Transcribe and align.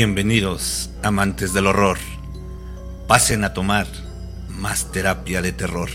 Bienvenidos, 0.00 0.90
amantes 1.02 1.52
del 1.52 1.66
horror. 1.66 1.98
Pasen 3.08 3.42
a 3.42 3.52
tomar 3.52 3.88
más 4.48 4.92
terapia 4.92 5.42
de 5.42 5.50
terror. 5.50 5.88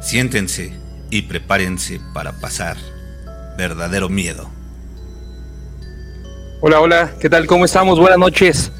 Siéntense 0.00 0.72
y 1.10 1.22
prepárense 1.22 2.00
para 2.14 2.38
pasar 2.38 2.76
verdadero 3.58 4.08
miedo. 4.08 4.48
Hola, 6.60 6.78
hola, 6.78 7.14
¿qué 7.20 7.28
tal? 7.28 7.48
¿Cómo 7.48 7.64
estamos? 7.64 7.98
Buenas 7.98 8.20
noches. 8.20 8.70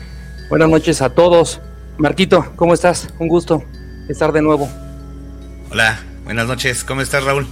Buenas 0.49 0.69
noches 0.69 1.03
a 1.03 1.11
todos. 1.11 1.61
Marquito, 1.99 2.47
¿cómo 2.55 2.73
estás? 2.73 3.09
Un 3.19 3.27
gusto 3.27 3.65
estar 4.09 4.31
de 4.31 4.43
nuevo. 4.43 4.69
Hola, 5.73 5.99
buenas 6.23 6.47
noches. 6.47 6.85
¿Cómo 6.85 7.01
estás, 7.01 7.25
Raúl? 7.25 7.49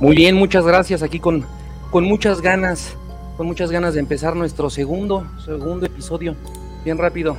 Muy 0.00 0.16
bien, 0.16 0.34
muchas 0.34 0.66
gracias. 0.66 1.04
Aquí 1.04 1.20
con, 1.20 1.46
con 1.92 2.02
muchas 2.02 2.40
ganas 2.40 2.96
con 3.36 3.46
muchas 3.46 3.70
ganas 3.70 3.94
de 3.94 4.00
empezar 4.00 4.34
nuestro 4.34 4.70
segundo, 4.70 5.26
segundo 5.44 5.86
episodio. 5.86 6.36
Bien 6.84 6.98
rápido. 6.98 7.36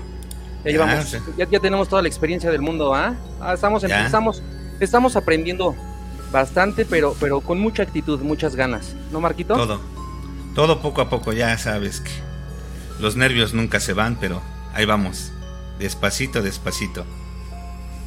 Ya, 0.64 0.72
llevamos, 0.72 1.18
ya, 1.38 1.60
tenemos 1.60 1.88
toda 1.88 2.02
la 2.02 2.08
experiencia 2.08 2.52
del 2.52 2.62
mundo, 2.62 2.94
¿ah? 2.94 3.16
ah 3.40 3.54
estamos, 3.54 3.84
estamos, 3.84 4.44
estamos 4.80 5.16
aprendiendo 5.16 5.76
bastante, 6.32 6.86
pero, 6.86 7.16
pero 7.20 7.42
con 7.42 7.60
mucha 7.60 7.84
actitud, 7.84 8.20
muchas 8.22 8.56
ganas. 8.56 8.96
¿No, 9.12 9.22
Marquito? 9.22 9.56
Todo. 9.56 9.80
Todo 10.54 10.82
poco 10.82 11.02
a 11.02 11.10
poco, 11.10 11.34
ya 11.34 11.58
sabes 11.58 12.02
que 12.02 12.12
los 13.00 13.16
nervios 13.16 13.54
nunca 13.54 13.80
se 13.80 13.94
van, 13.94 14.18
pero 14.20 14.42
ahí 14.74 14.86
vamos. 14.86 15.32
Despacito, 15.80 16.42
despacito. 16.42 17.06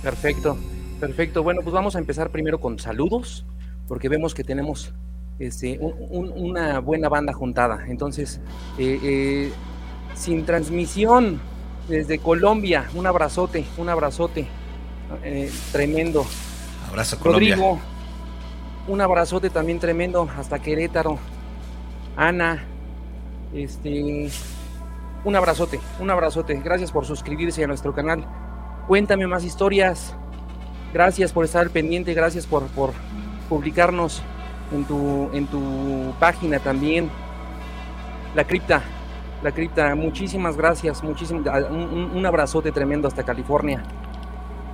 Perfecto, 0.02 0.58
perfecto. 0.98 1.42
Bueno, 1.42 1.60
pues 1.62 1.72
vamos 1.72 1.94
a 1.94 1.98
empezar 1.98 2.30
primero 2.30 2.60
con 2.60 2.78
saludos, 2.78 3.47
porque 3.86 4.08
vemos 4.08 4.34
que 4.34 4.44
tenemos 4.44 4.92
este, 5.41 5.78
una 5.80 6.80
buena 6.80 7.08
banda 7.08 7.33
juntada. 7.33 7.86
Entonces, 7.88 8.41
eh, 8.78 9.00
eh, 9.02 9.52
sin 10.14 10.44
transmisión 10.44 11.41
desde 11.88 12.19
Colombia, 12.19 12.88
un 12.94 13.06
abrazote, 13.06 13.64
un 13.78 13.88
abrazote 13.88 14.47
eh, 15.24 15.50
tremendo. 15.72 16.27
Abrazo 16.88 17.19
Colombia. 17.19 17.56
Rodrigo, 17.56 17.80
un 18.86 19.00
abrazote 19.00 19.48
también 19.48 19.78
tremendo 19.80 20.28
hasta 20.36 20.58
Querétaro. 20.58 21.19
Ana, 22.16 22.62
este, 23.54 24.28
un 25.25 25.36
abrazote, 25.36 25.80
un 26.00 26.10
abrazote. 26.10 26.60
Gracias 26.62 26.92
por 26.92 27.06
suscribirse 27.06 27.64
a 27.64 27.66
nuestro 27.66 27.94
canal. 27.94 28.27
Cuéntame 28.86 29.27
más 29.27 29.44
historias. 29.44 30.14
Gracias 30.92 31.32
por 31.32 31.47
estar 31.47 31.62
al 31.62 31.70
pendiente, 31.70 32.12
gracias 32.12 32.47
por, 32.47 32.66
por 32.69 32.92
publicarnos 33.48 34.22
en 34.72 34.84
tu, 34.84 35.28
en 35.32 35.46
tu 35.46 36.12
página 36.18 36.58
también. 36.58 37.10
La 38.34 38.44
cripta, 38.44 38.82
la 39.42 39.52
cripta, 39.52 39.94
muchísimas 39.94 40.56
gracias, 40.56 41.02
muchísimas, 41.02 41.64
un, 41.70 42.24
abrazote 42.26 42.70
tremendo 42.70 43.08
hasta 43.08 43.24
California. 43.24 43.82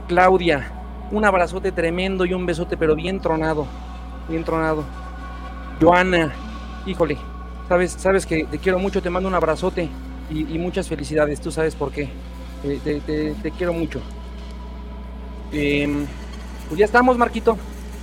Claudia, 0.08 0.72
un 1.10 1.24
abrazote 1.24 1.72
tremendo 1.72 2.24
y 2.24 2.34
un 2.34 2.44
besote, 2.46 2.76
pero 2.76 2.94
bien 2.94 3.20
tronado, 3.20 3.66
bien 4.28 4.44
tronado. 4.44 4.84
Joana, 5.80 6.32
híjole, 6.84 7.16
sabes, 7.68 7.92
sabes 7.92 8.26
que 8.26 8.44
te 8.44 8.58
quiero 8.58 8.78
mucho, 8.78 9.00
te 9.00 9.10
mando 9.10 9.28
un 9.28 9.34
abrazote 9.34 9.88
y, 10.30 10.58
muchas 10.58 10.88
felicidades, 10.88 11.40
tú 11.40 11.50
sabes 11.50 11.74
por 11.74 11.92
qué. 11.92 12.10
Te, 12.62 13.52
quiero 13.56 13.72
mucho. 13.72 14.00
Em, 15.52 16.04
pues 16.68 16.78
ya 16.78 16.84
estamos, 16.84 17.16
Marquito. 17.16 17.56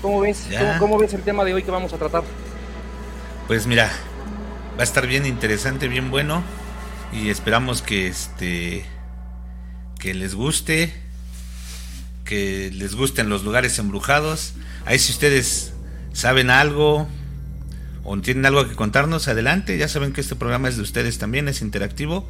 ¿Cómo 0.03 0.19
ves? 0.19 0.49
¿Cómo, 0.79 0.97
ves 0.97 1.13
el 1.13 1.21
tema 1.21 1.45
de 1.45 1.53
hoy 1.53 1.63
que 1.63 1.71
vamos 1.71 1.93
a 1.93 1.97
tratar? 1.97 2.23
Pues 3.47 3.65
mira, 3.67 3.89
va 4.77 4.81
a 4.81 4.83
estar 4.83 5.07
bien 5.07 5.25
interesante, 5.25 5.87
bien 5.87 6.11
bueno 6.11 6.43
y 7.13 7.29
esperamos 7.29 7.81
que 7.81 8.07
este 8.07 8.85
que 9.99 10.13
les 10.13 10.35
guste, 10.35 10.93
que 12.25 12.69
les 12.73 12.95
gusten 12.95 13.29
los 13.29 13.45
lugares 13.45 13.79
embrujados. 13.79 14.55
Ahí 14.85 14.99
si 14.99 15.13
ustedes 15.13 15.71
saben 16.11 16.49
algo 16.49 17.07
o 18.03 18.17
tienen 18.19 18.45
algo 18.45 18.67
que 18.67 18.75
contarnos, 18.75 19.29
adelante. 19.29 19.77
Ya 19.77 19.87
saben 19.87 20.11
que 20.11 20.19
este 20.19 20.35
programa 20.35 20.67
es 20.67 20.75
de 20.75 20.81
ustedes 20.81 21.17
también, 21.17 21.47
es 21.47 21.61
interactivo. 21.61 22.27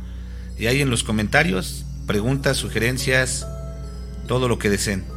Y 0.60 0.68
ahí 0.68 0.82
en 0.82 0.92
los 0.92 1.04
comentarios, 1.04 1.88
preguntas, 2.06 2.58
sugerencias, 2.58 3.48
todo 4.28 4.48
lo 4.48 4.60
que 4.60 4.70
deseen. 4.70 5.13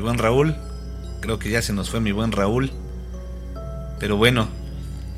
Mi 0.00 0.06
buen 0.06 0.18
Raúl. 0.18 0.56
Creo 1.20 1.38
que 1.38 1.50
ya 1.50 1.60
se 1.60 1.74
nos 1.74 1.90
fue 1.90 2.00
mi 2.00 2.10
buen 2.10 2.32
Raúl. 2.32 2.72
Pero 3.98 4.16
bueno, 4.16 4.48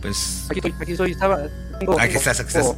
pues. 0.00 0.47
Aquí 0.50 0.59
estoy, 0.59 0.75
aquí 0.81 0.93
estoy. 0.93 1.10
Estaba, 1.12 1.38
tengo, 1.78 2.00
aquí 2.00 2.16
estás, 2.16 2.41
aquí 2.41 2.48
estás. 2.48 2.75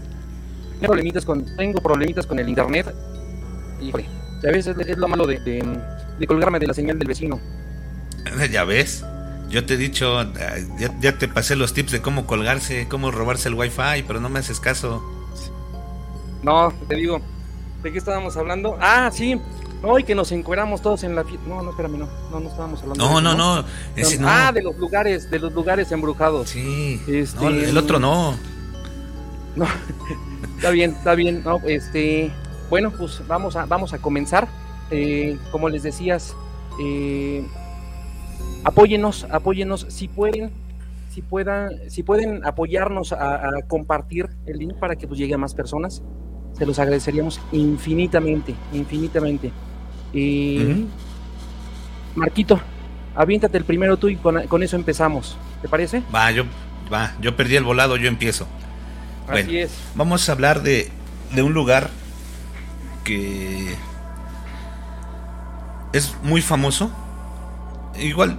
Tengo 0.75 0.93
problemitas 0.93 1.25
con, 1.25 1.57
tengo 1.57 1.81
problemitas 1.81 2.27
con 2.27 2.39
el 2.39 2.49
internet. 2.51 2.95
Y, 3.81 3.91
a 3.91 4.51
veces 4.51 4.77
es, 4.79 4.99
lo 4.99 5.09
malo 5.09 5.27
de, 5.27 5.39
de, 5.41 6.27
colgarme 6.27 6.59
de 6.59 6.67
la 6.67 6.75
señal 6.75 6.99
del 6.99 7.09
vecino. 7.09 7.41
Ya 8.51 8.65
ves. 8.65 9.05
Yo 9.49 9.65
te 9.65 9.75
he 9.75 9.77
dicho, 9.77 10.23
ya, 10.79 10.99
ya, 11.01 11.19
te 11.19 11.29
pasé 11.29 11.55
los 11.55 11.75
tips 11.75 11.93
de 11.93 12.03
cómo 12.03 12.27
colgarse, 12.27 12.89
cómo 12.89 13.11
robarse 13.11 13.49
el 13.49 13.55
wifi, 13.55 14.03
pero 14.07 14.19
no 14.21 14.29
me 14.29 14.41
haces 14.41 14.59
caso. 14.59 15.03
No, 16.43 16.73
te 16.89 16.97
digo, 16.97 17.21
¿de 17.83 17.93
qué 17.93 17.99
estábamos 17.99 18.37
hablando? 18.37 18.77
Ah, 18.81 19.11
sí, 19.13 19.41
no, 19.85 19.99
y 19.99 20.05
que 20.05 20.15
nos 20.15 20.33
encueramos 20.33 20.81
todos 20.81 21.05
en 21.05 21.15
la 21.15 21.25
fiesta. 21.25 21.47
No, 21.47 21.63
no, 21.63 21.71
espérame, 21.71 21.99
no. 21.99 22.09
No, 22.31 22.41
no 22.41 22.49
estábamos 22.49 22.81
hablando. 22.81 23.05
No, 23.05 23.17
de 23.17 23.23
no, 23.23 23.35
no, 23.35 23.63
no. 23.63 23.69
Ah, 24.27 24.51
de 24.51 24.63
los 24.63 24.79
lugares, 24.79 25.31
de 25.31 25.39
los 25.39 25.53
lugares 25.53 25.93
embrujados. 25.93 26.49
Sí. 26.49 27.03
Este, 27.07 27.47
el 27.69 27.77
otro 27.77 28.01
no. 28.01 28.35
No, 29.57 29.67
está 30.57 30.71
bien, 30.71 30.93
está 30.93 31.15
bien. 31.15 31.43
No, 31.45 31.61
este, 31.67 32.33
bueno, 32.71 32.93
pues 32.93 33.21
vamos 33.29 33.57
a, 33.57 33.67
vamos 33.67 33.93
a 33.93 33.99
comenzar. 33.99 34.49
Eh, 34.91 35.39
como 35.51 35.69
les 35.69 35.83
decías, 35.83 36.35
eh, 36.81 37.47
apóyenos, 38.65 39.27
apóyenos 39.31 39.87
si 39.91 40.09
pueden, 40.09 40.51
si 41.11 41.21
puedan, 41.21 41.91
si 41.91 42.03
pueden 42.03 42.45
apoyarnos 42.47 43.13
a, 43.13 43.51
compartir 43.69 44.31
el 44.47 44.59
link 44.59 44.75
para 44.79 44.97
que 44.97 45.07
pues 45.07 45.19
llegue 45.21 45.35
a 45.35 45.39
más 45.39 45.55
personas. 45.55 46.03
Se 46.55 46.65
los 46.65 46.79
agradeceríamos 46.79 47.39
infinitamente, 47.53 48.55
infinitamente. 48.73 49.53
Y 50.15 50.87
Marquito, 52.15 52.61
aviéntate 53.15 53.59
el 53.59 53.65
primero 53.65 53.97
tú 53.97 54.09
y 54.09 54.17
con, 54.17 54.63
eso 54.63 54.77
empezamos. 54.77 55.37
¿Te 55.61 55.69
parece? 55.69 56.03
Va, 56.15 56.31
yo, 56.31 56.45
va, 56.93 57.15
yo 57.21 57.37
perdí 57.37 57.57
el 57.57 57.65
volado, 57.65 57.97
yo 57.97 58.09
empiezo. 58.09 58.47
Así 59.29 59.59
es. 59.59 59.73
Vamos 59.95 60.29
a 60.29 60.33
hablar 60.33 60.63
de, 60.63 60.91
de 61.35 61.43
un 61.43 61.53
lugar 61.53 61.91
que 63.03 63.75
es 65.93 66.15
muy 66.23 66.43
famoso. 66.43 66.91
Igual, 67.99 68.39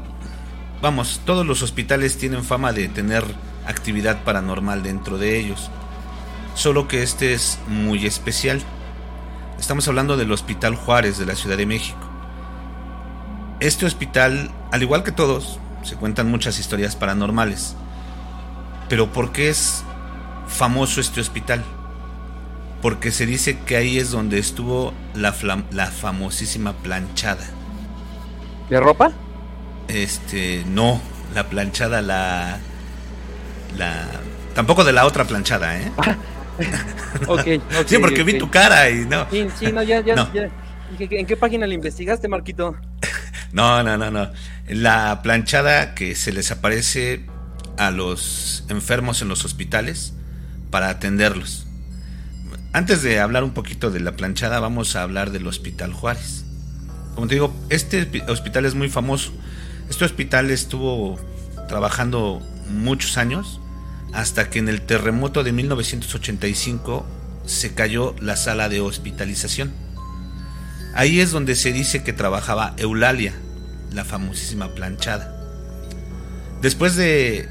vamos, 0.81 1.22
todos 1.25 1.46
los 1.46 1.62
hospitales 1.62 2.18
tienen 2.18 2.44
fama 2.44 2.72
de 2.74 2.88
tener 2.88 3.24
actividad 3.66 4.24
paranormal 4.24 4.83
dentro 4.83 5.18
de 5.18 5.39
ellos. 5.39 5.69
Solo 6.54 6.88
que 6.88 7.04
este 7.04 7.33
es 7.33 7.60
muy 7.68 8.06
especial. 8.06 8.62
Estamos 9.65 9.88
hablando 9.88 10.15
del 10.15 10.31
Hospital 10.31 10.75
Juárez 10.75 11.17
de 11.17 11.25
la 11.25 11.33
Ciudad 11.33 11.57
de 11.57 11.65
México. 11.65 11.97
Este 13.59 13.88
hospital, 13.88 14.51
al 14.71 14.83
igual 14.83 15.01
que 15.03 15.12
todos, 15.12 15.59
se 15.81 15.95
cuentan 15.95 16.29
muchas 16.29 16.59
historias 16.59 16.95
paranormales. 16.95 17.75
Pero 18.89 19.12
¿por 19.12 19.31
qué 19.31 19.50
es 19.50 19.83
famoso 20.47 21.01
este 21.01 21.19
hospital? 21.19 21.63
Porque 22.83 23.09
se 23.09 23.25
dice 23.25 23.57
que 23.57 23.75
ahí 23.75 23.97
es 23.97 24.12
donde 24.12 24.38
estuvo 24.38 24.94
la, 25.15 25.33
la 25.71 25.88
famosísima 25.88 26.73
planchada. 26.73 27.47
¿De 28.69 28.79
ropa? 28.79 29.13
Este, 29.88 30.63
no, 30.67 31.01
la 31.33 31.50
planchada, 31.50 32.03
la... 32.03 32.59
la 33.75 34.06
tampoco 34.53 34.83
de 34.83 34.94
la 34.94 35.07
otra 35.07 35.23
planchada, 35.23 35.75
¿eh? 35.79 35.91
okay, 37.28 37.62
sí, 37.86 37.98
porque 37.98 38.24
vi 38.24 38.38
tu 38.38 38.50
cara 38.50 38.90
y 38.90 39.06
no. 39.06 39.28
Sí, 39.30 39.48
sí, 39.57 39.72
no, 39.72 39.84
ya, 39.84 40.02
ya, 40.02 40.31
ya. 40.34 40.50
¿En 41.00 41.25
qué 41.25 41.38
página 41.38 41.68
le 41.68 41.75
investigaste, 41.75 42.28
Marquito? 42.28 42.75
no, 43.52 43.84
no, 43.84 43.98
no, 43.98 44.12
no. 44.12 44.31
La 44.69 45.22
planchada 45.22 45.96
que 45.96 46.16
se 46.16 46.31
les 46.31 46.52
aparece 46.52 47.25
a 47.78 47.92
los 47.92 48.63
enfermos 48.69 49.22
en 49.22 49.28
los 49.28 49.46
hospitales 49.46 50.13
para 50.69 50.90
atenderlos. 50.90 51.68
Antes 52.74 53.01
de 53.01 53.19
hablar 53.19 53.44
un 53.44 53.54
poquito 53.54 53.92
de 53.92 54.00
la 54.00 54.13
planchada, 54.13 54.60
vamos 54.60 54.96
a 54.96 55.04
hablar 55.04 55.31
del 55.31 55.48
Hospital 55.48 55.94
Juárez. 55.94 56.46
Como 57.16 57.28
te 57.28 57.36
digo, 57.36 57.54
este 57.69 58.24
hospital 58.28 58.66
es 58.66 58.75
muy 58.75 58.90
famoso. 58.90 59.31
Este 59.90 60.04
hospital 60.04 60.51
estuvo 60.51 61.18
trabajando 61.68 62.42
muchos 62.69 63.18
años 63.18 63.62
hasta 64.15 64.50
que 64.50 64.59
en 64.59 64.69
el 64.69 64.81
terremoto 64.81 65.44
de 65.44 65.51
1985 65.51 67.06
se 67.45 67.73
cayó 67.73 68.15
la 68.21 68.38
sala 68.38 68.69
de 68.69 68.79
hospitalización. 68.79 69.73
Ahí 70.95 71.19
es 71.19 71.31
donde 71.31 71.56
se 71.56 71.73
dice 71.73 72.01
que 72.01 72.13
trabajaba 72.13 72.73
Eulalia, 72.77 73.33
la 73.91 74.06
famosísima 74.06 74.73
planchada. 74.73 75.35
Después 76.62 76.95
de 76.95 77.50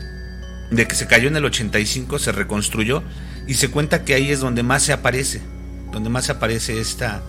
que 0.71 0.95
se 0.95 1.07
cayó 1.07 1.29
en 1.29 1.37
el 1.37 1.45
85, 1.45 2.19
se 2.19 2.33
reconstruyó 2.33 3.03
y 3.47 3.55
se 3.55 3.71
cuenta 3.71 4.03
que 4.03 4.15
ahí 4.15 4.33
es 4.33 4.41
donde 4.41 4.63
más 4.63 4.83
se 4.83 4.95
aparece, 4.95 5.43
donde 5.93 6.09
más 6.09 6.25
se 6.25 6.33
aparece 6.33 6.81
esta, 6.81 7.23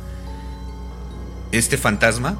este 1.51 1.77
fantasma. 1.77 2.39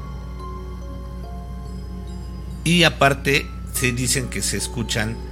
Y 2.64 2.84
aparte 2.84 3.46
se 3.74 3.92
dicen 3.92 4.30
que 4.30 4.40
se 4.40 4.56
escuchan 4.56 5.25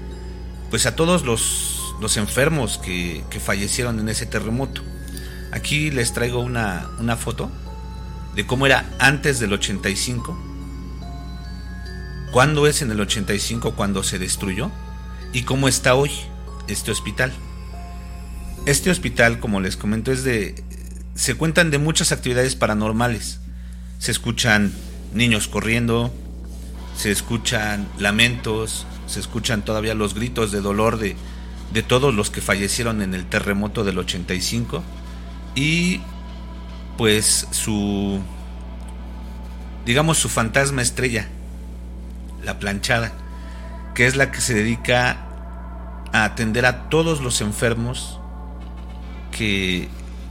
pues 0.75 0.87
a 0.87 0.97
todos 0.97 1.25
los, 1.25 1.95
los 2.01 2.17
enfermos 2.17 2.79
que, 2.79 3.23
que, 3.31 3.39
fallecieron 3.39 4.01
en 4.01 4.09
ese 4.09 4.27
terremoto. 4.27 4.83
Aquí 5.53 5.93
les 5.93 6.13
traigo 6.13 6.41
una, 6.41 6.91
una 6.99 7.17
foto 7.17 7.49
de 8.35 8.45
cómo 8.45 8.67
era 8.67 8.85
antes 8.99 9.39
del 9.39 9.53
85, 9.53 10.37
cuándo 12.33 12.67
es 12.67 12.83
en 12.83 12.91
el 12.91 13.01
85 13.01 13.77
cuando 13.77 14.03
se 14.03 14.19
destruyó 14.19 14.73
y 15.33 15.43
cómo 15.43 15.69
está 15.69 15.95
hoy 15.95 16.11
este 16.67 16.91
hospital. 16.91 17.33
Este 18.67 18.91
hospital, 18.91 19.39
como 19.39 19.61
les 19.61 19.77
comento, 19.77 20.11
es 20.11 20.25
de... 20.25 20.61
Se 21.15 21.37
cuentan 21.37 21.71
de 21.71 21.79
muchas 21.79 22.11
actividades 22.11 22.57
paranormales. 22.57 23.39
Se 24.01 24.11
escuchan 24.11 24.73
niños 25.13 25.47
corriendo, 25.47 26.13
se 26.97 27.13
escuchan 27.13 27.87
lamentos, 27.97 28.89
se 29.15 29.21
escuchan 29.21 29.65
todavía 29.65 29.95
los 29.95 30.15
gritos 30.15 30.53
de 30.53 30.61
dolor 30.61 30.99
de, 30.99 31.17
de 31.73 31.83
todos 31.83 32.15
los 32.15 32.31
que 32.31 32.41
fallecieron 32.41 33.03
en 33.03 33.15
el 33.15 33.27
terremoto 33.27 33.85
del 33.85 33.99
85 33.99 34.83
y 35.55 36.01
pues 36.97 37.49
su 37.51 38.21
digamos 39.87 40.19
su 40.19 40.29
fantasma 40.29 40.83
estrella 40.83 41.29
la 42.45 42.59
planchada 42.59 43.13
que 43.95 44.07
es 44.07 44.17
la 44.17 44.31
que 44.31 44.41
se 44.41 44.55
dedica 44.55 45.25
a 46.13 46.25
atender 46.25 46.67
a 46.67 46.89
todos 46.89 47.21
los 47.21 47.41
enfermos 47.41 48.19
que, 49.31 49.89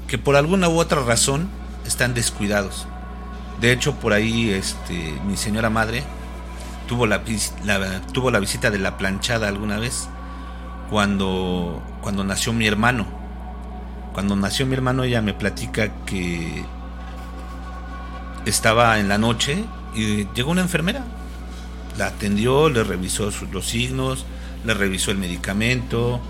que 0.07 0.17
por 0.17 0.35
alguna 0.35 0.69
u 0.69 0.79
otra 0.79 1.03
razón 1.03 1.49
están 1.85 2.13
descuidados. 2.13 2.87
De 3.59 3.71
hecho, 3.71 3.95
por 3.95 4.13
ahí 4.13 4.49
este, 4.49 5.13
mi 5.25 5.37
señora 5.37 5.69
madre 5.69 6.03
tuvo 6.93 7.07
la, 7.07 7.23
tuvo 8.13 8.29
la 8.29 8.39
visita 8.39 8.69
de 8.69 8.77
la 8.77 8.99
planchada 8.99 9.47
alguna 9.47 9.79
vez 9.79 10.07
cuando, 10.91 11.81
cuando 12.01 12.23
nació 12.23 12.53
mi 12.53 12.67
hermano. 12.67 13.07
Cuando 14.13 14.35
nació 14.35 14.67
mi 14.67 14.75
hermano 14.75 15.03
ella 15.03 15.19
me 15.23 15.33
platica 15.33 15.91
que 16.05 16.63
estaba 18.45 18.99
en 18.99 19.09
la 19.09 19.17
noche 19.17 19.65
y 19.95 20.27
llegó 20.35 20.51
una 20.51 20.61
enfermera. 20.61 21.03
La 21.97 22.07
atendió, 22.07 22.69
le 22.69 22.83
revisó 22.83 23.31
los 23.51 23.65
signos, 23.65 24.27
le 24.63 24.75
revisó 24.75 25.09
el 25.09 25.17
medicamento, 25.17 26.21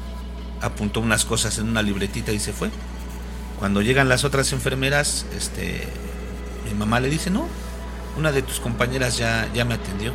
apuntó 0.62 1.02
unas 1.02 1.26
cosas 1.26 1.58
en 1.58 1.68
una 1.68 1.82
libretita 1.82 2.32
y 2.32 2.40
se 2.40 2.54
fue. 2.54 2.70
Cuando 3.60 3.82
llegan 3.82 4.08
las 4.08 4.24
otras 4.24 4.54
enfermeras, 4.54 5.26
este, 5.36 5.90
mi 6.64 6.74
mamá 6.74 7.02
le 7.02 7.10
dice, 7.10 7.30
no, 7.30 7.50
una 8.18 8.32
de 8.32 8.44
tus 8.44 8.62
compañeras 8.62 9.18
ya, 9.18 9.50
ya 9.54 9.66
me 9.66 9.74
atendió. 9.74 10.14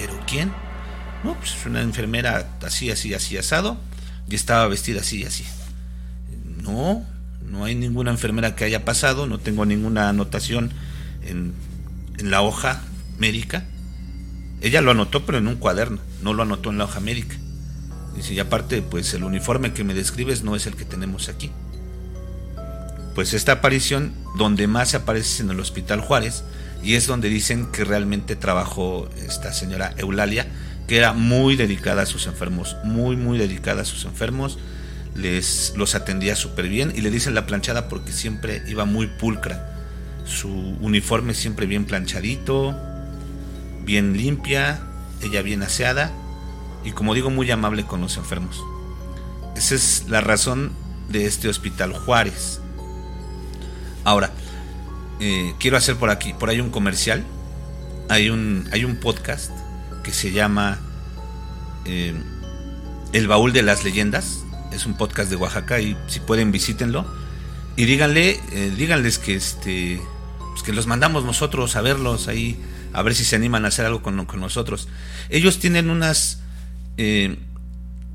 ¿Pero 0.00 0.18
quién? 0.26 0.50
No, 1.22 1.34
pues 1.34 1.54
una 1.66 1.82
enfermera 1.82 2.48
así, 2.62 2.90
así, 2.90 3.12
así, 3.12 3.36
asado, 3.36 3.76
y 4.30 4.34
estaba 4.34 4.66
vestida 4.66 5.00
así, 5.00 5.24
así. 5.24 5.44
No, 6.62 7.04
no 7.44 7.66
hay 7.66 7.74
ninguna 7.74 8.10
enfermera 8.10 8.56
que 8.56 8.64
haya 8.64 8.86
pasado, 8.86 9.26
no 9.26 9.38
tengo 9.38 9.66
ninguna 9.66 10.08
anotación 10.08 10.72
en, 11.22 11.52
en 12.16 12.30
la 12.30 12.40
hoja 12.40 12.80
médica. 13.18 13.66
Ella 14.62 14.80
lo 14.80 14.92
anotó, 14.92 15.26
pero 15.26 15.36
en 15.36 15.48
un 15.48 15.56
cuaderno, 15.56 15.98
no 16.22 16.32
lo 16.32 16.44
anotó 16.44 16.70
en 16.70 16.78
la 16.78 16.84
hoja 16.84 17.00
médica. 17.00 17.36
Dice, 18.16 18.32
y 18.32 18.40
aparte, 18.40 18.80
pues 18.80 19.12
el 19.12 19.24
uniforme 19.24 19.74
que 19.74 19.84
me 19.84 19.92
describes 19.92 20.42
no 20.42 20.56
es 20.56 20.66
el 20.66 20.76
que 20.76 20.86
tenemos 20.86 21.28
aquí. 21.28 21.50
Pues 23.14 23.34
esta 23.34 23.52
aparición, 23.52 24.14
donde 24.38 24.66
más 24.66 24.90
se 24.90 24.96
aparece 24.96 25.42
en 25.42 25.50
el 25.50 25.60
Hospital 25.60 26.00
Juárez, 26.00 26.42
y 26.82 26.94
es 26.94 27.06
donde 27.06 27.28
dicen 27.28 27.66
que 27.72 27.84
realmente 27.84 28.36
trabajó 28.36 29.08
esta 29.16 29.52
señora 29.52 29.94
Eulalia, 29.96 30.46
que 30.86 30.96
era 30.96 31.12
muy 31.12 31.56
dedicada 31.56 32.02
a 32.02 32.06
sus 32.06 32.26
enfermos, 32.26 32.76
muy, 32.84 33.16
muy 33.16 33.38
dedicada 33.38 33.82
a 33.82 33.84
sus 33.84 34.04
enfermos, 34.04 34.58
les 35.14 35.74
los 35.76 35.94
atendía 35.94 36.36
súper 36.36 36.68
bien, 36.68 36.92
y 36.94 37.00
le 37.00 37.10
dicen 37.10 37.34
la 37.34 37.46
planchada 37.46 37.88
porque 37.88 38.12
siempre 38.12 38.62
iba 38.66 38.84
muy 38.84 39.06
pulcra. 39.06 39.76
Su 40.24 40.48
uniforme 40.80 41.34
siempre 41.34 41.66
bien 41.66 41.84
planchadito, 41.84 42.76
bien 43.84 44.16
limpia, 44.16 44.80
ella 45.22 45.42
bien 45.42 45.62
aseada 45.62 46.12
y 46.84 46.92
como 46.92 47.14
digo 47.14 47.30
muy 47.30 47.50
amable 47.50 47.84
con 47.84 48.00
los 48.00 48.16
enfermos. 48.16 48.62
Esa 49.56 49.74
es 49.74 50.04
la 50.08 50.20
razón 50.20 50.72
de 51.08 51.26
este 51.26 51.48
hospital 51.48 51.92
Juárez. 51.92 52.60
Ahora, 54.04 54.30
eh, 55.20 55.54
quiero 55.58 55.76
hacer 55.76 55.96
por 55.96 56.08
aquí, 56.08 56.32
por 56.32 56.48
ahí 56.48 56.60
un 56.60 56.70
comercial. 56.70 57.24
Hay 58.08 58.30
un, 58.30 58.66
hay 58.72 58.84
un 58.84 58.96
podcast 58.96 59.50
que 60.02 60.12
se 60.12 60.32
llama 60.32 60.80
eh, 61.84 62.14
El 63.12 63.28
Baúl 63.28 63.52
de 63.52 63.62
las 63.62 63.84
Leyendas. 63.84 64.44
Es 64.72 64.86
un 64.86 64.96
podcast 64.96 65.28
de 65.28 65.36
Oaxaca 65.36 65.80
y 65.80 65.96
si 66.06 66.20
pueden 66.20 66.52
visítenlo. 66.52 67.06
Y 67.76 67.84
díganle, 67.84 68.40
eh, 68.52 68.72
díganles 68.76 69.18
que 69.18 69.34
este, 69.34 70.00
pues 70.50 70.62
que 70.62 70.72
los 70.72 70.86
mandamos 70.86 71.24
nosotros 71.24 71.76
a 71.76 71.82
verlos 71.82 72.26
ahí 72.26 72.58
a 72.92 73.02
ver 73.02 73.14
si 73.14 73.24
se 73.24 73.36
animan 73.36 73.64
a 73.66 73.68
hacer 73.68 73.86
algo 73.86 74.02
con, 74.02 74.16
nosotros. 74.40 74.88
Ellos 75.28 75.58
tienen 75.58 75.90
unas 75.90 76.40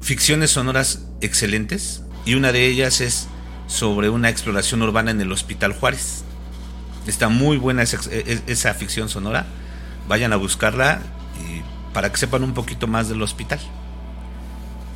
ficciones 0.02 0.52
sonoras 0.52 1.06
excelentes 1.22 2.04
y 2.26 2.36
una 2.36 2.52
de 2.52 2.68
ellas 2.68 3.02
es 3.02 3.28
sobre 3.68 4.10
una 4.10 4.30
exploración 4.30 4.82
urbana 4.82 5.12
en 5.12 5.22
el 5.22 5.32
Hospital 5.32 5.74
Juárez. 5.74 6.25
Está 7.08 7.30
muy 7.30 7.58
buena 7.58 7.84
esa, 7.84 7.98
e, 8.12 8.42
e, 8.48 8.52
esa 8.52 8.74
ficción 8.74 9.10
sonora. 9.10 9.46
Vayan 10.08 10.34
a 10.34 10.36
buscarla 10.36 11.02
para 11.94 12.12
que 12.12 12.18
sepan 12.18 12.44
un 12.44 12.54
poquito 12.54 12.88
más 12.88 13.08
del 13.08 13.22
hospital. 13.22 13.60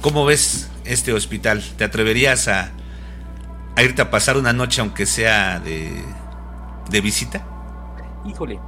¿Cómo 0.01 0.25
ves 0.25 0.69
este 0.85 1.13
hospital? 1.13 1.63
¿Te 1.77 1.83
atreverías 1.83 2.47
a, 2.47 2.71
irte 3.77 4.01
a 4.01 4.09
pasar 4.09 4.37
una 4.37 4.51
noche 4.51 4.81
aunque 4.81 5.05
sea 5.05 5.59
de, 5.59 5.91
de 6.89 7.01
visita? 7.01 7.45
Híjole, 8.25 8.59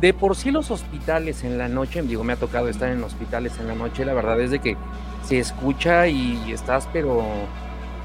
de 0.00 0.14
por 0.14 0.36
sí 0.36 0.50
los 0.50 0.70
hospitales 0.70 1.44
en 1.44 1.58
la 1.58 1.68
noche, 1.68 2.02
digo, 2.02 2.24
me 2.24 2.34
ha 2.34 2.36
tocado 2.36 2.68
estar 2.68 2.90
en 2.90 3.02
hospitales 3.02 3.54
en 3.58 3.68
la 3.68 3.74
noche, 3.74 4.04
la 4.04 4.14
verdad 4.14 4.40
es 4.40 4.50
de 4.50 4.58
que 4.58 4.76
se 5.24 5.38
escucha 5.38 6.06
y 6.08 6.52
estás, 6.52 6.88
pero 6.92 7.22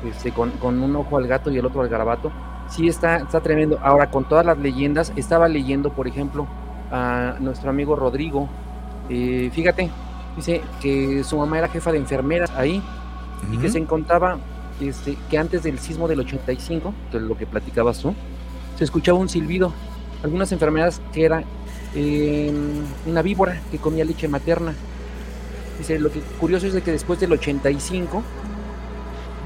este, 0.09 0.31
con, 0.31 0.53
un 0.61 0.95
ojo 0.95 1.17
al 1.17 1.27
gato 1.27 1.51
y 1.51 1.57
el 1.57 1.65
otro 1.65 1.81
al 1.81 1.89
garabato. 1.89 2.31
Sí, 2.69 2.87
está, 2.87 3.17
está 3.17 3.41
tremendo. 3.41 3.79
Ahora, 3.81 4.09
con 4.09 4.23
todas 4.25 4.45
las 4.45 4.57
leyendas, 4.57 5.13
estaba 5.15 5.47
leyendo, 5.47 5.91
por 5.91 6.07
ejemplo, 6.07 6.47
a 6.91 7.35
nuestro 7.39 7.69
amigo 7.69 7.95
Rodrigo. 7.95 8.49
Eh, 9.09 9.49
fíjate, 9.53 9.89
dice 10.35 10.61
que 10.81 11.23
su 11.23 11.37
mamá 11.37 11.57
era 11.59 11.67
jefa 11.67 11.91
de 11.91 11.97
enfermeras 11.97 12.51
ahí 12.51 12.81
y 13.51 13.57
que 13.57 13.69
se 13.69 13.77
encontraba 13.77 14.37
este, 14.79 15.17
que 15.29 15.37
antes 15.37 15.63
del 15.63 15.79
sismo 15.79 16.07
del 16.07 16.21
85, 16.21 16.93
de 17.11 17.19
lo 17.19 17.37
que 17.37 17.45
platicabas 17.45 17.99
tú, 17.99 18.15
se 18.77 18.83
escuchaba 18.83 19.17
un 19.17 19.29
silbido. 19.29 19.73
Algunas 20.23 20.51
enfermeras 20.51 21.01
que 21.11 21.25
eran 21.25 21.43
una 23.05 23.21
víbora 23.21 23.61
que 23.71 23.77
comía 23.77 24.05
leche 24.05 24.27
materna. 24.27 24.73
Dice, 25.77 25.99
lo 25.99 26.11
que 26.11 26.21
curioso 26.39 26.67
es 26.67 26.73
de 26.73 26.81
que 26.81 26.91
después 26.91 27.19
del 27.19 27.33
85 27.33 28.23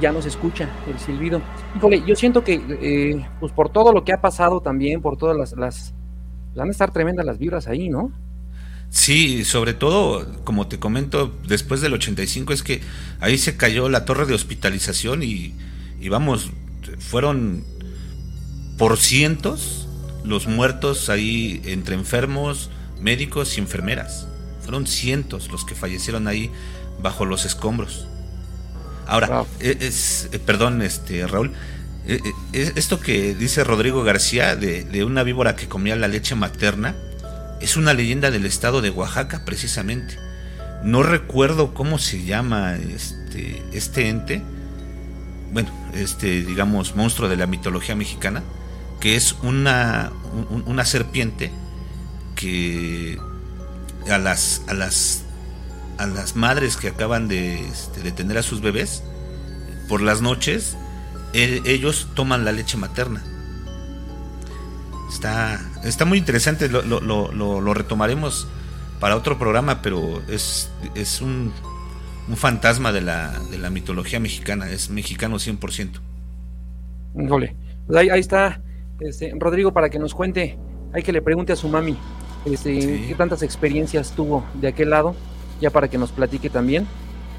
ya 0.01 0.11
no 0.11 0.21
se 0.21 0.29
escucha 0.29 0.69
el 0.87 0.99
silbido. 0.99 1.41
Híjole, 1.75 2.03
yo 2.05 2.15
siento 2.15 2.43
que 2.43 2.61
eh, 2.81 3.25
pues 3.39 3.51
por 3.51 3.69
todo 3.69 3.91
lo 3.93 4.03
que 4.03 4.13
ha 4.13 4.21
pasado 4.21 4.61
también, 4.61 5.01
por 5.01 5.17
todas 5.17 5.37
las, 5.37 5.53
las 5.53 5.93
van 6.55 6.69
a 6.69 6.71
estar 6.71 6.91
tremendas 6.91 7.25
las 7.25 7.37
vibras 7.37 7.67
ahí, 7.67 7.89
¿no? 7.89 8.11
Sí, 8.89 9.43
sobre 9.43 9.73
todo, 9.73 10.43
como 10.43 10.67
te 10.67 10.79
comento, 10.79 11.35
después 11.47 11.81
del 11.81 11.93
85 11.93 12.53
es 12.53 12.63
que 12.63 12.81
ahí 13.19 13.37
se 13.37 13.57
cayó 13.57 13.89
la 13.89 14.05
torre 14.05 14.25
de 14.25 14.33
hospitalización 14.33 15.23
y, 15.23 15.53
y 15.99 16.09
vamos, 16.09 16.51
fueron 16.99 17.63
por 18.77 18.97
cientos 18.97 19.87
los 20.23 20.47
muertos 20.47 21.09
ahí 21.09 21.61
entre 21.65 21.95
enfermos, 21.95 22.69
médicos 23.01 23.57
y 23.57 23.61
enfermeras. 23.61 24.27
Fueron 24.61 24.87
cientos 24.87 25.49
los 25.51 25.65
que 25.65 25.75
fallecieron 25.75 26.27
ahí 26.27 26.51
bajo 27.01 27.25
los 27.25 27.45
escombros. 27.45 28.07
Ahora, 29.07 29.45
e, 29.59 29.77
es, 29.81 30.29
eh, 30.31 30.39
perdón, 30.39 30.81
este 30.81 31.25
Raúl, 31.27 31.53
e, 32.07 32.21
e, 32.53 32.73
esto 32.75 32.99
que 32.99 33.35
dice 33.35 33.63
Rodrigo 33.63 34.03
García 34.03 34.55
de, 34.55 34.83
de, 34.83 35.03
una 35.03 35.23
víbora 35.23 35.55
que 35.55 35.67
comía 35.67 35.95
la 35.95 36.07
leche 36.07 36.35
materna 36.35 36.95
es 37.61 37.77
una 37.77 37.93
leyenda 37.93 38.31
del 38.31 38.45
estado 38.45 38.81
de 38.81 38.89
Oaxaca 38.89 39.43
precisamente. 39.45 40.17
No 40.83 41.03
recuerdo 41.03 41.73
cómo 41.73 41.97
se 41.97 42.23
llama 42.23 42.75
este, 42.75 43.63
este 43.71 44.09
ente, 44.09 44.41
bueno, 45.51 45.69
este 45.93 46.43
digamos 46.43 46.95
monstruo 46.95 47.29
de 47.29 47.37
la 47.37 47.47
mitología 47.47 47.95
mexicana, 47.95 48.43
que 48.99 49.15
es 49.15 49.35
una, 49.41 50.11
una 50.65 50.85
serpiente 50.85 51.51
que 52.35 53.19
a 54.09 54.17
las, 54.17 54.61
a 54.67 54.73
las 54.73 55.23
a 55.97 56.07
las 56.07 56.35
madres 56.35 56.77
que 56.77 56.89
acaban 56.89 57.27
de, 57.27 57.67
este, 57.67 58.01
de 58.01 58.11
tener 58.11 58.37
a 58.37 58.43
sus 58.43 58.61
bebés, 58.61 59.03
por 59.87 60.01
las 60.01 60.21
noches, 60.21 60.77
e, 61.33 61.61
ellos 61.65 62.07
toman 62.13 62.45
la 62.45 62.51
leche 62.51 62.77
materna. 62.77 63.23
Está, 65.09 65.59
está 65.83 66.05
muy 66.05 66.17
interesante, 66.17 66.69
lo, 66.69 66.81
lo, 66.81 66.99
lo, 67.31 67.73
retomaremos 67.73 68.47
para 68.99 69.15
otro 69.15 69.39
programa, 69.39 69.81
pero 69.81 70.21
es, 70.27 70.69
es 70.95 71.21
un, 71.21 71.53
un 72.27 72.35
fantasma 72.37 72.91
de 72.91 73.01
la, 73.01 73.39
de 73.49 73.57
la 73.57 73.69
mitología 73.69 74.19
mexicana, 74.19 74.69
es 74.69 74.89
mexicano 74.89 75.37
100%. 75.37 75.99
Híjole, 77.23 77.55
pues 77.87 77.97
ahí, 77.97 78.09
ahí 78.09 78.19
está 78.19 78.61
este, 78.99 79.31
Rodrigo 79.37 79.71
para 79.71 79.89
que 79.89 79.99
nos 79.99 80.13
cuente, 80.13 80.57
hay 80.93 81.03
que 81.03 81.11
le 81.11 81.21
pregunte 81.21 81.53
a 81.53 81.55
su 81.55 81.69
mami 81.69 81.97
este, 82.45 83.05
qué 83.07 83.15
tantas 83.17 83.43
experiencias 83.43 84.11
tuvo 84.11 84.43
de 84.55 84.67
aquel 84.67 84.89
lado, 84.89 85.15
ya 85.59 85.69
para 85.69 85.87
que 85.87 85.97
nos 85.97 86.11
platique 86.11 86.49
también 86.49 86.87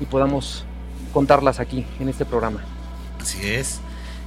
y 0.01 0.07
podamos 0.07 0.65
contarlas 1.13 1.61
aquí 1.61 1.87
en 2.01 2.09
este 2.09 2.25
programa. 2.25 2.61
Así 3.21 3.47
es. 3.47 3.81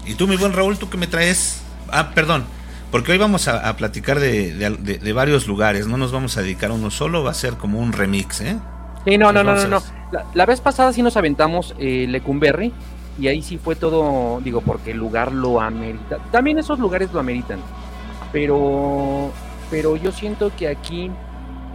Y 0.06 0.16
tú, 0.16 0.28
mi 0.28 0.36
buen 0.36 0.54
Raúl, 0.54 0.78
¿tú 0.78 0.90
qué 0.90 0.98
me 0.98 1.08
traes? 1.08 1.62
Ah, 1.92 2.12
perdón, 2.14 2.46
porque 2.92 3.14
hoy 3.14 3.18
vamos 3.18 3.48
a, 3.48 3.76
platicar 3.78 4.20
de, 4.20 5.14
varios 5.16 5.48
lugares, 5.48 5.88
no 5.88 5.98
nos 5.98 6.12
vamos 6.12 6.38
a 6.38 6.42
dedicar 6.42 6.72
a 6.72 6.74
uno 6.74 6.92
solo, 6.92 7.24
va 7.24 7.32
a 7.32 7.36
ser 7.36 7.54
como 7.54 7.80
un 7.80 7.94
remix, 7.94 8.42
¿eh? 8.42 8.58
Sí, 9.06 9.18
no, 9.18 9.32
no, 9.32 9.44
no, 9.44 9.56
no, 9.56 9.68
no. 9.68 9.82
La, 10.34 10.46
vez 10.46 10.60
pasada 10.60 10.92
sí 10.92 11.02
nos 11.02 11.16
aventamos 11.16 11.74
eh, 11.80 12.06
Lecumberri 12.08 12.74
y 13.18 13.28
ahí 13.28 13.42
sí 13.42 13.58
fue 13.58 13.76
todo, 13.76 14.42
digo, 14.42 14.62
porque 14.62 14.92
el 14.92 14.98
lugar 14.98 15.32
lo 15.32 15.62
amerita. 15.62 16.18
También 16.32 16.60
esos 16.60 16.80
lugares 16.80 17.14
lo 17.14 17.20
ameritan, 17.20 17.60
pero, 18.32 19.32
pero 19.70 19.96
yo 19.96 20.12
siento 20.12 20.52
que 20.56 20.68
aquí, 20.68 21.10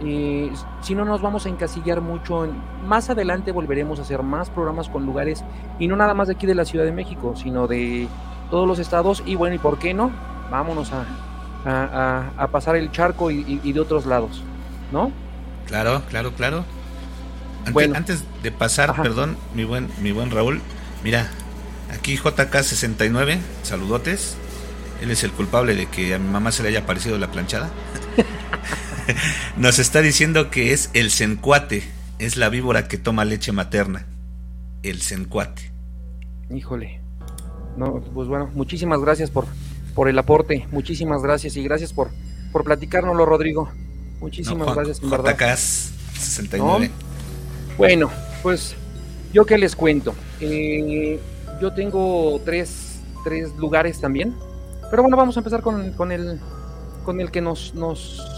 eh, 0.03 0.51
si 0.81 0.95
no 0.95 1.05
nos 1.05 1.21
vamos 1.21 1.45
a 1.45 1.49
encasillar 1.49 2.01
mucho, 2.01 2.47
más 2.85 3.09
adelante 3.09 3.51
volveremos 3.51 3.99
a 3.99 4.03
hacer 4.03 4.23
más 4.23 4.49
programas 4.49 4.89
con 4.89 5.05
lugares, 5.05 5.43
y 5.79 5.87
no 5.87 5.95
nada 5.95 6.13
más 6.13 6.27
de 6.27 6.35
aquí 6.35 6.45
de 6.45 6.55
la 6.55 6.65
Ciudad 6.65 6.85
de 6.85 6.91
México, 6.91 7.35
sino 7.35 7.67
de 7.67 8.07
todos 8.49 8.67
los 8.67 8.79
estados, 8.79 9.23
y 9.25 9.35
bueno, 9.35 9.55
¿y 9.55 9.59
por 9.59 9.79
qué 9.79 9.93
no? 9.93 10.11
Vámonos 10.49 10.91
a, 10.93 12.31
a, 12.37 12.47
pasar 12.47 12.75
el 12.75 12.91
charco 12.91 13.31
y, 13.31 13.71
de 13.71 13.79
otros 13.79 14.05
lados, 14.05 14.43
¿no? 14.91 15.11
Claro, 15.65 16.01
claro, 16.09 16.31
claro. 16.33 16.63
Antes, 17.59 17.73
bueno, 17.73 17.95
antes 17.97 18.23
de 18.43 18.51
pasar, 18.51 18.95
perdón, 18.95 19.35
mi 19.53 19.65
buen, 19.65 19.89
mi 20.01 20.13
buen 20.13 20.31
Raúl, 20.31 20.61
Mira, 21.03 21.29
aquí 21.93 22.17
JK69, 22.17 23.39
saludotes. 23.63 24.35
Él 25.01 25.11
es 25.11 25.23
el 25.23 25.31
culpable 25.31 25.75
de 25.75 25.85
que 25.85 26.15
a 26.15 26.19
mi 26.19 26.27
mamá 26.27 26.51
se 26.51 26.63
le 26.63 26.69
haya 26.69 26.85
parecido 26.85 27.17
la 27.17 27.31
planchada. 27.31 27.69
Nos 29.57 29.79
está 29.79 30.01
diciendo 30.01 30.49
que 30.49 30.73
es 30.73 30.89
el 30.93 31.11
sencuate, 31.11 31.83
es 32.19 32.37
la 32.37 32.49
víbora 32.49 32.87
que 32.87 32.97
toma 32.97 33.25
leche 33.25 33.51
materna. 33.51 34.05
El 34.83 35.01
sencuate. 35.01 35.71
Híjole. 36.49 37.01
No, 37.75 38.01
pues 38.13 38.27
bueno, 38.27 38.49
muchísimas 38.53 39.01
gracias 39.01 39.29
por, 39.29 39.45
por 39.93 40.09
el 40.09 40.17
aporte, 40.17 40.67
muchísimas 40.71 41.21
gracias 41.21 41.55
y 41.57 41.63
gracias 41.63 41.93
por, 41.93 42.09
por 42.51 42.63
platicárnoslo, 42.63 43.25
Rodrigo. 43.25 43.69
Muchísimas 44.19 44.73
gracias, 44.73 45.01
en 45.03 45.09
verdad. 45.11 45.37
JK 45.37 45.57
69. 46.17 46.89
Bueno, 47.77 48.09
pues 48.41 48.75
yo 49.31 49.45
qué 49.45 49.57
les 49.57 49.75
cuento. 49.75 50.15
Eh, 50.39 51.19
yo 51.61 51.73
tengo 51.73 52.41
tres, 52.43 52.99
tres, 53.23 53.55
lugares 53.57 54.01
también. 54.01 54.35
Pero 54.89 55.03
bueno, 55.03 55.17
vamos 55.17 55.37
a 55.37 55.41
empezar 55.41 55.61
con, 55.61 55.91
con, 55.93 56.11
el, 56.11 56.39
con 57.03 57.19
el 57.19 57.29
que 57.29 57.41
nos, 57.41 57.75
nos... 57.75 58.36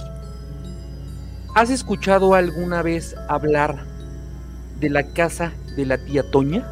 ¿Has 1.56 1.70
escuchado 1.70 2.36
alguna 2.36 2.82
vez 2.82 3.16
hablar 3.28 3.84
de 4.80 4.90
la 4.90 5.04
casa 5.04 5.52
de 5.76 5.86
la 5.86 5.98
tía 5.98 6.24
Toña? 6.30 6.66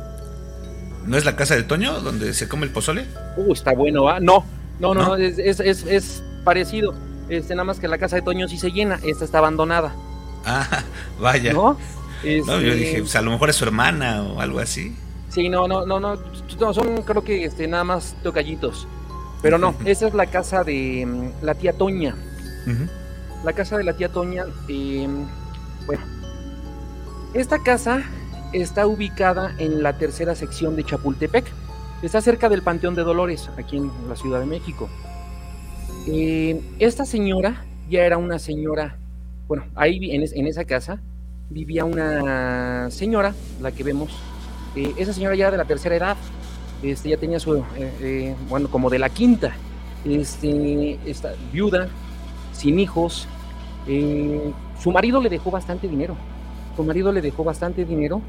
¿No 1.06 1.18
es 1.18 1.26
la 1.26 1.36
casa 1.36 1.56
de 1.56 1.64
Toño 1.64 2.00
donde 2.02 2.34
se 2.34 2.48
come 2.48 2.66
el 2.66 2.72
pozole? 2.72 3.06
Uh, 3.38 3.54
está 3.54 3.74
bueno, 3.74 4.08
¿ah? 4.10 4.20
No, 4.20 4.46
no, 4.80 4.94
no, 4.94 5.16
es, 5.16 5.40
es, 5.40 5.60
es, 5.60 6.24
parecido. 6.44 6.94
Este, 7.30 7.56
nada 7.56 7.66
más 7.66 7.80
que 7.80 7.88
la 7.88 7.98
casa 7.98 8.16
de 8.18 8.22
Toño 8.22 8.48
sí 8.48 8.58
se 8.58 8.72
llena, 8.72 9.00
esta 9.04 9.26
está 9.26 9.40
abandonada. 9.40 9.94
Ah, 10.46 10.84
vaya. 11.20 11.54
¿No? 11.54 11.78
yo 12.24 12.76
dije, 12.76 13.00
pues 13.00 13.16
a 13.16 13.22
lo 13.22 13.32
mejor 13.32 13.50
es 13.50 13.56
su 13.56 13.66
hermana 13.66 14.24
o 14.24 14.42
algo 14.42 14.60
así. 14.60 14.96
Sí, 15.30 15.50
no, 15.50 15.68
no, 15.68 15.86
no, 15.86 16.00
no, 16.00 16.18
son 16.74 17.04
creo 17.04 17.24
que 17.24 17.44
este, 17.46 17.68
nada 17.68 17.84
más 17.84 18.16
tocallitos. 18.24 18.88
Pero 19.42 19.58
no, 19.58 19.76
esa 19.86 20.08
es 20.08 20.14
la 20.14 20.26
casa 20.26 20.64
de 20.64 21.06
mm, 21.06 21.46
la 21.46 21.54
tía 21.56 21.74
Toña. 21.74 22.16
La 23.48 23.54
casa 23.54 23.78
de 23.78 23.86
la 23.86 23.94
tía 23.94 24.10
Toña, 24.10 24.44
bueno, 25.86 26.04
esta 27.34 27.64
casa 27.64 28.04
está 28.52 28.86
ubicada 28.86 29.56
en 29.58 29.82
la 29.82 29.98
tercera 29.98 30.36
sección 30.36 30.76
de 30.76 30.84
Chapultepec. 30.84 31.46
Está 32.02 32.20
cerca 32.20 32.50
del 32.50 32.62
Panteón 32.62 32.94
de 32.94 33.04
Dolores, 33.04 33.50
aquí 33.58 33.78
en 33.78 33.90
la 34.10 34.18
Ciudad 34.18 34.42
de 34.42 34.48
México. 34.48 34.90
Em, 36.08 36.60
esta 36.78 37.06
señora 37.06 37.64
ya 37.90 38.02
era 38.02 38.18
una 38.18 38.38
señora, 38.38 38.98
bueno, 39.48 39.64
ahí 39.76 40.12
en, 40.12 40.46
esa 40.46 40.66
casa 40.66 41.00
vivía 41.50 41.86
una 41.86 42.92
señora, 42.92 43.34
la 43.62 43.72
que 43.72 43.84
vemos, 43.84 44.12
eh, 44.76 44.94
esa 44.98 45.14
señora 45.14 45.38
ya 45.38 45.52
de 45.52 45.58
la 45.58 45.64
tercera 45.64 45.96
edad, 45.96 46.18
este, 46.84 47.08
ya 47.08 47.18
tenía 47.18 47.40
su, 47.40 47.56
eh, 47.56 47.64
eh, 47.78 48.36
bueno, 48.50 48.70
como 48.70 48.90
de 48.90 49.00
la 49.00 49.08
quinta, 49.08 49.54
este, 50.04 51.00
esta, 51.06 51.32
viuda, 51.54 51.88
sin 52.52 52.80
hijos, 52.80 53.30
su 54.80 54.92
marido 54.92 55.22
le 55.22 55.30
dejó 55.30 55.52
bastante 55.52 55.88
dinero, 55.88 56.16
su 56.76 56.84
marido 56.84 57.12
le 57.12 57.22
dejó 57.22 57.44
bastante 57.44 57.86
dinero 57.86 58.22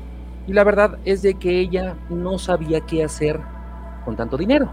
y 0.46 0.52
la 0.52 0.64
verdad 0.64 0.98
es 1.04 1.22
de 1.22 1.34
que 1.34 1.60
ella 1.60 1.96
no 2.08 2.38
sabía 2.38 2.80
qué 2.80 3.04
hacer 3.04 3.40
con 4.04 4.16
tanto 4.16 4.36
dinero. 4.36 4.70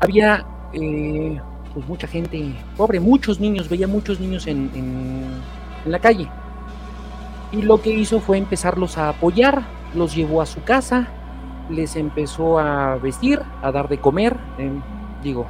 Había 0.00 0.46
pues 0.72 1.86
mucha 1.86 2.06
gente 2.06 2.54
pobre, 2.76 3.00
muchos 3.00 3.38
niños, 3.38 3.68
veía 3.68 3.86
muchos 3.86 4.18
niños 4.18 4.46
en, 4.46 4.70
en 4.74 5.92
la 5.92 5.98
calle 5.98 6.28
y 7.52 7.62
lo 7.62 7.80
que 7.80 7.90
hizo 7.90 8.20
fue 8.20 8.38
empezarlos 8.38 8.96
a 8.96 9.08
apoyar, 9.08 9.62
los 9.94 10.14
llevó 10.14 10.40
a 10.40 10.46
su 10.46 10.62
casa, 10.62 11.08
les 11.68 11.96
empezó 11.96 12.58
a 12.58 12.96
vestir, 12.96 13.40
a 13.62 13.72
dar 13.72 13.88
de 13.88 13.98
comer. 13.98 14.36
digo, 15.22 15.46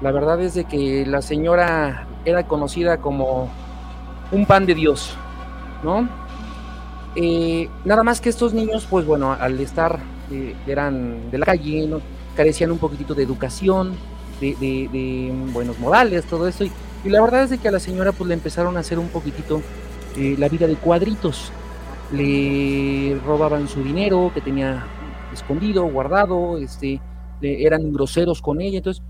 la 0.00 0.10
verdad 0.10 0.40
es 0.40 0.54
de 0.54 0.64
que 0.64 1.06
la 1.06 1.22
señora 1.22 2.07
era 2.28 2.46
conocida 2.46 2.98
como 2.98 3.50
un 4.30 4.46
pan 4.46 4.66
de 4.66 4.74
Dios, 4.74 5.14
¿no? 5.82 6.08
Eh, 7.16 7.68
nada 7.84 8.02
más 8.02 8.20
que 8.20 8.28
estos 8.28 8.52
niños, 8.54 8.86
pues 8.88 9.06
bueno, 9.06 9.32
al 9.32 9.58
estar, 9.60 9.98
eh, 10.30 10.54
eran 10.66 11.30
de 11.30 11.38
la 11.38 11.46
calle, 11.46 11.86
¿no? 11.86 12.00
carecían 12.36 12.70
un 12.70 12.78
poquitito 12.78 13.16
de 13.16 13.24
educación, 13.24 13.94
de, 14.40 15.32
buenos 15.52 15.76
modales, 15.80 16.24
todo 16.24 16.46
esto. 16.46 16.64
Y, 16.64 16.70
la 17.04 17.20
verdad 17.20 17.44
es 17.44 17.50
de 17.50 17.58
que 17.58 17.66
a 17.66 17.72
la 17.72 17.80
señora 17.80 18.12
pues 18.12 18.28
le 18.28 18.34
empezaron 18.34 18.76
a 18.76 18.80
hacer 18.80 18.98
un 18.98 19.08
poquitito 19.08 19.60
eh, 20.16 20.36
la 20.38 20.48
vida 20.48 20.68
de 20.68 20.76
cuadritos. 20.76 21.50
Le 22.12 23.18
robaban 23.26 23.66
su 23.66 23.82
dinero 23.82 24.30
que 24.32 24.40
tenía 24.40 24.86
escondido, 25.32 25.84
guardado, 25.86 26.58
este, 26.58 27.00
eran 27.42 27.92
groseros 27.92 28.40
con 28.40 28.60
ella. 28.60 28.78
Entonces, 28.78 29.02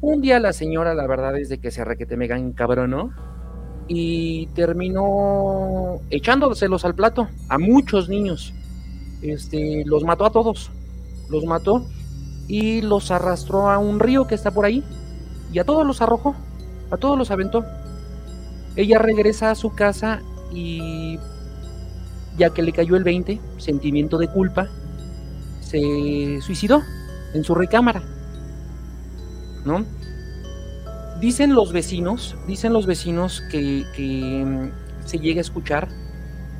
un 0.00 0.20
día 0.20 0.40
la 0.40 0.52
señora, 0.52 0.94
la 0.94 1.06
verdad 1.06 1.36
es 1.38 1.48
de 1.48 1.58
que 1.58 1.70
se 1.70 1.84
requete 1.84 2.16
mega 2.16 2.38
encabronó 2.38 3.12
y 3.88 4.46
terminó 4.48 6.00
echándoselos 6.10 6.84
al 6.84 6.94
plato 6.94 7.28
a 7.48 7.58
muchos 7.58 8.08
niños. 8.08 8.52
Este, 9.22 9.84
los 9.86 10.04
mató 10.04 10.26
a 10.26 10.30
todos, 10.30 10.70
los 11.30 11.44
mató 11.44 11.86
y 12.48 12.82
los 12.82 13.10
arrastró 13.10 13.70
a 13.70 13.78
un 13.78 13.98
río 13.98 14.26
que 14.26 14.34
está 14.34 14.50
por 14.50 14.64
ahí 14.64 14.84
y 15.52 15.58
a 15.58 15.64
todos 15.64 15.86
los 15.86 16.02
arrojó, 16.02 16.34
a 16.90 16.96
todos 16.96 17.16
los 17.18 17.30
aventó. 17.30 17.64
Ella 18.76 18.98
regresa 18.98 19.50
a 19.50 19.54
su 19.54 19.74
casa 19.74 20.20
y 20.52 21.18
ya 22.36 22.50
que 22.50 22.62
le 22.62 22.72
cayó 22.72 22.96
el 22.96 23.04
20, 23.04 23.40
sentimiento 23.56 24.18
de 24.18 24.28
culpa, 24.28 24.68
se 25.60 26.40
suicidó 26.42 26.82
en 27.32 27.42
su 27.42 27.54
recámara. 27.54 28.02
¿No? 29.66 29.84
Dicen 31.20 31.54
los 31.54 31.72
vecinos, 31.72 32.36
dicen 32.46 32.72
los 32.72 32.86
vecinos 32.86 33.42
que, 33.50 33.84
mm, 34.46 35.06
se 35.06 35.18
llega 35.18 35.40
a 35.40 35.42
escuchar 35.42 35.88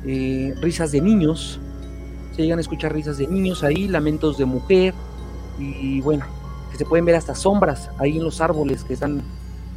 eh, 0.05 0.53
risas 0.61 0.91
de 0.91 1.01
niños, 1.01 1.59
se 2.35 2.43
llegan 2.43 2.59
a 2.59 2.61
escuchar 2.61 2.93
risas 2.93 3.17
de 3.17 3.27
niños 3.27 3.63
ahí, 3.63 3.87
lamentos 3.87 4.37
de 4.37 4.45
mujer, 4.45 4.93
y 5.59 6.01
bueno, 6.01 6.25
que 6.71 6.77
se 6.77 6.85
pueden 6.85 7.05
ver 7.05 7.15
hasta 7.15 7.33
sombras 7.33 7.89
ahí 7.97 8.17
en 8.17 8.23
los 8.23 8.41
árboles 8.41 8.83
que 8.83 8.93
están 8.93 9.23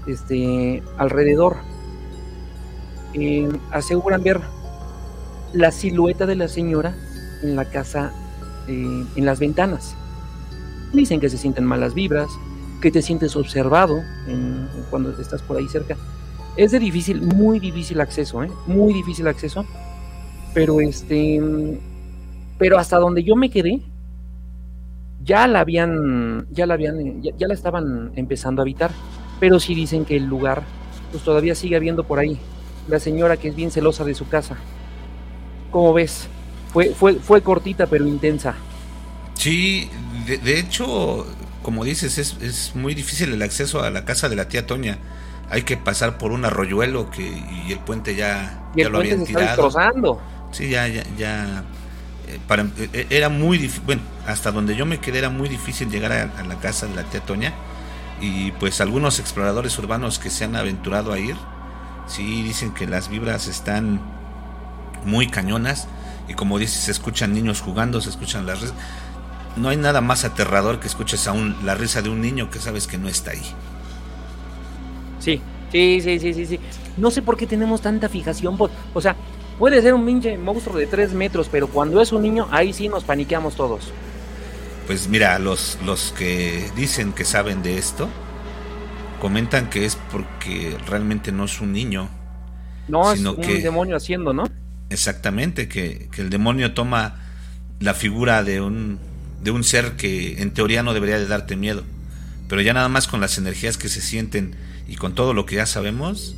este, 0.06 0.82
alrededor 0.98 1.56
eh, 3.14 3.48
aseguran 3.72 4.22
ver 4.22 4.40
la 5.52 5.72
silueta 5.72 6.26
de 6.26 6.36
la 6.36 6.48
señora 6.48 6.94
en 7.42 7.56
la 7.56 7.64
casa, 7.64 8.12
eh, 8.68 9.04
en 9.16 9.24
las 9.24 9.40
ventanas. 9.40 9.96
Dicen 10.92 11.20
que 11.20 11.28
se 11.28 11.38
sienten 11.38 11.64
malas 11.64 11.94
vibras, 11.94 12.30
que 12.80 12.90
te 12.90 13.02
sientes 13.02 13.36
observado 13.36 14.02
cuando 14.90 15.10
estás 15.20 15.42
por 15.42 15.56
ahí 15.56 15.68
cerca. 15.68 15.96
Es 16.56 16.72
de 16.72 16.78
difícil, 16.78 17.22
muy 17.22 17.60
difícil 17.60 18.00
acceso, 18.00 18.42
¿eh? 18.42 18.50
muy 18.66 18.92
difícil 18.92 19.28
acceso. 19.28 19.64
Pero 20.52 20.80
este, 20.80 21.40
pero 22.58 22.78
hasta 22.78 22.98
donde 22.98 23.22
yo 23.22 23.36
me 23.36 23.50
quedé, 23.50 23.80
ya 25.24 25.46
la 25.46 25.60
habían, 25.60 26.46
ya 26.50 26.66
la 26.66 26.74
habían, 26.74 27.22
ya, 27.22 27.46
la 27.46 27.54
estaban 27.54 28.12
empezando 28.16 28.62
a 28.62 28.64
habitar. 28.64 28.90
Pero 29.38 29.60
sí 29.60 29.74
dicen 29.74 30.04
que 30.04 30.16
el 30.16 30.26
lugar, 30.26 30.64
pues 31.12 31.22
todavía 31.22 31.54
sigue 31.54 31.76
habiendo 31.76 32.04
por 32.04 32.18
ahí 32.18 32.38
la 32.88 32.98
señora 32.98 33.36
que 33.36 33.48
es 33.48 33.56
bien 33.56 33.70
celosa 33.70 34.04
de 34.04 34.14
su 34.14 34.28
casa. 34.28 34.56
¿Cómo 35.70 35.92
ves? 35.92 36.28
Fue, 36.72 36.86
fue, 36.90 37.14
fue 37.14 37.42
cortita 37.42 37.86
pero 37.86 38.06
intensa. 38.06 38.54
Sí, 39.34 39.88
de, 40.26 40.58
hecho, 40.58 41.24
como 41.62 41.84
dices, 41.84 42.18
es, 42.18 42.36
es, 42.40 42.74
muy 42.74 42.94
difícil 42.94 43.32
el 43.32 43.42
acceso 43.42 43.82
a 43.82 43.90
la 43.90 44.04
casa 44.04 44.28
de 44.28 44.36
la 44.36 44.48
tía 44.48 44.66
Toña. 44.66 44.98
Hay 45.50 45.62
que 45.62 45.76
pasar 45.76 46.16
por 46.16 46.32
un 46.32 46.44
arroyuelo 46.44 47.10
que, 47.10 47.22
y 47.22 47.72
el 47.72 47.80
puente 47.80 48.14
ya, 48.14 48.70
ya 48.74 48.88
lo 48.88 48.98
habían 48.98 49.24
tirado. 49.24 49.46
destrozando. 49.46 50.20
Sí, 50.52 50.70
ya, 50.70 50.86
ya, 50.88 51.02
ya 51.16 51.64
eh, 52.28 52.38
para, 52.46 52.66
eh, 52.78 53.06
era 53.10 53.28
muy 53.28 53.58
difícil, 53.58 53.82
bueno, 53.86 54.02
hasta 54.26 54.52
donde 54.52 54.76
yo 54.76 54.86
me 54.86 54.98
quedé 55.00 55.18
era 55.18 55.30
muy 55.30 55.48
difícil 55.48 55.90
llegar 55.90 56.12
a, 56.12 56.42
la 56.44 56.58
casa 56.60 56.86
de 56.86 56.94
la 56.94 57.04
tía 57.04 57.20
Toña 57.20 57.52
y 58.20 58.52
pues 58.52 58.80
algunos 58.80 59.18
exploradores 59.18 59.76
urbanos 59.78 60.18
que 60.18 60.30
se 60.30 60.44
han 60.44 60.54
aventurado 60.54 61.12
a 61.12 61.18
ir, 61.18 61.36
sí 62.06 62.42
dicen 62.42 62.72
que 62.72 62.86
las 62.86 63.08
vibras 63.08 63.48
están 63.48 64.00
muy 65.04 65.26
cañonas 65.26 65.88
y 66.28 66.34
como 66.34 66.58
dices, 66.58 66.80
se 66.80 66.90
escuchan 66.92 67.32
niños 67.32 67.60
jugando, 67.60 68.00
se 68.00 68.10
escuchan 68.10 68.46
las 68.46 68.60
no 69.60 69.68
hay 69.68 69.76
nada 69.76 70.00
más 70.00 70.24
aterrador 70.24 70.80
que 70.80 70.88
escuches 70.88 71.26
aún 71.28 71.56
la 71.64 71.74
risa 71.74 72.02
de 72.02 72.08
un 72.08 72.20
niño 72.20 72.50
que 72.50 72.58
sabes 72.58 72.86
que 72.86 72.98
no 72.98 73.08
está 73.08 73.32
ahí. 73.32 73.42
Sí, 75.18 75.40
sí, 75.70 76.00
sí, 76.02 76.18
sí, 76.18 76.34
sí, 76.34 76.46
sí. 76.46 76.60
No 76.96 77.10
sé 77.10 77.22
por 77.22 77.36
qué 77.36 77.46
tenemos 77.46 77.80
tanta 77.80 78.08
fijación 78.08 78.56
por, 78.56 78.70
o 78.94 79.00
sea, 79.00 79.16
Puede 79.60 79.82
ser 79.82 79.92
un 79.92 80.06
pinche 80.06 80.38
monstruo 80.38 80.78
de 80.78 80.86
3 80.86 81.12
metros, 81.12 81.50
pero 81.52 81.68
cuando 81.68 82.00
es 82.00 82.12
un 82.12 82.22
niño, 82.22 82.48
ahí 82.50 82.72
sí 82.72 82.88
nos 82.88 83.04
paniqueamos 83.04 83.56
todos. 83.56 83.92
Pues 84.86 85.06
mira, 85.06 85.38
los, 85.38 85.76
los 85.84 86.12
que 86.12 86.70
dicen 86.74 87.12
que 87.12 87.26
saben 87.26 87.62
de 87.62 87.76
esto, 87.76 88.08
comentan 89.20 89.68
que 89.68 89.84
es 89.84 89.98
porque 90.10 90.78
realmente 90.86 91.30
no 91.30 91.44
es 91.44 91.60
un 91.60 91.74
niño. 91.74 92.08
No, 92.88 93.12
es 93.12 93.22
un 93.22 93.36
demonio 93.38 93.96
haciendo, 93.96 94.32
¿no? 94.32 94.44
Exactamente, 94.88 95.68
que, 95.68 96.08
que, 96.10 96.22
el 96.22 96.30
demonio 96.30 96.72
toma 96.72 97.16
la 97.80 97.92
figura 97.92 98.42
de 98.42 98.62
un, 98.62 98.98
de 99.42 99.50
un 99.50 99.64
ser 99.64 99.96
que 99.96 100.42
en 100.42 100.52
teoría 100.52 100.82
no 100.82 100.94
debería 100.94 101.18
de 101.18 101.26
darte 101.26 101.56
miedo. 101.56 101.84
Pero 102.48 102.62
ya 102.62 102.72
nada 102.72 102.88
más 102.88 103.06
con 103.06 103.20
las 103.20 103.38
energías 103.38 103.76
que 103.76 103.88
se 103.88 104.00
sienten 104.00 104.56
y 104.88 104.96
con 104.96 105.14
todo 105.14 105.34
lo 105.34 105.46
que 105.46 105.56
ya 105.56 105.66
sabemos, 105.66 106.34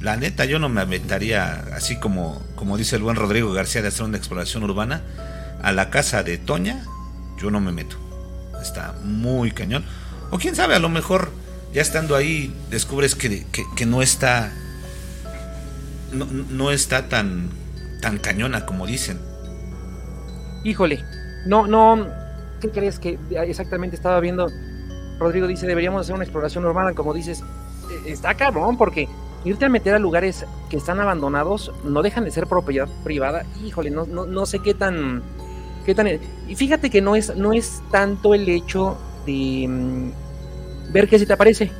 la 0.00 0.16
neta, 0.16 0.44
yo 0.46 0.58
no 0.58 0.68
me 0.68 0.80
aventaría, 0.80 1.64
así 1.74 1.96
como, 1.96 2.42
como 2.56 2.76
dice 2.76 2.96
el 2.96 3.02
buen 3.02 3.16
Rodrigo 3.16 3.52
García, 3.52 3.82
de 3.82 3.88
hacer 3.88 4.04
una 4.04 4.16
exploración 4.16 4.64
urbana. 4.64 5.02
A 5.62 5.70
la 5.70 5.90
casa 5.90 6.24
de 6.24 6.38
Toña, 6.38 6.84
yo 7.40 7.52
no 7.52 7.60
me 7.60 7.70
meto. 7.70 7.96
Está 8.60 8.94
muy 9.04 9.52
cañón. 9.52 9.84
O 10.30 10.38
quién 10.38 10.56
sabe, 10.56 10.74
a 10.74 10.80
lo 10.80 10.88
mejor 10.88 11.30
ya 11.72 11.82
estando 11.82 12.16
ahí 12.16 12.52
descubres 12.70 13.14
que, 13.14 13.46
no 13.86 14.02
está. 14.02 14.52
No, 16.12 16.24
no, 16.26 16.70
está 16.72 17.08
tan, 17.08 17.50
tan 18.00 18.18
cañona 18.18 18.66
como 18.66 18.86
dicen. 18.86 19.20
Híjole, 20.64 21.04
no, 21.46 21.66
no. 21.66 22.21
¿Qué 22.62 22.70
crees 22.70 23.00
que 23.00 23.18
exactamente 23.32 23.96
estaba 23.96 24.20
viendo? 24.20 24.48
Rodrigo 25.18 25.48
dice: 25.48 25.66
deberíamos 25.66 26.02
hacer 26.02 26.14
una 26.14 26.22
exploración 26.22 26.64
urbana, 26.64 26.94
como 26.94 27.12
dices. 27.12 27.42
E, 28.06 28.12
está 28.12 28.34
cabrón, 28.34 28.78
porque 28.78 29.08
irte 29.44 29.64
a 29.64 29.68
meter 29.68 29.94
a 29.94 29.98
lugares 29.98 30.46
que 30.70 30.76
están 30.76 31.00
abandonados 31.00 31.72
no 31.82 32.02
dejan 32.02 32.24
de 32.24 32.30
ser 32.30 32.46
propiedad 32.46 32.88
privada. 33.02 33.44
Híjole, 33.66 33.90
no, 33.90 34.06
no, 34.06 34.26
no 34.26 34.46
sé 34.46 34.60
qué 34.60 34.74
tan, 34.74 35.22
qué 35.84 35.94
tan. 35.94 36.06
Y 36.48 36.54
fíjate 36.54 36.88
que 36.88 37.02
no 37.02 37.16
es, 37.16 37.34
no 37.36 37.52
es 37.52 37.82
tanto 37.90 38.32
el 38.32 38.48
hecho 38.48 38.96
de 39.26 39.66
mm, 39.68 40.92
ver 40.92 41.08
qué 41.08 41.18
se 41.18 41.26
te 41.26 41.32
aparece, 41.32 41.72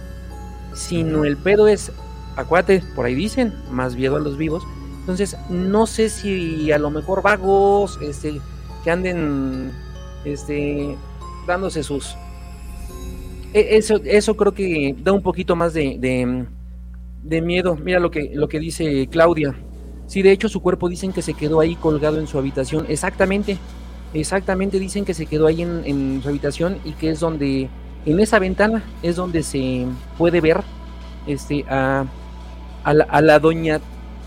sino 0.75 1.25
el 1.25 1.37
pedo 1.37 1.69
es, 1.69 1.93
acuérdate, 2.35 2.83
por 2.97 3.07
ahí 3.07 3.15
dicen, 3.15 3.55
más 3.71 3.95
miedo 3.95 4.17
a 4.17 4.21
los 4.21 4.37
vivos. 4.37 4.65
Entonces, 4.99 5.37
no 5.49 5.87
sé 5.87 6.09
si 6.09 6.73
a 6.73 6.79
lo 6.79 6.91
mejor 6.91 7.23
vagos, 7.23 7.99
este, 8.03 8.41
que 8.83 8.91
anden, 8.91 9.73
este, 10.25 10.97
dándose 11.47 11.83
sus. 11.83 12.17
E, 13.53 13.77
eso, 13.77 14.01
eso 14.05 14.37
creo 14.37 14.53
que 14.53 14.95
da 15.03 15.13
un 15.13 15.23
poquito 15.23 15.57
más 15.57 15.75
de 15.75 16.47
de 17.23 17.41
miedo. 17.41 17.77
Mira 17.77 18.01
lo 18.01 18.11
que, 18.11 18.31
lo 18.35 18.49
que 18.49 18.61
dice 18.61 19.09
Claudia. 19.11 19.55
Sí, 20.07 20.23
de 20.23 20.33
hecho 20.33 20.49
su 20.49 20.61
cuerpo 20.61 20.89
dicen 20.89 21.13
que 21.13 21.23
se 21.23 21.35
quedó 21.35 21.61
ahí 21.61 21.77
colgado 21.77 22.19
en 22.19 22.27
su 22.27 22.39
habitación. 22.39 22.87
Exactamente, 22.89 23.57
exactamente 24.13 24.79
dicen 24.79 25.05
que 25.05 25.15
se 25.15 25.27
quedó 25.27 25.47
ahí 25.47 25.63
en, 25.63 26.21
su 26.23 26.29
habitación 26.29 26.79
y 26.85 26.93
que 26.93 27.11
es 27.11 27.21
donde, 27.21 27.69
en 28.05 28.21
esa 28.21 28.39
ventana, 28.39 28.83
es 29.03 29.17
donde 29.17 29.43
se 29.43 29.87
puede 30.19 30.41
ver 30.41 30.61
este, 31.27 31.65
a, 31.69 32.05
a, 32.85 33.23
la, 33.23 33.39
doña 33.39 33.81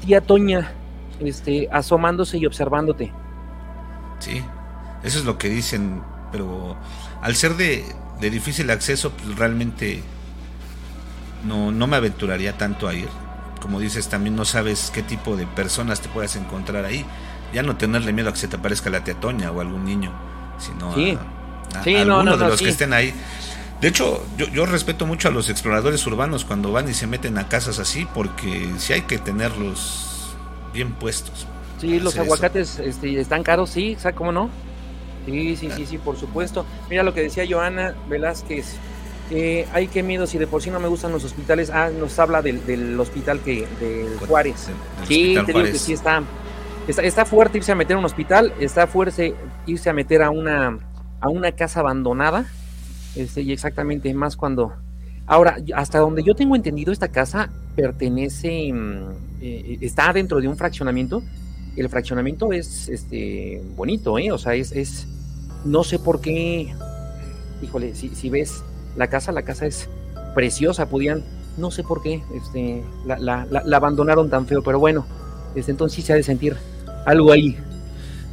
tía 0.03 0.21
Toña 0.21 0.71
este, 1.19 1.67
asomándose 1.71 2.37
y 2.37 2.45
observándote. 2.45 3.11
Sí, 4.19 4.41
eso 5.05 5.19
es 5.19 5.25
lo 5.25 5.37
que 5.37 5.49
dicen, 5.49 6.01
pero 6.31 6.75
al 7.21 7.35
ser 7.35 7.55
de, 7.55 7.85
de 8.19 8.29
difícil 8.29 8.69
acceso, 8.71 9.11
pues 9.11 9.37
realmente 9.37 10.01
no, 11.45 11.71
no 11.71 11.87
me 11.87 11.95
aventuraría 11.95 12.57
tanto 12.57 12.87
a 12.87 12.93
ir. 12.93 13.07
Como 13.61 13.79
dices, 13.79 14.09
también 14.09 14.35
no 14.35 14.45
sabes 14.45 14.91
qué 14.93 15.03
tipo 15.03 15.37
de 15.37 15.45
personas 15.45 16.01
te 16.01 16.09
puedas 16.09 16.35
encontrar 16.35 16.85
ahí. 16.85 17.05
Ya 17.53 17.61
no 17.61 17.77
tenerle 17.77 18.13
miedo 18.13 18.29
a 18.29 18.33
que 18.33 18.39
se 18.39 18.47
te 18.47 18.57
aparezca 18.57 18.89
la 18.89 19.03
tía 19.03 19.13
Toña 19.15 19.51
o 19.51 19.61
algún 19.61 19.85
niño, 19.85 20.11
sino 20.57 20.91
a, 20.91 21.81
alguno 21.81 22.37
de 22.37 22.47
los 22.47 22.59
que 22.59 22.69
estén 22.69 22.91
ahí. 22.91 23.13
De 23.81 23.89
hecho, 23.89 24.25
yo, 24.37 24.47
yo, 24.47 24.65
respeto 24.65 25.05
mucho 25.05 25.27
a 25.27 25.31
los 25.31 25.49
exploradores 25.49 26.05
urbanos 26.07 26.45
cuando 26.45 26.71
van 26.71 26.89
y 26.89 26.93
se 26.93 27.07
meten 27.07 27.37
a 27.37 27.47
casas 27.47 27.77
así, 27.77 28.07
porque 28.13 28.71
sí 28.77 28.93
hay 28.93 29.01
que 29.01 29.19
tenerlos 29.19 30.35
bien 30.73 30.93
puestos. 30.93 31.45
Sí, 31.79 31.99
los 31.99 32.17
aguacates 32.17 32.79
este, 32.79 33.19
están 33.19 33.43
caros, 33.43 33.69
sí, 33.69 33.95
¿sabes 33.99 34.17
cómo 34.17 34.31
no? 34.31 34.49
Sí, 35.25 35.55
sí, 35.55 35.69
sí, 35.75 35.85
sí, 35.85 35.97
por 35.97 36.17
supuesto. 36.17 36.65
Mira 36.89 37.03
lo 37.03 37.13
que 37.13 37.21
decía 37.21 37.45
Joana 37.49 37.95
Velázquez, 38.07 38.77
eh, 39.31 39.67
ay, 39.73 39.87
qué 39.87 40.03
miedo, 40.03 40.27
si 40.27 40.37
de 40.37 40.45
por 40.45 40.61
sí 40.61 40.69
no 40.69 40.79
me 40.79 40.87
gustan 40.87 41.11
los 41.11 41.23
hospitales. 41.23 41.69
Ah, 41.69 41.89
nos 41.89 42.17
habla 42.19 42.41
del, 42.41 42.99
hospital 42.99 43.39
que 43.39 43.67
del 43.79 44.17
Juárez. 44.27 44.69
sí, 45.07 45.35
te 45.45 45.53
digo 45.53 45.65
que 45.65 45.79
sí 45.79 45.93
está, 45.93 46.23
está, 46.87 47.25
fuerte 47.25 47.57
irse 47.57 47.71
a 47.71 47.75
meter 47.75 47.95
a 47.95 47.99
un 47.99 48.05
hospital, 48.05 48.53
está 48.59 48.85
fuerte 48.87 49.33
irse 49.65 49.89
a 49.89 49.93
meter 49.93 50.21
a 50.21 50.29
una, 50.29 50.77
a 51.19 51.29
una 51.29 51.51
casa 51.53 51.79
abandonada. 51.79 52.45
Este, 53.15 53.41
y 53.41 53.51
exactamente 53.51 54.13
más 54.13 54.35
cuando. 54.35 54.73
Ahora, 55.27 55.57
hasta 55.73 55.99
donde 55.99 56.21
yo 56.21 56.35
tengo 56.35 56.55
entendido, 56.55 56.91
esta 56.91 57.07
casa 57.07 57.49
pertenece, 57.75 58.71
mm, 58.71 59.09
eh, 59.41 59.77
está 59.81 60.13
dentro 60.13 60.39
de 60.39 60.47
un 60.47 60.57
fraccionamiento. 60.57 61.23
El 61.75 61.89
fraccionamiento 61.89 62.53
es 62.53 62.89
este 62.89 63.61
bonito, 63.75 64.17
¿eh? 64.17 64.31
O 64.31 64.37
sea, 64.37 64.53
es, 64.53 64.71
es 64.71 65.07
no 65.65 65.83
sé 65.83 65.99
por 65.99 66.21
qué. 66.21 66.73
Híjole, 67.61 67.95
si, 67.95 68.09
si 68.09 68.29
ves 68.29 68.63
la 68.95 69.07
casa, 69.07 69.31
la 69.31 69.43
casa 69.43 69.65
es 69.65 69.89
preciosa, 70.33 70.89
podían, 70.89 71.23
no 71.57 71.71
sé 71.71 71.83
por 71.83 72.01
qué, 72.01 72.21
este, 72.35 72.83
la, 73.05 73.17
la, 73.17 73.45
la, 73.45 73.77
abandonaron 73.77 74.29
tan 74.29 74.47
feo, 74.47 74.61
pero 74.61 74.79
bueno, 74.79 75.05
desde 75.55 75.71
entonces 75.71 75.95
sí 75.95 76.01
se 76.01 76.13
ha 76.13 76.15
de 76.15 76.23
sentir 76.23 76.55
algo 77.05 77.31
ahí. 77.31 77.57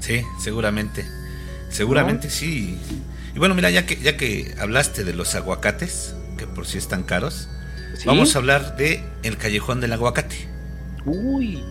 Sí, 0.01 0.23
seguramente, 0.41 1.05
seguramente 1.71 2.29
sí. 2.29 2.79
Y 3.35 3.39
bueno, 3.39 3.55
mira, 3.55 3.71
ya 3.71 3.87
que, 3.87 3.97
ya 3.97 4.17
que 4.17 4.55
hablaste 4.59 5.05
de 5.05 5.15
los 5.15 5.35
aguacates, 5.35 6.15
que 6.37 6.47
por 6.47 6.67
si 6.67 6.79
están 6.79 7.05
caros, 7.05 7.49
vamos 8.05 8.35
a 8.35 8.39
hablar 8.41 8.77
de 8.77 9.03
el 9.23 9.37
callejón 9.37 9.81
del 9.81 9.93
aguacate. 9.93 10.37
Uy, 11.07 11.63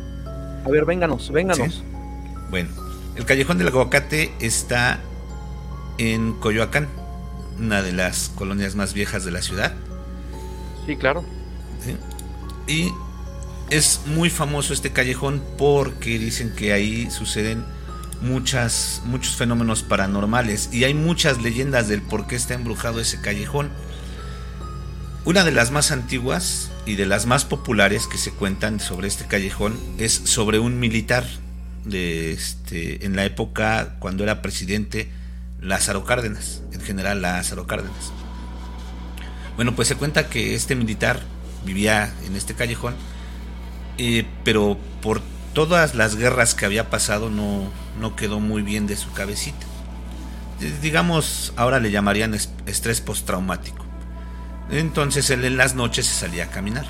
a 0.65 0.69
ver, 0.69 0.85
vénganos, 0.85 1.31
vénganos. 1.31 1.83
Bueno, 2.49 2.69
el 3.15 3.25
callejón 3.25 3.57
del 3.57 3.67
aguacate 3.67 4.33
está 4.39 4.99
en 5.97 6.33
Coyoacán 6.33 6.87
una 7.59 7.81
de 7.81 7.91
las 7.91 8.29
colonias 8.35 8.75
más 8.75 8.93
viejas 8.93 9.23
de 9.23 9.31
la 9.31 9.41
ciudad. 9.41 9.73
Sí, 10.85 10.95
claro. 10.95 11.23
Y 12.67 12.91
es 13.69 14.01
muy 14.05 14.29
famoso 14.29 14.73
este 14.73 14.91
callejón 14.91 15.41
porque 15.57 16.17
dicen 16.19 16.53
que 16.55 16.73
ahí 16.73 17.09
suceden 17.11 17.63
muchas, 18.21 19.01
muchos 19.05 19.35
fenómenos 19.35 19.83
paranormales 19.83 20.69
y 20.71 20.83
hay 20.83 20.93
muchas 20.93 21.41
leyendas 21.41 21.87
del 21.87 22.01
por 22.01 22.27
qué 22.27 22.35
está 22.35 22.53
embrujado 22.53 22.99
ese 22.99 23.21
callejón. 23.21 23.69
Una 25.23 25.43
de 25.43 25.51
las 25.51 25.69
más 25.69 25.91
antiguas 25.91 26.71
y 26.87 26.95
de 26.95 27.05
las 27.05 27.27
más 27.27 27.45
populares 27.45 28.07
que 28.07 28.17
se 28.17 28.31
cuentan 28.31 28.79
sobre 28.79 29.07
este 29.07 29.25
callejón 29.25 29.79
es 29.99 30.13
sobre 30.13 30.57
un 30.57 30.79
militar 30.79 31.23
de 31.85 32.31
este, 32.31 33.05
en 33.05 33.15
la 33.15 33.23
época 33.25 33.97
cuando 33.99 34.23
era 34.23 34.41
presidente 34.41 35.11
Lázaro 35.59 36.05
Cárdenas, 36.05 36.63
el 36.73 36.81
general 36.81 37.21
Lázaro 37.21 37.67
Cárdenas. 37.67 38.11
Bueno, 39.55 39.75
pues 39.75 39.89
se 39.89 39.95
cuenta 39.95 40.27
que 40.27 40.55
este 40.55 40.73
militar 40.75 41.19
vivía 41.65 42.11
en 42.25 42.35
este 42.35 42.55
callejón, 42.55 42.95
eh, 43.99 44.25
pero 44.43 44.79
por 45.03 45.21
todas 45.53 45.93
las 45.93 46.15
guerras 46.15 46.55
que 46.55 46.65
había 46.65 46.89
pasado 46.89 47.29
no, 47.29 47.71
no 47.99 48.15
quedó 48.15 48.39
muy 48.39 48.63
bien 48.63 48.87
de 48.87 48.97
su 48.97 49.11
cabecita. 49.11 49.67
Digamos, 50.81 51.53
ahora 51.57 51.79
le 51.79 51.91
llamarían 51.91 52.33
estrés 52.65 53.01
postraumático. 53.01 53.90
Entonces 54.71 55.29
él 55.29 55.45
en 55.45 55.57
las 55.57 55.75
noches 55.75 56.07
se 56.07 56.13
salía 56.13 56.45
a 56.45 56.47
caminar. 56.47 56.85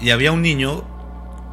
Y 0.00 0.10
había 0.10 0.32
un 0.32 0.42
niño 0.42 0.84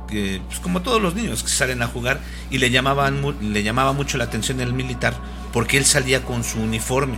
que, 0.08 0.42
pues 0.48 0.60
como 0.60 0.82
todos 0.82 1.02
los 1.02 1.16
niños 1.16 1.44
que 1.44 1.50
salen 1.50 1.82
a 1.82 1.88
jugar, 1.88 2.22
y 2.50 2.60
le, 2.60 2.70
llamaban, 2.70 3.36
le 3.42 3.64
llamaba 3.64 3.92
mucho 3.92 4.18
la 4.18 4.26
atención 4.26 4.62
el 4.62 4.74
militar 4.74 5.16
porque 5.56 5.78
él 5.78 5.86
salía 5.86 6.22
con 6.22 6.44
su 6.44 6.60
uniforme, 6.60 7.18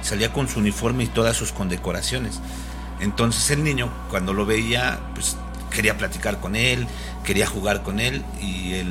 salía 0.00 0.32
con 0.32 0.48
su 0.48 0.58
uniforme 0.58 1.04
y 1.04 1.06
todas 1.06 1.36
sus 1.36 1.52
condecoraciones. 1.52 2.40
Entonces 2.98 3.50
el 3.50 3.62
niño, 3.62 3.92
cuando 4.08 4.32
lo 4.32 4.46
veía, 4.46 4.98
pues 5.14 5.36
quería 5.70 5.98
platicar 5.98 6.40
con 6.40 6.56
él, 6.56 6.86
quería 7.24 7.46
jugar 7.46 7.82
con 7.82 8.00
él, 8.00 8.24
y 8.40 8.72
el 8.72 8.88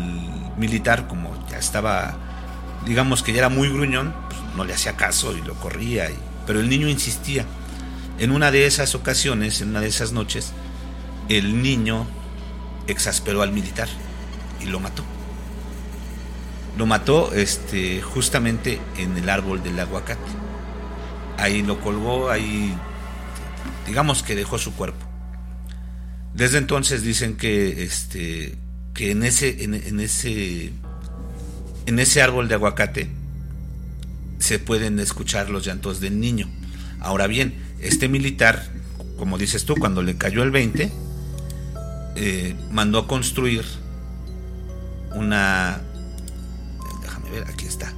militar, 0.58 1.08
como 1.08 1.34
ya 1.50 1.58
estaba, 1.58 2.16
digamos 2.86 3.24
que 3.24 3.34
ya 3.34 3.40
era 3.40 3.50
muy 3.50 3.68
gruñón, 3.68 4.14
pues 4.30 4.40
no 4.56 4.64
le 4.64 4.76
hacía 4.76 4.96
caso 4.96 5.36
y 5.36 5.42
lo 5.42 5.56
corría, 5.56 6.08
pero 6.46 6.60
el 6.60 6.70
niño 6.70 6.88
insistía. 6.88 7.48
En 8.20 8.32
una 8.32 8.52
de 8.52 8.66
esas 8.66 8.96
ocasiones, 8.96 9.62
en 9.62 9.70
una 9.70 9.82
de 9.82 9.88
esas 9.88 10.12
noches, 10.12 10.52
el 11.30 11.62
niño 11.62 12.06
exasperó 12.88 13.42
al 13.42 13.52
militar 13.52 13.88
y 14.62 14.66
lo 14.66 14.80
mató. 14.80 15.04
Lo 16.78 16.86
mató 16.86 17.34
este, 17.34 18.02
justamente 18.02 18.80
en 18.98 19.18
el 19.18 19.30
árbol 19.30 19.62
del 19.64 19.80
aguacate. 19.80 20.32
Ahí 21.38 21.62
lo 21.62 21.80
colgó, 21.82 22.30
ahí 22.30 22.74
digamos 23.88 24.24
que 24.24 24.36
dejó 24.36 24.58
su 24.58 24.74
cuerpo. 24.74 25.06
Desde 26.34 26.58
entonces 26.58 27.04
dicen 27.04 27.36
que 27.36 27.84
este 27.84 28.58
que 28.94 29.12
en 29.12 29.24
ese 29.24 29.64
en, 29.64 30.00
ese 30.00 30.72
en 31.86 32.00
ese 32.00 32.22
árbol 32.22 32.48
de 32.48 32.56
aguacate 32.56 33.10
se 34.40 34.60
pueden 34.60 35.00
escuchar 35.00 35.50
los 35.50 35.66
llantos 35.66 36.00
del 36.00 36.20
niño. 36.20 36.50
Ahora 37.00 37.28
bien, 37.28 37.56
este 37.84 38.08
militar, 38.08 38.64
como 39.18 39.38
dices 39.38 39.66
tú, 39.66 39.76
cuando 39.76 40.02
le 40.02 40.18
cayó 40.18 40.44
el 40.44 40.52
20, 40.52 40.92
eh, 42.16 42.56
mandó 42.72 43.00
a 43.00 43.08
construir 43.08 43.64
una... 45.16 45.82
Déjame 47.02 47.30
ver, 47.32 47.44
aquí 47.48 47.66
está. 47.66 47.94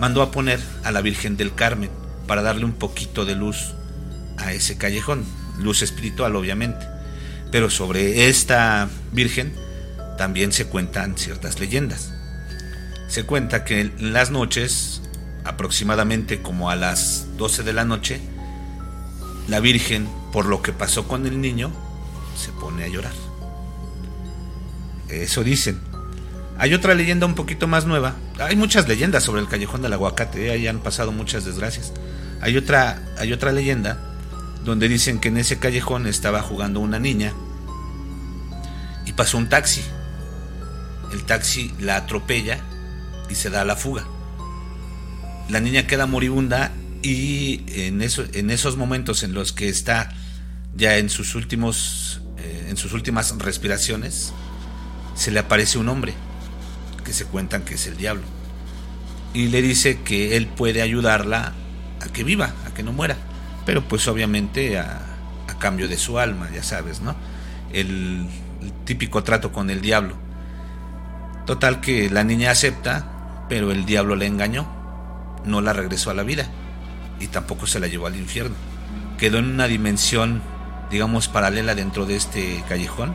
Mandó 0.00 0.22
a 0.22 0.30
poner 0.30 0.60
a 0.84 0.92
la 0.92 1.00
Virgen 1.00 1.36
del 1.36 1.54
Carmen 1.54 1.90
para 2.26 2.42
darle 2.42 2.64
un 2.64 2.72
poquito 2.72 3.24
de 3.24 3.34
luz 3.34 3.74
a 4.36 4.52
ese 4.52 4.76
callejón. 4.76 5.24
Luz 5.58 5.82
espiritual, 5.82 6.36
obviamente. 6.36 6.86
Pero 7.50 7.70
sobre 7.70 8.28
esta 8.28 8.88
Virgen 9.12 9.52
también 10.16 10.52
se 10.52 10.66
cuentan 10.66 11.16
ciertas 11.16 11.58
leyendas. 11.58 12.12
Se 13.08 13.24
cuenta 13.24 13.64
que 13.64 13.80
en 13.80 14.12
las 14.12 14.30
noches, 14.30 15.00
aproximadamente 15.44 16.42
como 16.42 16.70
a 16.70 16.76
las 16.76 17.26
12 17.38 17.62
de 17.62 17.72
la 17.72 17.84
noche, 17.84 18.20
la 19.48 19.60
Virgen, 19.60 20.08
por 20.32 20.46
lo 20.46 20.62
que 20.62 20.72
pasó 20.72 21.08
con 21.08 21.26
el 21.26 21.40
niño, 21.40 21.72
se 22.36 22.52
pone 22.52 22.84
a 22.84 22.88
llorar. 22.88 23.12
Eso 25.08 25.42
dicen. 25.42 25.80
Hay 26.58 26.74
otra 26.74 26.94
leyenda 26.94 27.24
un 27.24 27.34
poquito 27.34 27.66
más 27.66 27.86
nueva. 27.86 28.16
Hay 28.40 28.56
muchas 28.56 28.88
leyendas 28.88 29.22
sobre 29.24 29.40
el 29.40 29.48
callejón 29.48 29.80
del 29.80 29.92
aguacate. 29.92 30.46
¿eh? 30.46 30.50
Ahí 30.50 30.66
han 30.66 30.80
pasado 30.80 31.12
muchas 31.12 31.44
desgracias. 31.44 31.92
Hay 32.40 32.56
otra, 32.56 33.02
hay 33.16 33.32
otra 33.32 33.52
leyenda 33.52 33.98
donde 34.64 34.88
dicen 34.88 35.18
que 35.18 35.28
en 35.28 35.38
ese 35.38 35.58
callejón 35.58 36.06
estaba 36.06 36.42
jugando 36.42 36.80
una 36.80 36.98
niña 36.98 37.32
y 39.06 39.12
pasó 39.12 39.38
un 39.38 39.48
taxi. 39.48 39.82
El 41.12 41.24
taxi 41.24 41.72
la 41.78 41.96
atropella 41.96 42.60
y 43.30 43.34
se 43.34 43.50
da 43.50 43.62
a 43.62 43.64
la 43.64 43.76
fuga. 43.76 44.04
La 45.48 45.60
niña 45.60 45.86
queda 45.86 46.06
moribunda 46.06 46.72
y 47.08 47.64
en, 47.68 48.02
eso, 48.02 48.24
en 48.34 48.50
esos 48.50 48.76
momentos 48.76 49.22
en 49.22 49.32
los 49.32 49.54
que 49.54 49.70
está 49.70 50.10
ya 50.76 50.98
en 50.98 51.08
sus 51.08 51.34
últimos 51.34 52.20
eh, 52.36 52.66
en 52.68 52.76
sus 52.76 52.92
últimas 52.92 53.34
respiraciones 53.38 54.34
se 55.14 55.30
le 55.30 55.38
aparece 55.38 55.78
un 55.78 55.88
hombre 55.88 56.12
que 57.04 57.14
se 57.14 57.24
cuentan 57.24 57.62
que 57.62 57.74
es 57.74 57.86
el 57.86 57.96
diablo 57.96 58.24
y 59.32 59.48
le 59.48 59.62
dice 59.62 60.00
que 60.02 60.36
él 60.36 60.48
puede 60.48 60.82
ayudarla 60.82 61.54
a 62.00 62.08
que 62.12 62.24
viva, 62.24 62.52
a 62.66 62.74
que 62.74 62.82
no 62.82 62.92
muera, 62.92 63.16
pero 63.64 63.86
pues 63.86 64.06
obviamente 64.08 64.78
a, 64.78 65.04
cambio 65.58 65.88
de 65.88 65.96
su 65.96 66.20
alma, 66.20 66.48
ya 66.54 66.62
sabes, 66.62 67.00
¿no? 67.00 67.16
El, 67.72 68.28
el 68.62 68.72
típico 68.84 69.24
trato 69.24 69.50
con 69.50 69.70
el 69.70 69.80
diablo. 69.80 70.14
Total 71.46 71.80
que 71.80 72.08
la 72.10 72.22
niña 72.22 72.52
acepta, 72.52 73.44
pero 73.48 73.72
el 73.72 73.84
diablo 73.84 74.14
le 74.14 74.26
engañó, 74.26 74.68
no 75.44 75.60
la 75.60 75.72
regresó 75.72 76.10
a 76.10 76.14
la 76.14 76.22
vida 76.22 76.48
y 77.20 77.28
tampoco 77.28 77.66
se 77.66 77.80
la 77.80 77.86
llevó 77.86 78.06
al 78.06 78.16
infierno. 78.16 78.54
Quedó 79.18 79.38
en 79.38 79.46
una 79.46 79.66
dimensión, 79.66 80.42
digamos, 80.90 81.28
paralela 81.28 81.74
dentro 81.74 82.06
de 82.06 82.16
este 82.16 82.62
callejón 82.68 83.14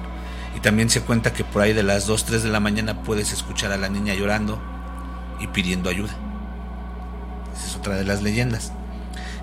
y 0.56 0.60
también 0.60 0.90
se 0.90 1.02
cuenta 1.02 1.34
que 1.34 1.44
por 1.44 1.62
ahí 1.62 1.74
de 1.74 1.84
las 1.84 2.08
2, 2.08 2.26
3 2.26 2.44
de 2.44 2.50
la 2.50 2.60
mañana 2.60 3.04
puedes 3.04 3.32
escuchar 3.32 3.72
a 3.72 3.78
la 3.78 3.90
niña 3.90 4.14
llorando 4.14 4.62
y 5.40 5.48
pidiendo 5.48 5.90
ayuda. 5.90 6.16
Esa 7.56 7.68
es 7.68 7.76
otra 7.76 7.96
de 7.96 8.04
las 8.04 8.22
leyendas. 8.22 8.72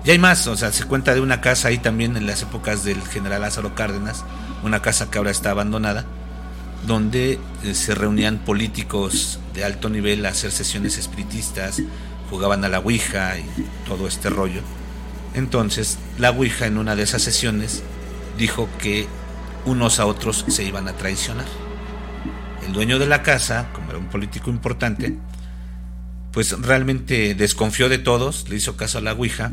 Y 0.03 0.11
hay 0.11 0.19
más, 0.19 0.47
o 0.47 0.57
sea, 0.57 0.71
se 0.71 0.85
cuenta 0.85 1.13
de 1.13 1.21
una 1.21 1.41
casa 1.41 1.67
ahí 1.67 1.77
también 1.77 2.17
en 2.17 2.25
las 2.25 2.41
épocas 2.41 2.83
del 2.83 3.01
general 3.03 3.41
Lázaro 3.41 3.75
Cárdenas, 3.75 4.23
una 4.63 4.81
casa 4.81 5.11
que 5.11 5.17
ahora 5.17 5.31
está 5.31 5.51
abandonada, 5.51 6.05
donde 6.87 7.39
eh, 7.63 7.73
se 7.75 7.93
reunían 7.93 8.39
políticos 8.39 9.39
de 9.53 9.63
alto 9.63 9.89
nivel 9.89 10.25
a 10.25 10.29
hacer 10.29 10.51
sesiones 10.51 10.97
espiritistas, 10.97 11.81
jugaban 12.31 12.63
a 12.63 12.69
la 12.69 12.79
Ouija 12.79 13.37
y 13.37 13.45
todo 13.85 14.07
este 14.07 14.29
rollo. 14.29 14.61
Entonces, 15.35 15.99
la 16.17 16.31
Ouija 16.31 16.65
en 16.65 16.77
una 16.77 16.95
de 16.95 17.03
esas 17.03 17.21
sesiones 17.21 17.83
dijo 18.37 18.67
que 18.79 19.07
unos 19.65 19.99
a 19.99 20.05
otros 20.05 20.45
se 20.47 20.63
iban 20.63 20.87
a 20.87 20.93
traicionar. 20.93 21.45
El 22.65 22.73
dueño 22.73 22.99
de 22.99 23.05
la 23.05 23.21
casa, 23.21 23.69
como 23.73 23.89
era 23.89 23.99
un 23.99 24.07
político 24.07 24.49
importante, 24.49 25.17
pues 26.31 26.53
realmente 26.61 27.35
desconfió 27.35 27.89
de 27.89 27.97
todos, 27.97 28.47
le 28.49 28.55
hizo 28.55 28.77
caso 28.77 28.97
a 28.97 29.01
la 29.01 29.11
Ouija, 29.11 29.51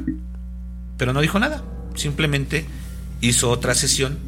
pero 0.96 1.12
no 1.12 1.20
dijo 1.20 1.40
nada. 1.40 1.64
Simplemente 1.96 2.64
hizo 3.20 3.50
otra 3.50 3.74
sesión, 3.74 4.18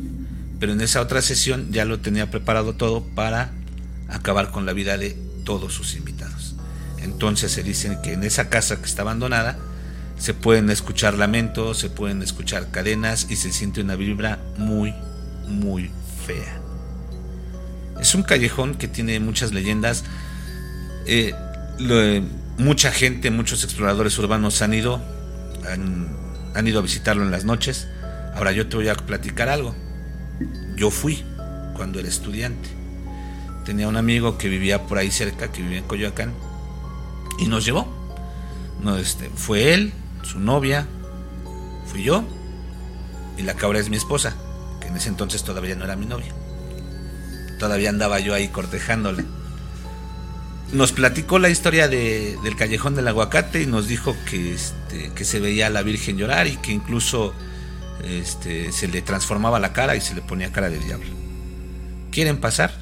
pero 0.58 0.72
en 0.72 0.80
esa 0.80 1.00
otra 1.00 1.22
sesión 1.22 1.70
ya 1.70 1.84
lo 1.84 2.00
tenía 2.00 2.30
preparado 2.30 2.74
todo 2.74 3.02
para 3.14 3.52
acabar 4.08 4.50
con 4.50 4.66
la 4.66 4.72
vida 4.72 4.98
de 4.98 5.16
todos 5.44 5.72
sus 5.72 5.94
invitados. 5.94 6.39
Entonces 7.02 7.52
se 7.52 7.62
dice 7.62 7.98
que 8.02 8.12
en 8.12 8.24
esa 8.24 8.48
casa 8.48 8.76
que 8.76 8.86
está 8.86 9.02
abandonada 9.02 9.58
se 10.18 10.34
pueden 10.34 10.68
escuchar 10.70 11.14
lamentos, 11.14 11.78
se 11.78 11.88
pueden 11.88 12.22
escuchar 12.22 12.70
cadenas 12.70 13.26
y 13.30 13.36
se 13.36 13.52
siente 13.52 13.80
una 13.80 13.96
vibra 13.96 14.38
muy, 14.58 14.94
muy 15.46 15.90
fea. 16.26 16.60
Es 17.98 18.14
un 18.14 18.22
callejón 18.22 18.74
que 18.74 18.86
tiene 18.86 19.18
muchas 19.20 19.52
leyendas. 19.52 20.04
Eh, 21.06 21.34
mucha 22.58 22.92
gente, 22.92 23.30
muchos 23.30 23.64
exploradores 23.64 24.18
urbanos 24.18 24.60
han 24.60 24.74
ido, 24.74 25.02
han, 25.66 26.08
han 26.54 26.66
ido 26.66 26.80
a 26.80 26.82
visitarlo 26.82 27.22
en 27.22 27.30
las 27.30 27.44
noches. 27.44 27.88
Ahora 28.34 28.52
yo 28.52 28.68
te 28.68 28.76
voy 28.76 28.88
a 28.88 28.94
platicar 28.94 29.48
algo. 29.48 29.74
Yo 30.76 30.90
fui 30.90 31.24
cuando 31.74 31.98
era 31.98 32.08
estudiante. 32.08 32.68
Tenía 33.64 33.88
un 33.88 33.96
amigo 33.96 34.36
que 34.36 34.48
vivía 34.48 34.86
por 34.86 34.98
ahí 34.98 35.10
cerca, 35.10 35.50
que 35.50 35.62
vivía 35.62 35.78
en 35.78 35.84
Coyoacán, 35.84 36.32
y 37.40 37.46
nos 37.46 37.64
llevó. 37.64 37.88
No, 38.82 38.96
este, 38.96 39.28
fue 39.34 39.74
él, 39.74 39.92
su 40.22 40.38
novia, 40.38 40.86
fui 41.86 42.02
yo, 42.02 42.24
y 43.36 43.42
la 43.42 43.54
cabra 43.54 43.78
es 43.78 43.90
mi 43.90 43.96
esposa 43.96 44.36
en 44.90 44.96
ese 44.96 45.08
entonces 45.08 45.44
todavía 45.44 45.76
no 45.76 45.84
era 45.84 45.96
mi 45.96 46.06
novia. 46.06 46.32
Todavía 47.58 47.90
andaba 47.90 48.18
yo 48.20 48.34
ahí 48.34 48.48
cortejándole. 48.48 49.24
Nos 50.72 50.92
platicó 50.92 51.38
la 51.38 51.48
historia 51.48 51.88
de, 51.88 52.38
del 52.42 52.56
callejón 52.56 52.94
del 52.94 53.08
aguacate 53.08 53.62
y 53.62 53.66
nos 53.66 53.88
dijo 53.88 54.16
que, 54.28 54.54
este, 54.54 55.12
que 55.14 55.24
se 55.24 55.40
veía 55.40 55.66
a 55.66 55.70
la 55.70 55.82
Virgen 55.82 56.16
llorar 56.16 56.46
y 56.46 56.56
que 56.56 56.72
incluso 56.72 57.34
este, 58.04 58.72
se 58.72 58.88
le 58.88 59.02
transformaba 59.02 59.60
la 59.60 59.72
cara 59.72 59.96
y 59.96 60.00
se 60.00 60.14
le 60.14 60.22
ponía 60.22 60.52
cara 60.52 60.70
de 60.70 60.78
diablo. 60.78 61.10
¿Quieren 62.10 62.38
pasar? 62.38 62.72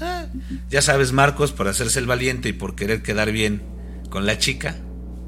Ah, 0.00 0.26
ya 0.70 0.82
sabes, 0.82 1.12
Marcos, 1.12 1.52
por 1.52 1.68
hacerse 1.68 1.98
el 1.98 2.06
valiente 2.06 2.50
y 2.50 2.52
por 2.52 2.74
querer 2.74 3.02
quedar 3.02 3.32
bien 3.32 3.62
con 4.10 4.26
la 4.26 4.38
chica, 4.38 4.76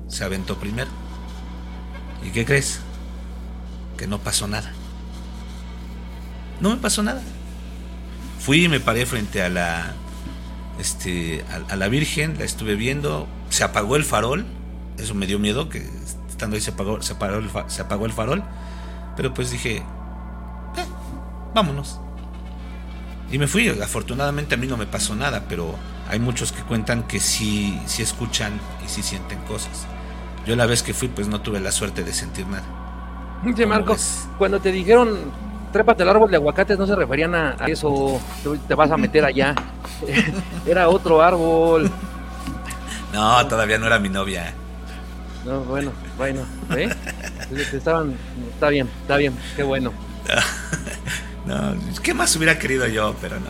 se 0.09 0.25
aventó 0.25 0.59
primero. 0.59 0.91
¿Y 2.25 2.31
qué 2.31 2.45
crees? 2.45 2.81
Que 3.97 4.07
no 4.07 4.19
pasó 4.19 4.49
nada. 4.49 4.73
No 6.61 6.71
me 6.71 6.77
pasó 6.77 7.03
nada. 7.03 7.23
Fui 8.41 8.65
y 8.65 8.69
me 8.69 8.81
paré 8.81 9.07
frente 9.07 9.43
a 9.43 9.49
la 9.49 9.95
este 10.79 11.45
a, 11.69 11.77
la 11.77 11.89
Virgen, 11.89 12.39
la 12.39 12.45
estuve 12.45 12.77
viendo, 12.77 13.27
se 13.51 13.65
apagó 13.65 13.97
el 13.97 14.05
farol, 14.05 14.47
eso 14.97 15.15
me 15.15 15.27
dio 15.27 15.39
miedo 15.39 15.69
que 15.69 15.79
estando 16.29 16.55
ahí 16.55 16.63
se 16.63 16.71
apagó, 16.71 17.03
se 17.03 17.13
apagó, 17.13 18.07
el, 18.07 18.13
farol, 18.13 18.45
pero 19.17 19.35
pues 19.35 19.51
dije, 19.51 19.77
eh, 19.77 20.87
vámonos. 21.55 22.01
Y 23.31 23.39
me 23.39 23.47
fui, 23.47 23.69
afortunadamente 23.69 24.55
a 24.55 24.59
mí 24.59 24.67
no 24.67 24.77
me 24.77 24.87
pasó 24.87 25.15
nada, 25.15 25.47
pero 25.49 25.75
hay 26.09 26.19
muchos 26.19 26.53
que 26.53 26.63
cuentan 26.63 27.03
que 27.03 27.21
sí, 27.21 27.81
sí 27.87 28.03
escuchan 28.03 28.59
y 28.85 28.89
sí 28.89 29.03
sienten 29.03 29.39
cosas. 29.41 29.87
Yo 30.47 30.57
la 30.57 30.67
vez 30.67 30.83
que 30.83 30.95
fui 30.95 31.09
pues 31.09 31.29
no 31.29 31.41
tuve 31.41 31.61
la 31.61 31.71
suerte 31.71 32.03
de 32.03 32.13
sentir 32.13 32.47
nada. 32.47 32.65
Oye, 33.47 33.67
Marco, 33.67 33.95
cuando 34.39 34.59
te 34.61 34.73
dijeron 34.73 35.17
trépate 35.73 36.03
al 36.03 36.09
árbol 36.09 36.31
de 36.31 36.37
aguacates 36.37 36.79
no 36.79 36.87
se 36.87 36.97
referían 36.97 37.35
a, 37.35 37.57
eso, 37.67 38.21
te 38.67 38.75
vas 38.75 38.91
a 38.91 38.97
meter 38.97 39.25
allá. 39.25 39.55
era 40.67 40.89
otro 40.89 41.21
árbol. 41.21 41.91
No, 43.13 43.47
todavía 43.47 43.79
no 43.79 43.87
era 43.87 43.99
mi 43.99 44.09
novia. 44.09 44.55
No, 45.45 45.61
bueno, 45.61 45.93
bueno, 46.17 46.41
¿eh? 46.77 46.91
Estaban, 47.73 48.15
está 48.53 48.69
bien, 48.71 48.89
está 49.03 49.17
bien, 49.17 49.35
qué 49.57 49.63
bueno. 49.63 49.93
No, 51.47 51.75
¿qué 52.03 52.13
más 52.13 52.37
hubiera 52.37 52.59
querido 52.59 52.87
yo? 52.89 53.17
Pero 53.23 53.41
no. 53.41 53.47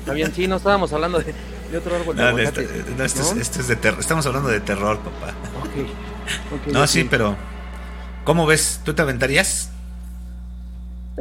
Está 0.00 0.14
bien, 0.14 0.34
sí, 0.34 0.48
no 0.48 0.56
estábamos 0.56 0.92
hablando 0.92 1.20
de, 1.20 1.32
otro 1.76 1.96
árbol 1.96 2.16
de 2.16 2.22
no, 2.22 2.32
no, 2.32 2.38
este, 2.38 2.64
Es, 3.04 3.32
este 3.36 3.60
es 3.60 3.68
de 3.68 3.76
terror, 3.76 4.00
estamos 4.00 4.26
hablando 4.26 4.48
de 4.48 4.60
terror, 4.60 4.98
papá. 4.98 5.34
Ok. 5.62 6.72
no, 6.72 6.86
sí, 6.86 7.04
pero 7.04 7.36
¿cómo 8.24 8.46
ves? 8.46 8.80
¿Tú 8.84 8.94
te 8.94 9.02
aventarías? 9.02 9.70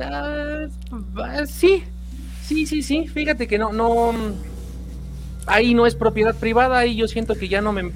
Ah, 0.01 0.65
sí, 1.45 1.83
sí, 2.45 2.65
sí, 2.65 2.81
sí. 2.81 3.07
Fíjate 3.07 3.47
que 3.47 3.57
no, 3.57 3.71
no. 3.71 4.13
Ahí 5.45 5.73
no 5.73 5.85
es 5.85 5.95
propiedad 5.95 6.35
privada, 6.35 6.85
y 6.85 6.95
yo 6.95 7.07
siento 7.07 7.35
que 7.35 7.47
ya 7.47 7.61
no 7.61 7.73
me. 7.73 7.91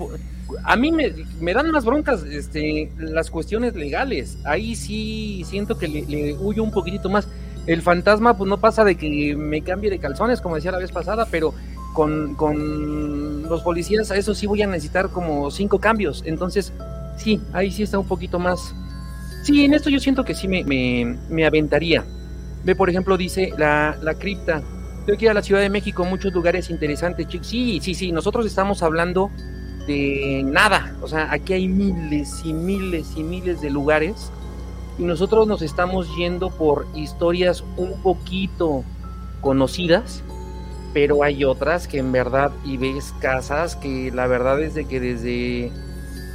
A 0.64 0.76
mí 0.76 0.92
me, 0.92 1.14
me 1.40 1.54
dan 1.54 1.72
más 1.72 1.86
broncas 1.86 2.24
este, 2.24 2.92
las 2.98 3.30
cuestiones 3.30 3.76
legales. 3.76 4.38
Ahí 4.46 4.76
sí 4.76 5.44
siento 5.46 5.78
que 5.78 5.88
le, 5.88 6.34
huyo 6.36 6.64
un 6.64 6.72
poquitito 6.72 7.10
más. 7.10 7.28
El 7.66 7.82
fantasma, 7.82 8.38
pues 8.38 8.50
no 8.50 8.60
pasa 8.60 8.86
de 8.86 8.96
que 8.96 9.36
me 9.36 9.62
cambie 9.62 9.90
de 9.90 10.00
calzones, 10.00 10.40
como 10.40 10.56
decía 10.56 10.72
la 10.72 10.78
vez 10.78 10.92
pasada, 10.92 11.28
pero 11.30 11.54
con, 11.98 13.44
los 13.50 13.62
policías, 13.64 14.12
a 14.12 14.18
eso 14.18 14.36
sí 14.36 14.46
voy 14.46 14.62
a 14.62 14.68
necesitar 14.68 15.10
como 15.10 15.50
cinco 15.50 15.80
cambios. 15.80 16.22
Entonces, 16.26 16.72
sí, 17.18 17.42
ahí 17.54 17.72
sí 17.72 17.84
está 17.84 17.98
un 17.98 18.08
poquito 18.08 18.38
más, 18.38 18.76
Sí, 19.44 19.64
en 19.64 19.74
esto 19.74 19.90
yo 19.90 20.00
siento 20.00 20.26
que 20.26 20.36
sí 20.36 20.48
me, 20.50 20.66
me, 21.30 21.46
aventaría. 21.46 22.04
Ve, 22.66 22.76
por 22.76 22.90
ejemplo, 22.90 23.16
dice 23.16 23.54
la, 23.58 23.98
la 24.02 24.16
cripta. 24.16 24.62
Tengo 25.06 25.18
que 25.18 25.24
ir 25.24 25.32
a 25.32 25.34
la 25.34 25.42
Ciudad 25.42 25.62
de 25.62 25.70
México, 25.70 26.04
muchos 26.04 26.34
lugares 26.34 26.70
interesantes. 26.70 27.28
Sí, 27.44 27.80
sí, 27.82 27.94
sí, 27.94 28.12
nosotros 28.12 28.46
estamos 28.46 28.84
hablando 28.84 29.32
de 29.88 30.44
nada. 30.46 30.98
O 31.02 31.08
sea, 31.08 31.32
aquí 31.32 31.54
hay 31.54 31.70
miles 31.70 32.42
y 32.44 32.52
miles 32.52 33.14
y 33.16 33.24
miles 33.24 33.62
de 33.62 33.70
lugares. 33.70 34.34
Y 35.00 35.04
nosotros 35.04 35.48
nos 35.48 35.62
estamos 35.62 36.14
yendo 36.18 36.50
por 36.50 36.86
historias 36.94 37.64
un 37.78 38.02
poquito 38.02 38.84
conocidas, 39.40 40.24
pero 40.94 41.24
hay 41.24 41.44
otras 41.44 41.88
que 41.88 42.00
en 42.00 42.12
verdad, 42.12 42.52
y 42.66 42.78
ves 42.78 43.14
casas 43.20 43.76
que 43.76 44.12
la 44.12 44.28
verdad 44.28 44.62
es 44.62 44.74
de 44.74 44.86
que 44.86 45.00
desde 45.00 45.72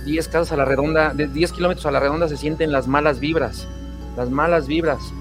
10 0.05 0.29
casas 0.29 0.53
a 0.53 0.57
la 0.57 0.65
redonda, 0.65 1.15
de 1.15 1.29
10 1.29 1.53
kilómetros 1.53 1.87
a 1.87 1.91
la 1.91 2.01
redonda 2.01 2.29
se 2.29 2.37
sienten 2.37 2.73
las 2.73 2.89
malas 2.89 3.21
vibras, 3.21 3.69
las 4.17 4.31
malas 4.31 4.67
vibras. 4.67 5.13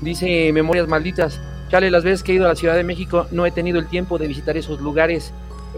Dice 0.00 0.52
Memorias 0.52 0.88
Malditas, 0.88 1.40
chale, 1.68 1.90
las 1.90 2.04
veces 2.04 2.22
que 2.22 2.32
he 2.32 2.34
ido 2.36 2.46
a 2.46 2.48
la 2.48 2.54
Ciudad 2.54 2.74
de 2.74 2.84
México 2.84 3.26
no 3.30 3.46
he 3.46 3.50
tenido 3.50 3.78
el 3.78 3.88
tiempo 3.88 4.18
de 4.18 4.28
visitar 4.28 4.56
esos 4.56 4.80
lugares. 4.80 5.32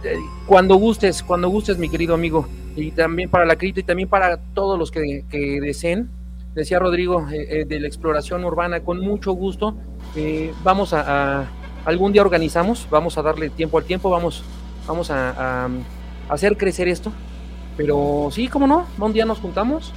Eh, 0.05 0.16
cuando 0.46 0.77
gustes, 0.77 1.23
cuando 1.23 1.49
gustes, 1.49 1.79
mi 1.79 1.88
querido 1.88 2.14
amigo, 2.14 2.49
y 2.77 2.92
también 2.92 3.31
para 3.31 3.44
la 3.44 3.57
crítica 3.57 3.81
y 3.81 3.85
también 3.85 4.09
para 4.09 4.38
todos 4.55 4.79
los 4.79 4.90
que, 4.90 5.25
deseen, 5.61 6.11
decía 6.55 6.79
Rodrigo, 6.79 7.27
eh, 7.31 7.61
eh, 7.61 7.64
de 7.64 7.81
la 7.81 7.88
exploración 7.88 8.44
urbana, 8.44 8.81
con 8.81 9.01
mucho 9.01 9.33
gusto, 9.33 9.75
vamos 10.62 10.92
a, 10.92 11.49
algún 11.85 12.12
día 12.12 12.23
organizamos, 12.23 12.87
vamos 12.90 13.19
a 13.19 13.23
darle 13.23 13.51
tiempo 13.51 13.79
al 13.79 13.85
tiempo, 13.85 14.11
vamos, 14.11 14.43
vamos 14.87 15.11
a 15.11 15.69
hacer 16.29 16.57
crecer 16.57 16.88
esto, 16.88 17.12
pero 17.77 18.29
sí, 18.31 18.49
cómo 18.49 18.66
no, 18.66 18.87
un 18.99 19.12
día 19.12 19.25
nos 19.25 19.38
juntamos 19.38 19.93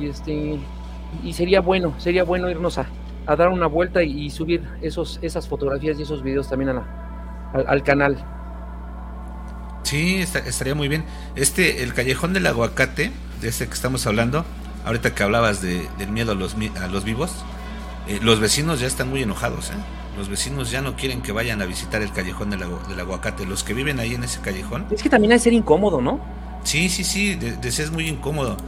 y 0.00 0.06
este 0.06 0.58
y 1.24 1.32
sería 1.32 1.60
bueno, 1.60 1.94
sería 1.98 2.24
bueno 2.24 2.48
irnos 2.48 2.78
a, 2.78 2.86
dar 3.26 3.48
una 3.48 3.66
vuelta 3.66 4.02
y, 4.02 4.30
subir 4.30 4.64
esos, 4.82 5.20
esas 5.22 5.46
fotografías 5.46 5.98
y 5.98 6.02
esos 6.02 6.22
videos 6.22 6.48
también 6.48 6.70
a 6.70 6.84
al, 7.66 7.82
canal. 7.82 8.24
Sí, 9.84 10.16
estaría 10.16 10.74
muy 10.74 10.88
bien. 10.88 11.04
Este, 11.36 11.82
el 11.82 11.94
callejón 11.94 12.32
del 12.32 12.46
aguacate, 12.46 13.12
de 13.40 13.48
ese 13.48 13.66
que 13.66 13.74
estamos 13.74 14.06
hablando, 14.06 14.44
ahorita 14.84 15.14
que 15.14 15.22
hablabas 15.22 15.62
de, 15.62 15.88
del 15.98 16.10
miedo 16.10 16.32
a 16.32 16.34
los, 16.34 16.56
a 16.80 16.88
los 16.88 17.04
vivos, 17.04 17.32
eh, 18.08 18.18
los 18.22 18.40
vecinos 18.40 18.80
ya 18.80 18.86
están 18.86 19.08
muy 19.08 19.22
enojados, 19.22 19.70
¿eh? 19.70 19.74
Los 20.20 20.28
vecinos 20.28 20.70
ya 20.70 20.82
no 20.82 20.96
quieren 20.96 21.22
que 21.22 21.32
vayan 21.32 21.62
a 21.62 21.64
visitar 21.64 22.02
el 22.02 22.12
callejón 22.12 22.50
del, 22.50 22.62
del 22.90 23.00
aguacate. 23.00 23.46
Los 23.46 23.64
que 23.64 23.72
viven 23.72 23.98
ahí 24.00 24.14
en 24.14 24.22
ese 24.22 24.38
callejón. 24.40 24.84
Es 24.90 25.02
que 25.02 25.08
también 25.08 25.32
hay 25.32 25.38
ser 25.38 25.54
incómodo, 25.54 26.02
¿no? 26.02 26.20
Sí, 26.62 26.90
sí, 26.90 27.04
sí, 27.04 27.36
de, 27.36 27.56
es 27.66 27.90
muy 27.90 28.06
incómodo. 28.06 28.58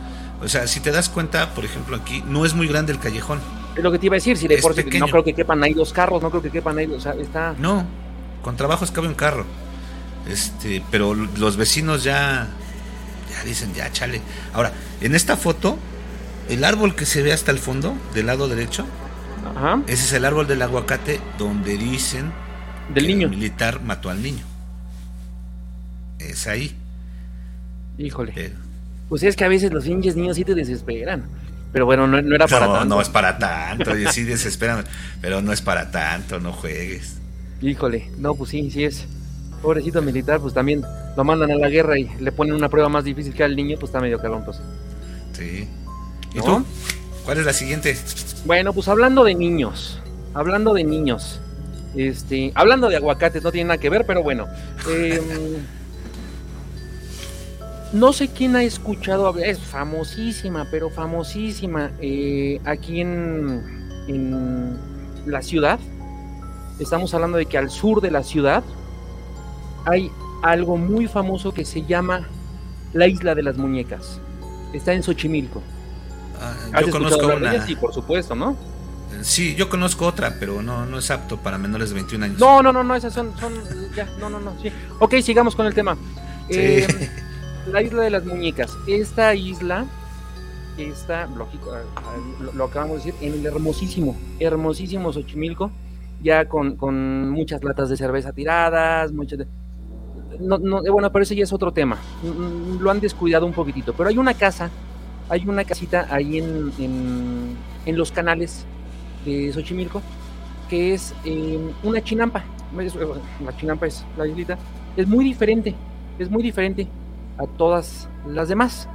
O 0.42 0.48
sea, 0.48 0.66
si 0.66 0.80
te 0.80 0.90
das 0.90 1.10
cuenta, 1.10 1.52
por 1.52 1.66
ejemplo, 1.66 1.94
aquí 1.94 2.24
no 2.26 2.46
es 2.46 2.54
muy 2.54 2.66
grande 2.68 2.94
el 2.94 2.98
callejón. 2.98 3.38
Es 3.76 3.82
lo 3.82 3.92
que 3.92 3.98
te 3.98 4.06
iba 4.06 4.14
a 4.14 4.16
decir, 4.16 4.38
si 4.38 4.48
de 4.48 4.56
por 4.62 4.74
no 4.74 5.06
creo 5.08 5.24
que 5.24 5.34
quepan 5.34 5.62
ahí 5.62 5.74
dos 5.74 5.92
carros, 5.92 6.22
no 6.22 6.30
creo 6.30 6.40
que 6.40 6.50
quepan 6.50 6.78
ahí, 6.78 6.86
o 6.86 6.98
sea, 6.98 7.12
está... 7.20 7.54
No, 7.58 7.84
con 8.40 8.56
trabajos 8.56 8.90
cabe 8.90 9.08
un 9.08 9.14
carro. 9.14 9.44
Este, 10.26 10.82
pero 10.90 11.12
los 11.12 11.58
vecinos 11.58 12.02
ya, 12.02 12.48
ya 13.30 13.44
dicen, 13.44 13.74
ya, 13.74 13.92
chale. 13.92 14.22
Ahora, 14.54 14.72
en 15.02 15.14
esta 15.14 15.36
foto, 15.36 15.76
el 16.48 16.64
árbol 16.64 16.94
que 16.94 17.04
se 17.04 17.20
ve 17.20 17.34
hasta 17.34 17.50
el 17.50 17.58
fondo, 17.58 17.94
del 18.14 18.24
lado 18.24 18.48
derecho, 18.48 18.86
ese 19.86 20.04
es 20.04 20.12
el 20.12 20.24
árbol 20.24 20.46
del 20.46 20.62
aguacate 20.62 21.20
donde 21.38 21.76
dicen 21.76 22.32
del 22.94 23.06
niño. 23.06 23.26
el 23.26 23.30
militar 23.30 23.82
mató 23.82 24.10
al 24.10 24.22
niño. 24.22 24.44
Es 26.18 26.46
ahí. 26.46 26.76
Híjole. 27.98 28.52
Pues 29.08 29.22
es 29.22 29.36
que 29.36 29.44
a 29.44 29.48
veces 29.48 29.72
los 29.72 29.84
pinches 29.84 30.16
niños 30.16 30.36
sí 30.36 30.44
te 30.44 30.54
desesperan. 30.54 31.24
Pero 31.72 31.86
bueno, 31.86 32.06
no, 32.06 32.18
era 32.18 32.46
para 32.46 32.66
tanto. 32.66 32.84
No, 32.84 33.00
es 33.00 33.08
para 33.08 33.38
tanto. 33.38 33.92
sí 34.12 34.24
desesperan, 34.24 34.84
pero 35.20 35.40
no 35.40 35.52
es 35.52 35.62
para 35.62 35.90
tanto, 35.90 36.38
no 36.38 36.52
juegues. 36.52 37.16
Híjole, 37.60 38.10
no, 38.18 38.34
pues 38.34 38.50
sí, 38.50 38.70
sí 38.70 38.84
es. 38.84 39.06
Pobrecito 39.62 40.02
militar, 40.02 40.40
pues 40.40 40.52
también 40.52 40.82
lo 41.16 41.24
mandan 41.24 41.50
a 41.50 41.54
la 41.54 41.68
guerra 41.68 41.98
y 41.98 42.10
le 42.20 42.32
ponen 42.32 42.54
una 42.54 42.68
prueba 42.68 42.88
más 42.88 43.04
difícil 43.04 43.32
que 43.32 43.44
al 43.44 43.54
niño, 43.54 43.76
pues 43.78 43.90
está 43.90 44.00
medio 44.00 44.18
calón, 44.18 44.44
pues. 44.44 44.60
Sí. 45.32 45.68
¿Y 46.34 46.40
tú? 46.40 46.64
¿Cuál 47.24 47.38
es 47.38 47.46
la 47.46 47.52
siguiente? 47.52 47.96
Bueno, 48.44 48.72
pues 48.72 48.88
hablando 48.88 49.22
de 49.22 49.36
niños, 49.36 50.00
hablando 50.34 50.74
de 50.74 50.82
niños, 50.82 51.40
este, 51.94 52.50
hablando 52.56 52.88
de 52.88 52.96
aguacates, 52.96 53.44
no 53.44 53.52
tiene 53.52 53.68
nada 53.68 53.78
que 53.78 53.88
ver, 53.88 54.04
pero 54.04 54.22
bueno. 54.22 54.48
Eh, 54.88 55.22
no 57.92 58.12
sé 58.12 58.28
quién 58.28 58.56
ha 58.56 58.64
escuchado, 58.64 59.38
es 59.38 59.60
famosísima, 59.60 60.66
pero 60.70 60.90
famosísima, 60.90 61.92
eh, 62.00 62.60
aquí 62.64 63.00
en, 63.00 63.62
en 64.08 64.76
la 65.24 65.40
ciudad. 65.40 65.78
Estamos 66.80 67.14
hablando 67.14 67.38
de 67.38 67.46
que 67.46 67.58
al 67.58 67.70
sur 67.70 68.00
de 68.00 68.10
la 68.10 68.24
ciudad 68.24 68.64
hay 69.84 70.10
algo 70.42 70.76
muy 70.76 71.06
famoso 71.06 71.54
que 71.54 71.64
se 71.64 71.84
llama 71.84 72.26
la 72.92 73.06
Isla 73.06 73.36
de 73.36 73.44
las 73.44 73.56
Muñecas. 73.56 74.20
Está 74.72 74.94
en 74.94 75.04
Xochimilco. 75.04 75.62
Yo 76.80 76.90
conozco 76.90 77.26
una. 77.26 77.66
Sí, 77.66 77.76
por 77.76 77.92
supuesto, 77.92 78.34
¿no? 78.34 78.56
Sí, 79.22 79.54
yo 79.54 79.68
conozco 79.68 80.06
otra, 80.06 80.36
pero 80.40 80.62
no, 80.62 80.86
no 80.86 80.98
es 80.98 81.10
apto 81.10 81.36
para 81.36 81.58
menores 81.58 81.90
de 81.90 81.94
21 81.96 82.24
años. 82.24 82.40
No, 82.40 82.62
no, 82.62 82.72
no, 82.72 82.82
no, 82.82 82.94
esas 82.94 83.12
son, 83.12 83.32
son 83.38 83.52
ya, 83.94 84.08
no, 84.18 84.30
no, 84.30 84.40
no, 84.40 84.52
sí. 84.60 84.72
Ok, 84.98 85.16
sigamos 85.22 85.54
con 85.54 85.66
el 85.66 85.74
tema. 85.74 85.96
Sí. 86.48 86.56
Eh, 86.58 87.10
la 87.70 87.82
isla 87.82 88.02
de 88.02 88.10
las 88.10 88.24
muñecas. 88.24 88.76
Esta 88.86 89.34
isla 89.34 89.86
está, 90.78 91.26
lógico, 91.26 91.76
lo, 92.54 92.64
acabamos 92.64 93.04
de 93.04 93.12
decir, 93.12 93.28
en 93.28 93.38
el 93.38 93.46
hermosísimo, 93.46 94.16
hermosísimo 94.40 95.12
Xochimilco, 95.12 95.70
ya 96.22 96.48
con, 96.48 96.76
con 96.76 97.30
muchas 97.30 97.62
latas 97.62 97.90
de 97.90 97.96
cerveza 97.96 98.32
tiradas, 98.32 99.12
muchas 99.12 99.40
no, 100.40 100.58
no, 100.58 100.82
bueno, 100.82 101.12
pero 101.12 101.22
ese 101.22 101.36
ya 101.36 101.44
es 101.44 101.52
otro 101.52 101.72
tema. 101.72 101.98
Lo 102.80 102.90
han 102.90 103.00
descuidado 103.00 103.46
un 103.46 103.52
poquitito. 103.52 103.92
Pero 103.92 104.08
hay 104.08 104.18
una 104.18 104.34
casa, 104.34 104.70
hay 105.28 105.46
una 105.46 105.64
casita 105.64 106.06
ahí 106.10 106.38
en, 106.38 106.72
en, 107.86 107.96
los 107.96 108.12
canales 108.12 108.66
de 109.24 109.52
Xochimilco, 109.52 110.02
que 110.68 110.94
es 110.94 111.14
em, 111.24 111.70
una 111.82 112.02
chinampa. 112.02 112.44
La 113.44 113.56
chinampa 113.56 113.86
es 113.86 114.04
la 114.16 114.26
islita. 114.26 114.58
Es 114.96 115.06
muy 115.06 115.24
diferente, 115.24 115.74
es 116.18 116.30
muy 116.30 116.42
diferente 116.42 116.86
a 117.38 117.46
todas 117.46 118.08
las 118.26 118.48
demás. 118.48 118.88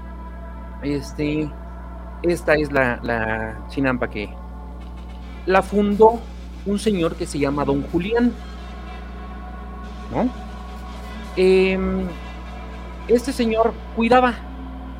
Este, 0.84 1.50
esta 2.24 2.56
es 2.56 2.72
la, 2.72 3.00
la 3.04 3.68
chinampa 3.70 4.10
que 4.10 4.30
la 5.46 5.62
fundó 5.62 6.20
un 6.66 6.78
señor 6.78 7.16
que 7.16 7.26
se 7.26 7.40
llama 7.40 7.66
Don 7.66 7.84
Julián. 7.84 8.32
¿No? 10.12 10.30
Em, 11.36 12.08
este 13.08 13.32
señor 13.32 13.74
cuidaba, 13.96 14.34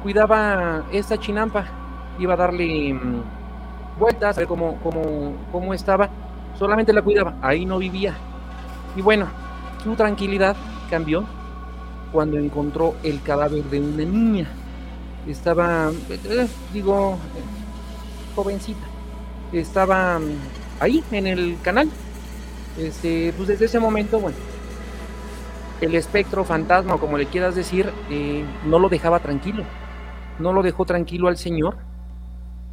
cuidaba 0.04 0.86
esta 0.92 1.18
chinampa, 1.18 1.66
iba 2.20 2.34
a 2.34 2.38
darle 2.38 2.90
em, 2.90 3.22
vueltas, 4.00 4.38
a 4.38 4.42
ver 4.42 4.48
cómo, 4.48 4.78
cómo, 4.84 5.34
cómo 5.52 5.74
estaba, 5.74 6.10
solamente 6.58 6.94
la 6.94 7.02
cuidaba, 7.02 7.36
ahí 7.42 7.66
no 7.66 7.78
vivía. 7.78 8.16
Y 8.96 9.02
bueno, 9.02 9.28
su 9.84 9.96
tranquilidad 9.96 10.56
cambió 10.90 11.26
cuando 12.12 12.38
encontró 12.38 12.96
el 13.04 13.22
cadáver 13.22 13.64
de 13.66 13.80
una 13.80 14.04
niña. 14.04 14.48
Estaba, 15.28 15.92
eh, 16.10 16.48
digo, 16.74 17.18
jovencita. 18.36 18.86
Estaba 19.52 20.20
mm, 20.20 20.24
ahí 20.80 21.04
en 21.12 21.28
el 21.28 21.58
canal. 21.62 21.90
Este, 22.78 23.34
pues 23.36 23.50
desde 23.50 23.66
ese 23.66 23.80
momento, 23.80 24.20
bueno, 24.20 24.38
el 25.82 25.96
espectro, 25.96 26.44
fantasma 26.44 26.96
o 26.96 27.00
como 27.00 27.18
le 27.18 27.26
quieras 27.26 27.56
decir, 27.56 27.92
eh, 28.10 28.44
no 28.66 28.80
lo 28.80 28.90
dejaba 28.90 29.20
tranquilo. 29.20 29.64
No 30.40 30.54
lo 30.54 30.62
dejó 30.64 30.86
tranquilo 30.86 31.28
al 31.28 31.38
señor. 31.38 31.78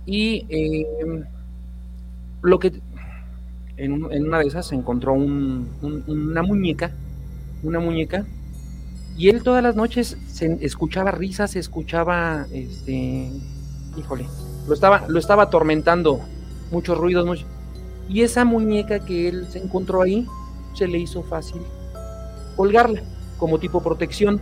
Y 0.06 0.46
eh, 0.48 1.24
lo 2.42 2.58
que 2.58 2.80
en, 3.76 4.04
una 4.04 4.38
de 4.38 4.46
esas 4.46 4.66
se 4.66 4.74
encontró 4.74 5.14
una 5.14 6.42
muñeca, 6.42 6.92
una 7.62 7.80
muñeca, 7.80 8.24
y 9.16 9.28
él 9.28 9.42
todas 9.42 9.62
las 9.62 9.76
noches 9.76 10.18
se 10.28 10.58
escuchaba 10.60 11.10
risas, 11.10 11.56
escuchaba, 11.56 12.46
este, 12.52 13.30
híjole, 13.96 14.26
lo 14.66 14.74
estaba, 14.74 15.06
lo 15.08 15.18
estaba 15.18 15.44
atormentando, 15.44 16.20
muchos 16.70 16.98
ruidos, 16.98 17.44
y 18.08 18.22
esa 18.22 18.44
muñeca 18.44 19.04
que 19.04 19.28
él 19.28 19.46
se 19.48 19.60
encontró 19.60 20.02
ahí, 20.02 20.26
se 20.74 20.88
le 20.88 20.98
hizo 20.98 21.22
fácil 21.22 21.62
colgarla 22.56 23.02
como 23.38 23.58
tipo 23.58 23.82
protección. 23.82 24.40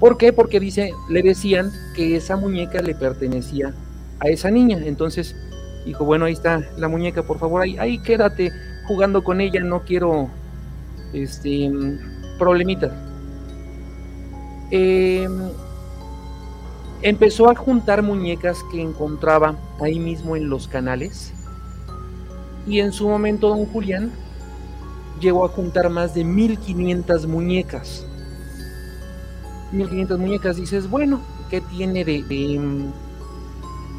¿Por 0.00 0.18
qué? 0.18 0.32
Porque 0.32 0.60
dice, 0.60 0.92
le 1.08 1.22
decían 1.22 1.72
que 1.94 2.16
esa 2.16 2.36
muñeca 2.36 2.82
le 2.82 2.94
pertenecía 2.94 3.74
a 4.20 4.28
esa 4.28 4.50
niña. 4.50 4.78
Entonces 4.84 5.34
dijo, 5.84 6.04
bueno, 6.04 6.26
ahí 6.26 6.32
está 6.32 6.62
la 6.76 6.88
muñeca, 6.88 7.22
por 7.22 7.38
favor, 7.38 7.62
ahí, 7.62 7.98
quédate 8.00 8.52
jugando 8.86 9.24
con 9.24 9.40
ella, 9.40 9.60
no 9.60 9.82
quiero 9.82 10.28
este 11.12 11.70
problemitas. 12.38 12.92
Em, 14.70 15.48
empezó 17.02 17.48
a 17.48 17.54
juntar 17.54 18.02
muñecas 18.02 18.58
que 18.70 18.82
encontraba 18.82 19.56
ahí 19.80 19.98
mismo 19.98 20.36
en 20.36 20.48
los 20.50 20.68
canales. 20.68 21.32
Y 22.66 22.80
en 22.80 22.92
su 22.92 23.08
momento 23.08 23.48
don 23.48 23.64
Julián 23.66 24.10
llegó 25.20 25.44
a 25.44 25.48
juntar 25.48 25.88
más 25.88 26.14
de 26.14 26.24
1500 26.24 27.26
muñecas. 27.26 28.04
1500 29.72 30.18
muñecas, 30.18 30.56
dices, 30.56 30.88
bueno, 30.88 31.20
¿qué 31.50 31.60
tiene 31.60 32.04
de, 32.04 32.22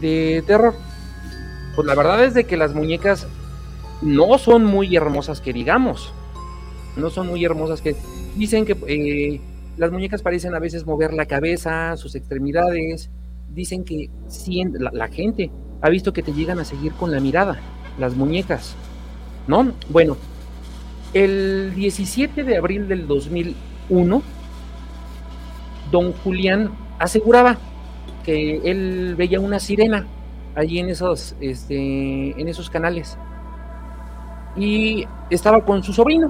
de, 0.01 0.43
terror? 0.45 0.73
Pues 1.75 1.85
la 1.87 1.95
verdad 1.95 2.23
es 2.23 2.33
de 2.33 2.45
que 2.45 2.57
las 2.57 2.73
muñecas 2.73 3.27
no 4.01 4.37
son 4.37 4.65
muy 4.65 4.95
hermosas 4.95 5.41
que 5.41 5.53
digamos. 5.53 6.13
No 6.95 7.09
son 7.09 7.27
muy 7.27 7.43
hermosas 7.45 7.81
que 7.81 7.95
dicen 8.35 8.65
que 8.65 8.75
eh, 8.87 9.41
las 9.77 9.91
muñecas 9.91 10.21
parecen 10.21 10.55
a 10.55 10.59
veces 10.59 10.85
mover 10.85 11.13
la 11.13 11.25
cabeza, 11.25 11.95
sus 11.97 12.15
extremidades. 12.15 13.09
Dicen 13.53 13.83
que 13.83 14.09
la, 14.73 14.91
la 14.91 15.07
gente 15.07 15.51
ha 15.81 15.89
visto 15.89 16.13
que 16.13 16.23
te 16.23 16.33
llegan 16.33 16.59
a 16.59 16.65
seguir 16.65 16.93
con 16.93 17.11
la 17.11 17.19
mirada, 17.19 17.59
las 17.99 18.15
muñecas. 18.15 18.75
¿No? 19.47 19.71
Bueno, 19.89 20.17
el 21.13 21.73
17 21.75 22.43
de 22.43 22.57
abril 22.57 22.87
del 22.87 23.07
2001, 23.07 24.21
don 25.91 26.13
Julián 26.13 26.71
aseguraba 26.99 27.57
que 28.23 28.57
él 28.63 29.15
veía 29.17 29.39
una 29.39 29.59
sirena 29.59 30.05
allí 30.55 30.79
en 30.79 30.89
esos, 30.89 31.35
este, 31.39 32.39
en 32.39 32.47
esos 32.47 32.69
canales. 32.69 33.17
Y 34.55 35.07
estaba 35.29 35.63
con 35.63 35.83
su 35.83 35.93
sobrino. 35.93 36.29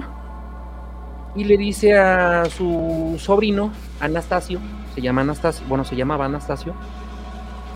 Y 1.34 1.44
le 1.44 1.56
dice 1.56 1.96
a 1.96 2.44
su 2.46 3.16
sobrino, 3.18 3.70
Anastasio, 4.00 4.60
se 4.94 5.00
llama 5.00 5.20
Anastasio, 5.20 5.66
bueno, 5.68 5.84
se 5.84 5.94
llamaba 5.94 6.24
Anastasio, 6.24 6.74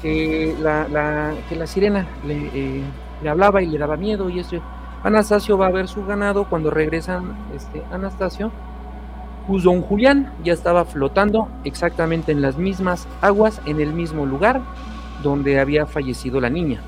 que 0.01 0.55
la, 0.61 1.35
que 1.49 1.57
la 1.57 1.66
sirena 1.66 2.07
eh, 2.27 2.83
le, 3.23 3.29
hablaba 3.29 3.62
y 3.62 3.66
le 3.66 3.79
daba 3.79 3.97
miedo 3.97 4.29
y 4.29 4.40
eso. 4.40 4.57
Anastasio 5.05 5.57
va 5.59 5.66
a 5.66 5.71
ver 5.71 5.88
su 5.88 6.05
ganado 6.05 6.49
cuando 6.49 6.71
regresan 6.71 7.37
este, 7.55 7.83
Anastasio. 7.92 8.51
Pues 9.46 9.64
don 9.64 9.83
Julián 9.83 10.33
ya 10.44 10.52
estaba 10.52 10.85
flotando 10.85 11.48
exactamente 11.64 12.33
en 12.33 12.42
las 12.42 12.59
mismas 12.59 13.09
aguas, 13.20 13.61
en 13.66 13.81
el 13.81 13.92
mismo 13.92 14.24
lugar, 14.24 14.61
donde 15.22 15.59
había 15.59 15.87
fallecido 15.87 16.40
la 16.40 16.50
niña. 16.50 16.81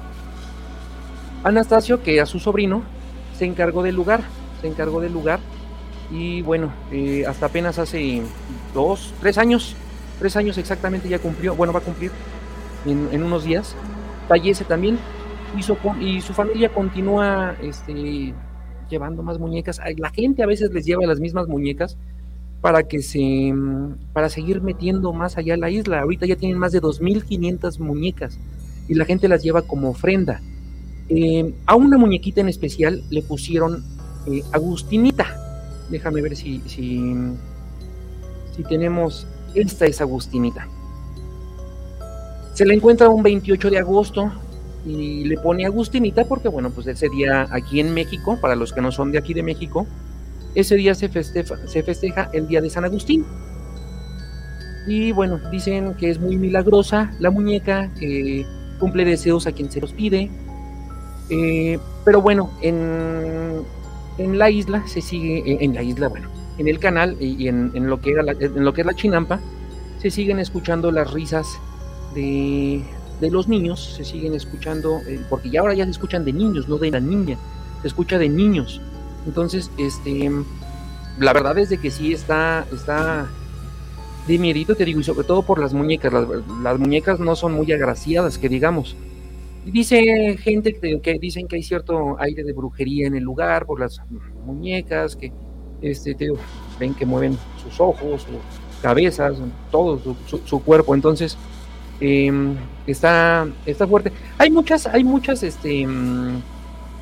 Anastasio, 1.42 2.02
que 2.02 2.20
a 2.20 2.26
su 2.26 2.38
sobrino, 2.38 2.82
se 3.36 3.44
encargó 3.44 3.82
del 3.82 3.94
lugar, 3.94 4.22
se 4.60 4.68
encargó 4.68 5.00
del 5.00 5.12
lugar 5.12 5.40
y 6.10 6.42
bueno, 6.42 6.72
eh, 6.92 7.24
hasta 7.26 7.46
apenas 7.46 7.78
hace 7.78 8.22
dos, 8.72 9.12
tres 9.20 9.38
años, 9.38 9.74
tres 10.18 10.36
años 10.36 10.56
exactamente 10.58 11.08
ya 11.08 11.18
cumplió, 11.18 11.54
bueno, 11.54 11.72
va 11.72 11.80
a 11.80 11.82
cumplir 11.82 12.12
en, 12.86 13.22
unos 13.22 13.44
días, 13.44 13.74
fallece 14.28 14.64
también 14.64 14.98
su, 15.60 15.76
y 16.00 16.20
su 16.20 16.32
familia 16.32 16.68
continúa 16.68 17.56
este, 17.62 18.34
llevando 18.88 19.22
más 19.22 19.38
muñecas. 19.38 19.80
La 19.96 20.10
gente 20.10 20.42
a 20.42 20.46
veces 20.46 20.70
les 20.72 20.84
lleva 20.84 21.06
las 21.06 21.20
mismas 21.20 21.48
muñecas 21.48 21.96
para 22.64 22.84
que 22.84 23.02
se 23.02 23.52
para 24.14 24.30
seguir 24.30 24.62
metiendo 24.62 25.12
más 25.12 25.36
allá 25.36 25.54
la 25.58 25.68
isla. 25.68 26.00
Ahorita 26.00 26.24
ya 26.24 26.34
tienen 26.34 26.56
más 26.56 26.72
de 26.72 26.80
2.500 26.80 27.78
muñecas 27.78 28.38
y 28.88 28.94
la 28.94 29.04
gente 29.04 29.28
las 29.28 29.42
lleva 29.42 29.60
como 29.60 29.90
ofrenda. 29.90 30.40
Eh, 31.10 31.52
a 31.66 31.74
una 31.76 31.98
muñequita 31.98 32.40
en 32.40 32.48
especial 32.48 33.02
le 33.10 33.20
pusieron 33.20 33.84
eh, 34.26 34.42
Agustinita. 34.50 35.26
Déjame 35.90 36.22
ver 36.22 36.36
si, 36.36 36.62
si, 36.64 37.14
si 38.56 38.62
tenemos. 38.62 39.26
Esta 39.54 39.84
es 39.84 40.00
Agustinita. 40.00 40.66
Se 42.54 42.64
la 42.64 42.72
encuentra 42.72 43.10
un 43.10 43.22
28 43.22 43.68
de 43.68 43.78
agosto 43.78 44.32
y 44.86 45.24
le 45.24 45.36
pone 45.36 45.66
Agustinita 45.66 46.24
porque, 46.24 46.48
bueno, 46.48 46.70
pues 46.70 46.86
ese 46.86 47.10
día 47.10 47.46
aquí 47.50 47.80
en 47.80 47.92
México, 47.92 48.38
para 48.40 48.56
los 48.56 48.72
que 48.72 48.80
no 48.80 48.90
son 48.90 49.12
de 49.12 49.18
aquí 49.18 49.34
de 49.34 49.42
México, 49.42 49.86
ese 50.54 50.76
día 50.76 50.94
se 50.94 51.08
festeja, 51.08 52.30
el 52.32 52.46
día 52.46 52.60
de 52.60 52.70
San 52.70 52.84
Agustín. 52.84 53.24
Y 54.86 55.12
bueno, 55.12 55.40
dicen 55.50 55.94
que 55.94 56.10
es 56.10 56.20
muy 56.20 56.36
milagrosa 56.36 57.10
la 57.18 57.30
muñeca, 57.30 57.90
cumple 58.78 59.04
deseos 59.04 59.46
a 59.46 59.52
quien 59.52 59.70
se 59.70 59.80
los 59.80 59.92
pide. 59.92 60.30
Eh, 61.30 61.78
pero 62.04 62.20
bueno, 62.20 62.50
en, 62.60 63.62
en, 64.18 64.38
la 64.38 64.50
isla 64.50 64.86
se 64.86 65.00
sigue, 65.00 65.64
en, 65.64 65.74
la 65.74 65.82
isla, 65.82 66.08
bueno, 66.08 66.28
en 66.58 66.68
el 66.68 66.78
canal 66.78 67.16
y 67.18 67.48
en, 67.48 67.70
en, 67.74 67.88
lo 67.88 67.98
que 68.00 68.10
en 68.12 68.64
lo 68.64 68.74
que 68.74 68.82
es 68.82 68.86
la 68.86 68.94
chinampa, 68.94 69.40
se 69.98 70.10
siguen 70.10 70.38
escuchando 70.38 70.92
las 70.92 71.10
risas 71.12 71.46
de, 72.14 72.82
de 73.20 73.30
los 73.30 73.48
niños, 73.48 73.94
se 73.96 74.04
siguen 74.04 74.34
escuchando, 74.34 75.00
eh, 75.06 75.20
porque 75.28 75.50
ya 75.50 75.60
ahora 75.60 75.74
ya 75.74 75.84
se 75.84 75.92
escuchan 75.92 76.24
de 76.24 76.32
niños, 76.32 76.68
no 76.68 76.78
de 76.78 76.90
la 76.90 77.00
niña, 77.00 77.38
se 77.82 77.88
escucha 77.88 78.18
de 78.18 78.28
niños. 78.28 78.80
Entonces, 79.26 79.70
este, 79.78 80.30
la 81.18 81.32
verdad 81.32 81.58
es 81.58 81.68
de 81.68 81.78
que 81.78 81.90
sí 81.90 82.12
está, 82.12 82.66
está 82.72 83.28
de 84.26 84.38
miedito, 84.38 84.74
te 84.74 84.84
digo, 84.84 85.00
y 85.00 85.04
sobre 85.04 85.26
todo 85.26 85.42
por 85.42 85.58
las 85.58 85.72
muñecas. 85.74 86.12
Las, 86.62 86.78
muñecas 86.78 87.20
no 87.20 87.36
son 87.36 87.52
muy 87.52 87.70
agraciadas, 87.72 88.38
que 88.38 88.48
digamos. 88.48 88.96
Dice 89.64 90.36
gente 90.38 90.74
que, 90.74 91.18
dicen 91.18 91.48
que 91.48 91.56
hay 91.56 91.62
cierto 91.62 92.16
aire 92.20 92.44
de 92.44 92.52
brujería 92.52 93.06
en 93.06 93.14
el 93.14 93.22
lugar 93.22 93.64
por 93.64 93.80
las 93.80 94.00
muñecas, 94.44 95.16
que 95.16 95.32
este, 95.80 96.14
te 96.14 96.30
ven 96.78 96.94
que 96.94 97.06
mueven 97.06 97.38
sus 97.62 97.80
ojos, 97.80 98.22
sus 98.22 98.80
cabezas, 98.82 99.36
todo 99.70 99.98
su, 100.26 100.62
cuerpo. 100.62 100.94
Entonces, 100.94 101.38
em, 102.00 102.56
está, 102.86 103.48
está 103.64 103.86
fuerte. 103.86 104.12
Hay 104.36 104.50
muchas, 104.50 104.86
hay 104.86 105.02
muchas, 105.02 105.42
este 105.42 105.86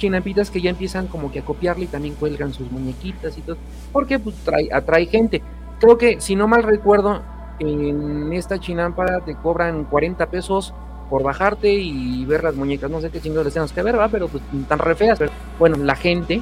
chinampitas 0.03 0.51
que 0.51 0.61
ya 0.61 0.71
empiezan 0.71 1.07
como 1.07 1.31
que 1.31 1.39
a 1.39 1.45
copiarle 1.45 1.85
y 1.85 1.87
también 1.87 2.15
cuelgan 2.17 2.53
sus 2.53 2.71
muñequitas 2.71 3.39
y 3.39 3.41
todo, 3.43 3.57
porque 3.93 4.19
pues 4.19 4.35
trae, 4.45 4.69
atrae 4.73 5.07
gente. 5.07 5.41
Creo 5.79 5.97
que, 5.97 6.21
si 6.21 6.35
no 6.35 6.49
mal 6.49 6.65
recuerdo, 6.65 7.23
en 7.61 8.33
esta 8.33 8.59
chinampa 8.59 9.21
te 9.25 9.37
cobran 9.37 9.85
40 9.85 10.27
pesos 10.27 10.75
por 11.09 11.23
bajarte 11.23 11.73
y 11.73 12.25
ver 12.25 12.43
las 12.43 12.57
muñecas. 12.57 12.91
No 12.91 13.01
sé 13.01 13.11
qué 13.11 13.21
chingados 13.21 13.45
les 13.45 13.55
tenemos 13.55 13.73
que 13.73 13.83
ver, 13.83 13.99
¿va? 13.99 14.09
Pero 14.09 14.29
pues 14.29 14.43
tan 14.69 14.79
re 14.79 14.95
feas. 14.95 15.19
Pero 15.19 15.31
bueno, 15.59 15.77
la 15.77 15.95
gente 15.95 16.41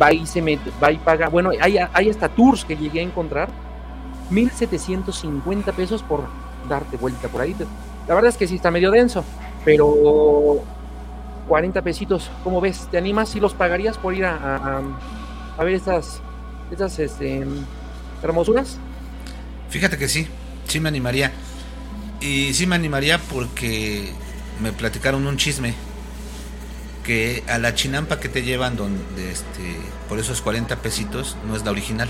va 0.00 0.12
y 0.12 0.26
se 0.26 0.40
mete, 0.40 0.70
va 0.82 0.92
y 0.92 0.98
paga. 0.98 1.28
Bueno, 1.28 1.50
hay, 1.60 1.78
hay 1.78 2.10
hasta 2.10 2.28
tours 2.28 2.64
que 2.64 2.76
llegué 2.76 3.00
a 3.00 3.04
encontrar. 3.04 3.48
1750 4.30 5.72
pesos 5.72 6.02
por 6.04 6.22
darte 6.68 6.96
vuelta 6.96 7.28
por 7.28 7.40
ahí. 7.40 7.56
La 8.06 8.14
verdad 8.14 8.28
es 8.28 8.36
que 8.36 8.46
sí 8.46 8.56
está 8.56 8.70
medio 8.70 8.92
denso, 8.92 9.24
pero 9.64 10.62
40 11.50 11.82
pesitos, 11.82 12.30
¿cómo 12.44 12.60
ves? 12.60 12.86
¿Te 12.92 12.96
animas? 12.96 13.30
si 13.30 13.40
los 13.40 13.54
pagarías 13.54 13.98
por 13.98 14.14
ir 14.14 14.24
a, 14.24 14.80
ver 15.58 15.74
estas, 15.74 16.20
estas 16.70 16.96
este, 17.00 17.44
hermosuras? 18.22 18.78
Fíjate 19.68 19.98
que 19.98 20.06
sí, 20.06 20.28
sí 20.68 20.78
me 20.78 20.88
animaría. 20.88 21.32
Y 22.20 22.54
sí 22.54 22.68
me 22.68 22.76
animaría 22.76 23.18
porque 23.18 24.12
me 24.62 24.72
platicaron 24.72 25.26
un 25.26 25.36
chisme. 25.38 25.74
porque 26.98 27.42
a 27.48 27.58
la 27.58 27.74
chinampa 27.74 28.20
que 28.20 28.28
te 28.28 28.44
llevan 28.44 28.76
donde 28.76 29.32
este 29.32 29.76
por 30.08 30.20
esos 30.20 30.42
40 30.42 30.76
pesitos 30.76 31.36
no 31.48 31.56
es 31.56 31.64
la 31.64 31.72
original. 31.72 32.08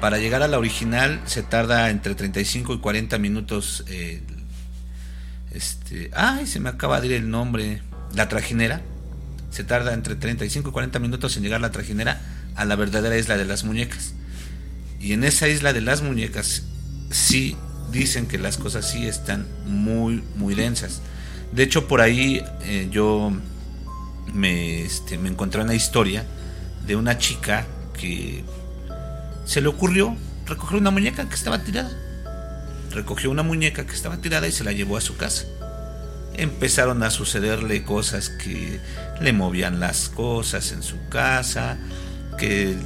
Para 0.00 0.18
llegar 0.18 0.44
a 0.44 0.48
la 0.48 0.60
original 0.60 1.20
se 1.24 1.42
tarda 1.42 1.90
entre 1.90 2.14
35 2.14 2.72
y 2.74 2.78
40 2.78 3.18
minutos. 3.18 3.84
Eh, 3.88 4.22
este, 5.52 6.10
ay, 6.14 6.46
se 6.46 6.60
me 6.60 6.68
acaba 6.68 7.00
de 7.00 7.08
ir 7.08 7.12
el 7.14 7.30
nombre. 7.30 7.82
La 8.14 8.28
trajinera. 8.28 8.82
Se 9.50 9.64
tarda 9.64 9.94
entre 9.94 10.14
35 10.14 10.68
y 10.68 10.72
40 10.72 10.98
minutos 10.98 11.36
en 11.36 11.42
llegar 11.42 11.60
la 11.60 11.70
trajinera 11.70 12.20
a 12.54 12.64
la 12.64 12.76
verdadera 12.76 13.16
isla 13.16 13.36
de 13.36 13.44
las 13.44 13.64
muñecas. 13.64 14.14
Y 15.00 15.12
en 15.12 15.24
esa 15.24 15.48
isla 15.48 15.72
de 15.72 15.80
las 15.80 16.02
muñecas 16.02 16.62
sí 17.10 17.56
dicen 17.90 18.26
que 18.26 18.38
las 18.38 18.58
cosas 18.58 18.88
sí 18.88 19.06
están 19.06 19.46
muy, 19.66 20.22
muy 20.36 20.54
densas. 20.54 21.00
De 21.52 21.64
hecho, 21.64 21.88
por 21.88 22.00
ahí 22.00 22.44
eh, 22.62 22.88
yo 22.92 23.32
me, 24.32 24.82
este, 24.82 25.18
me 25.18 25.28
encontré 25.28 25.62
una 25.62 25.74
historia 25.74 26.24
de 26.86 26.94
una 26.96 27.18
chica 27.18 27.66
que 27.98 28.44
se 29.44 29.60
le 29.60 29.68
ocurrió 29.68 30.16
recoger 30.46 30.78
una 30.78 30.90
muñeca 30.90 31.28
que 31.28 31.34
estaba 31.34 31.58
tirada. 31.58 31.90
Recogió 32.90 33.30
una 33.30 33.42
muñeca 33.42 33.86
que 33.86 33.94
estaba 33.94 34.16
tirada 34.16 34.48
y 34.48 34.52
se 34.52 34.64
la 34.64 34.72
llevó 34.72 34.96
a 34.96 35.00
su 35.00 35.16
casa. 35.16 35.44
Empezaron 36.34 37.02
a 37.02 37.10
sucederle 37.10 37.84
cosas 37.84 38.30
que 38.30 38.80
le 39.20 39.32
movían 39.32 39.78
las 39.78 40.08
cosas 40.08 40.72
en 40.72 40.82
su 40.82 40.96
casa, 41.08 41.78
que 42.38 42.76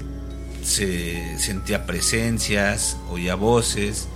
se 0.63 1.39
sentía 1.39 1.87
presencias, 1.87 2.97
oía 3.09 3.35
voces, 3.35 4.09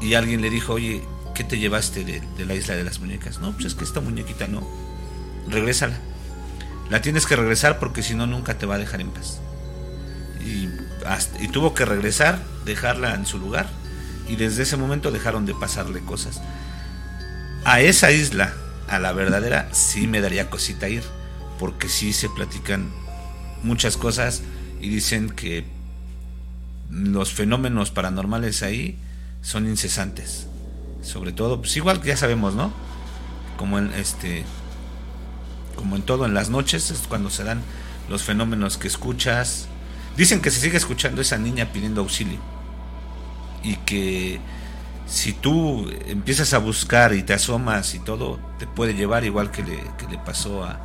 y 0.00 0.14
alguien 0.14 0.40
le 0.40 0.50
dijo, 0.50 0.74
oye, 0.74 1.02
¿qué 1.34 1.44
te 1.44 1.58
llevaste 1.58 2.04
de, 2.04 2.46
la 2.46 2.54
isla 2.54 2.74
de 2.74 2.84
las 2.84 3.00
muñecas? 3.00 3.38
No, 3.38 3.52
pues 3.52 3.66
es 3.66 3.74
que 3.74 3.84
esta 3.84 4.00
muñequita 4.00 4.46
no, 4.46 4.66
regrésala. 5.48 5.96
La 6.90 7.00
tienes 7.00 7.26
que 7.26 7.36
regresar 7.36 7.78
porque 7.78 8.02
si 8.02 8.14
no 8.14 8.26
nunca 8.26 8.58
te 8.58 8.66
va 8.66 8.76
a 8.76 8.78
dejar 8.78 9.00
en 9.00 9.10
paz. 9.10 9.40
Y, 10.44 10.68
y 11.42 11.48
tuvo 11.48 11.74
que 11.74 11.84
regresar, 11.84 12.42
dejarla 12.64 13.14
en 13.14 13.26
su 13.26 13.38
lugar, 13.38 13.68
y 14.32 14.36
desde 14.36 14.62
ese 14.62 14.78
momento 14.78 15.10
dejaron 15.10 15.44
de 15.44 15.54
pasarle 15.54 16.00
cosas. 16.00 16.40
A 17.66 17.82
esa 17.82 18.10
isla, 18.12 18.54
a 18.88 18.98
la 18.98 19.12
verdadera, 19.12 19.68
sí 19.72 20.06
me 20.06 20.22
daría 20.22 20.48
cosita 20.48 20.88
ir, 20.88 21.02
porque 21.58 21.90
sí 21.90 22.14
se 22.14 22.30
platican 22.30 22.90
muchas 23.62 23.98
cosas 23.98 24.42
y 24.80 24.88
dicen 24.88 25.28
que 25.28 25.66
los 26.88 27.32
fenómenos 27.34 27.90
paranormales 27.90 28.62
ahí 28.62 28.98
son 29.42 29.68
incesantes. 29.68 30.46
Sobre 31.02 31.32
todo, 31.32 31.60
pues 31.60 31.76
igual 31.76 32.00
que 32.00 32.08
ya 32.08 32.16
sabemos, 32.16 32.54
¿no? 32.54 32.72
Como 33.58 33.78
en 33.78 33.92
este 33.92 34.44
como 35.76 35.96
en 35.96 36.02
todo 36.02 36.24
en 36.24 36.32
las 36.32 36.48
noches 36.48 36.90
es 36.90 37.00
cuando 37.06 37.28
se 37.28 37.44
dan 37.44 37.60
los 38.08 38.22
fenómenos 38.22 38.78
que 38.78 38.88
escuchas. 38.88 39.66
Dicen 40.16 40.40
que 40.40 40.50
se 40.50 40.60
sigue 40.60 40.78
escuchando 40.78 41.20
esa 41.20 41.36
niña 41.36 41.70
pidiendo 41.70 42.00
auxilio. 42.00 42.51
Y 43.62 43.76
que 43.76 44.40
si 45.06 45.32
tú 45.32 45.88
empiezas 46.06 46.54
a 46.54 46.58
buscar 46.58 47.12
y 47.14 47.22
te 47.22 47.34
asomas 47.34 47.94
y 47.94 48.00
todo, 48.00 48.38
te 48.58 48.66
puede 48.66 48.94
llevar 48.94 49.24
igual 49.24 49.50
que 49.50 49.62
le, 49.62 49.78
que 49.98 50.06
le 50.10 50.18
pasó 50.18 50.64
a, 50.64 50.80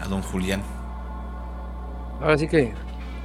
a 0.00 0.06
don 0.08 0.22
Julián. 0.22 0.62
Ahora 2.20 2.38
sí 2.38 2.48
que 2.48 2.72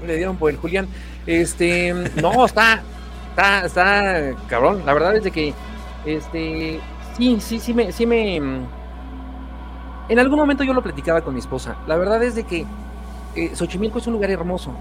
le 0.05 0.15
dieron 0.17 0.37
por 0.37 0.51
el 0.51 0.57
Julián. 0.57 0.87
Este, 1.25 1.93
no, 2.21 2.45
está, 2.45 2.81
está, 3.29 3.65
está 3.65 4.35
cabrón. 4.47 4.83
La 4.85 4.93
verdad 4.93 5.15
es 5.15 5.23
de 5.23 5.31
que, 5.31 5.53
este, 6.05 6.79
sí, 7.17 7.37
sí, 7.39 7.59
sí 7.59 7.73
me, 7.73 7.91
sí 7.91 8.05
me. 8.05 8.35
En 10.09 10.19
algún 10.19 10.37
momento 10.37 10.63
yo 10.63 10.73
lo 10.73 10.81
platicaba 10.81 11.21
con 11.21 11.33
mi 11.33 11.39
esposa. 11.39 11.77
La 11.87 11.95
verdad 11.95 12.21
es 12.23 12.35
de 12.35 12.43
que 12.43 12.65
eh, 13.35 13.55
Xochimilco 13.55 13.99
es 13.99 14.07
un 14.07 14.13
lugar 14.13 14.29
hermoso. 14.29 14.75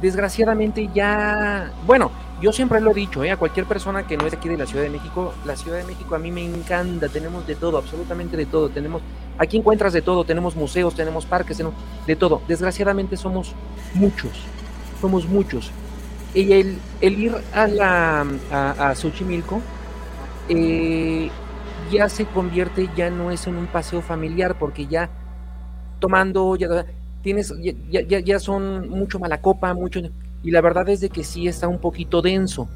desgraciadamente 0.00 0.88
ya, 0.94 1.72
bueno, 1.86 2.10
yo 2.42 2.52
siempre 2.52 2.80
lo 2.80 2.90
he 2.90 2.94
dicho, 2.94 3.22
eh, 3.22 3.30
a 3.30 3.36
cualquier 3.36 3.66
persona 3.66 4.04
que 4.04 4.16
no 4.16 4.26
es 4.26 4.34
aquí 4.34 4.48
de 4.48 4.56
la 4.56 4.66
Ciudad 4.66 4.82
de 4.82 4.90
México, 4.90 5.32
la 5.44 5.54
Ciudad 5.54 5.78
de 5.78 5.84
México 5.84 6.14
a 6.16 6.18
mí 6.18 6.32
me 6.32 6.44
encanta. 6.44 7.08
Tenemos 7.08 7.46
de 7.46 7.54
todo, 7.54 7.78
absolutamente 7.78 8.36
de 8.36 8.46
todo. 8.46 8.68
Tenemos, 8.68 9.00
aquí 9.38 9.56
encuentras 9.56 9.92
de 9.92 10.02
todo. 10.02 10.24
Tenemos 10.24 10.56
museos, 10.56 10.94
tenemos 10.94 11.24
parques, 11.24 11.56
tenemos 11.56 11.78
de 12.04 12.16
todo. 12.16 12.42
Desgraciadamente 12.48 13.16
somos 13.16 13.54
muchos, 13.94 14.32
somos 15.00 15.26
muchos. 15.26 15.70
Y 16.34 16.52
el, 16.52 16.78
ir 17.00 17.32
a, 17.54 17.68
la, 17.68 18.94
Xochimilco 18.96 19.60
eh, 20.48 21.30
ya 21.92 22.08
se 22.08 22.26
convierte, 22.26 22.88
ya 22.96 23.10
no 23.10 23.30
es 23.30 23.46
en 23.46 23.56
un 23.56 23.66
paseo 23.66 24.02
familiar, 24.02 24.58
porque 24.58 24.86
ya 24.88 25.10
tomando, 26.00 26.56
ya 26.56 26.86
tienes, 27.22 27.52
ya, 27.90 28.00
ya, 28.02 28.20
ya 28.20 28.38
son 28.38 28.88
mucho 28.88 29.18
mala 29.18 29.40
copa, 29.40 29.72
mucho, 29.74 30.00
y 30.42 30.50
la 30.50 30.60
verdad 30.60 30.88
es 30.88 31.00
de 31.00 31.08
que 31.08 31.24
sí 31.24 31.48
está 31.48 31.68
un 31.68 31.78
poquito 31.78 32.22
denso, 32.22 32.68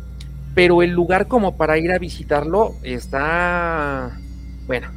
pero 0.54 0.82
el 0.82 0.90
lugar 0.90 1.28
como 1.28 1.56
para 1.56 1.78
ir 1.78 1.92
a 1.92 1.98
visitarlo 1.98 2.74
está, 2.82 4.18
bueno, 4.66 4.88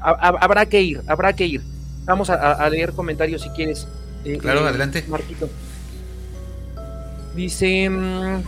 habrá 0.00 0.66
que 0.66 0.80
ir, 0.80 1.02
habrá 1.06 1.34
que 1.34 1.46
ir. 1.46 1.62
Vamos 2.04 2.30
a, 2.30 2.68
leer 2.68 2.92
comentarios 2.92 3.42
si 3.42 3.50
quieres. 3.50 3.86
Eh, 4.24 4.38
claro, 4.38 4.64
eh, 4.64 4.68
adelante. 4.68 5.04
Marquito. 5.08 5.48
Dice 7.34 7.88
mm, 7.88 8.42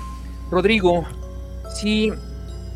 Rodrigo, 0.51 1.05
sí, 1.73 2.13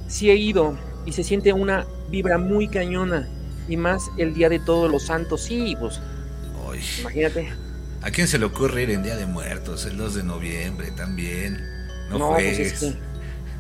sí 0.07 0.30
he 0.30 0.36
ido 0.36 0.76
y 1.05 1.12
se 1.12 1.24
siente 1.24 1.53
una 1.53 1.84
vibra 2.11 2.39
muy 2.39 2.68
cañona 2.68 3.28
y 3.68 3.76
más 3.76 4.11
el 4.16 4.34
día 4.34 4.49
de 4.49 4.59
todos 4.59 4.91
los 4.91 5.07
santos. 5.07 5.43
Sí, 5.43 5.76
pues. 5.78 6.01
Imagínate. 6.74 7.48
¿A 8.02 8.10
quién 8.10 8.28
se 8.28 8.38
le 8.38 8.46
ocurre 8.46 8.84
ir 8.84 8.90
en 8.90 9.02
Día 9.02 9.16
de 9.16 9.26
Muertos? 9.26 9.84
El 9.86 9.96
2 9.96 10.14
de 10.14 10.22
noviembre 10.22 10.90
también. 10.92 11.60
No, 12.10 12.18
no 12.18 12.30
pues 12.34 12.96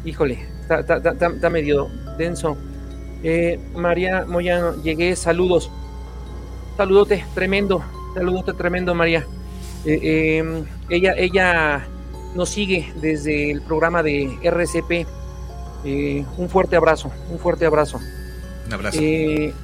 híjole, 0.04 0.38
está, 0.62 1.50
medio 1.50 1.88
denso. 2.16 2.56
Eh, 3.22 3.58
María 3.74 4.24
Moyano, 4.26 4.80
llegué, 4.82 5.16
saludos. 5.16 5.70
Saludote, 6.76 7.24
tremendo. 7.34 7.82
Saludote, 8.14 8.52
tremendo, 8.52 8.94
María. 8.94 9.26
Eh, 9.84 10.38
em, 10.38 10.64
ella, 10.88 11.14
ella 11.16 11.86
nos 12.34 12.50
sigue 12.50 12.92
desde 13.00 13.50
el 13.50 13.62
programa 13.62 14.02
de 14.02 14.38
RCP. 14.42 15.06
Eh, 15.84 16.24
un 16.36 16.48
fuerte 16.48 16.76
abrazo, 16.76 17.10
un 17.30 17.38
fuerte 17.38 17.66
abrazo. 17.66 18.00
Un 18.66 18.72
abrazo. 18.72 19.00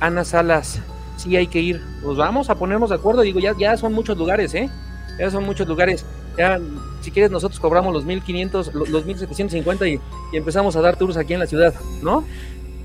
Ana 0.01 0.25
Salas, 0.25 0.81
sí 1.17 1.37
hay 1.37 1.47
que 1.47 1.61
ir. 1.61 1.83
Pues 2.03 2.17
vamos 2.17 2.51
a 2.51 2.55
ponernos 2.57 2.91
de 2.91 2.97
acuerdo. 2.97 3.23
Digo, 3.23 3.41
ya, 3.41 3.55
ya 3.59 3.77
son 3.77 3.93
muchos 3.93 4.17
lugares, 4.17 4.55
¿eh? 4.55 4.71
Ya 5.19 5.31
son 5.31 5.45
muchos 5.45 5.69
lugares. 5.69 6.05
Ya, 6.37 6.61
si 7.01 7.11
quieres, 7.11 7.31
nosotros 7.31 7.61
cobramos 7.61 7.93
los 7.93 8.05
1500, 8.05 8.75
los 8.75 9.05
1750 9.07 9.89
y, 9.89 10.01
y 10.33 10.37
empezamos 10.37 10.75
a 10.77 10.81
dar 10.81 10.97
tours 10.97 11.17
aquí 11.17 11.35
en 11.35 11.41
la 11.41 11.47
ciudad, 11.47 11.75
¿no? 12.03 12.25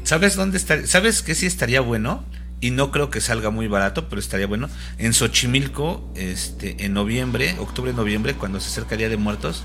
¿Sabes 0.03 0.35
dónde 0.35 0.57
está? 0.57 0.85
¿Sabes 0.85 1.21
que 1.21 1.35
sí 1.35 1.45
estaría 1.45 1.81
bueno? 1.81 2.23
y 2.61 2.71
no 2.71 2.91
creo 2.91 3.09
que 3.09 3.21
salga 3.21 3.49
muy 3.49 3.67
barato, 3.67 4.09
pero 4.09 4.19
estaría 4.19 4.47
bueno. 4.47 4.69
En 4.97 5.13
Xochimilco, 5.13 6.11
este, 6.15 6.85
en 6.85 6.93
noviembre, 6.93 7.55
octubre, 7.59 7.93
noviembre, 7.93 8.33
cuando 8.33 8.59
se 8.59 8.67
acerca 8.67 8.95
el 8.95 8.99
Día 8.99 9.09
de 9.09 9.17
Muertos, 9.17 9.63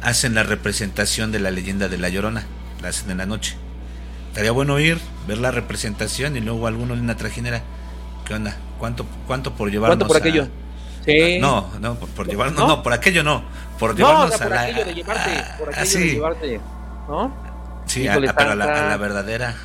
hacen 0.00 0.34
la 0.34 0.42
representación 0.42 1.30
de 1.30 1.40
la 1.40 1.50
leyenda 1.50 1.88
de 1.88 1.98
la 1.98 2.08
Llorona, 2.08 2.46
la 2.80 2.88
hacen 2.88 3.10
en 3.10 3.18
la 3.18 3.26
noche. 3.26 3.56
Estaría 4.28 4.50
bueno 4.50 4.80
ir, 4.80 4.98
ver 5.28 5.38
la 5.38 5.50
representación 5.50 6.36
y 6.36 6.40
luego 6.40 6.66
alguno 6.66 6.94
en 6.94 7.00
una 7.00 7.16
trajinera. 7.16 7.62
¿Qué 8.24 8.34
onda? 8.34 8.56
¿Cuánto, 8.78 9.06
cuánto 9.26 9.52
por 9.52 9.70
llevarnos 9.70 9.98
¿Cuánto 9.98 10.08
por 10.08 10.16
aquello? 10.16 10.48
Sí. 11.04 11.38
No, 11.40 11.68
no, 11.80 11.96
por, 11.96 12.28
llevarnos, 12.28 12.68
¿No? 12.68 12.82
por 12.82 12.92
aquello 12.92 13.24
no. 13.24 13.42
Por 13.78 13.96
llevarnos 13.96 14.38
por 14.38 14.52
aquello 14.52 14.84
de 14.84 14.94
llevarte, 14.94 15.44
por 15.58 15.68
aquello 15.70 15.98
de 15.98 16.06
llevarte, 16.06 16.60
¿no? 17.08 17.32
Sí, 17.86 18.06
a, 18.06 18.14
pero 18.14 18.52
a 18.52 18.54
la 18.54 18.96
verdadera 18.96 19.56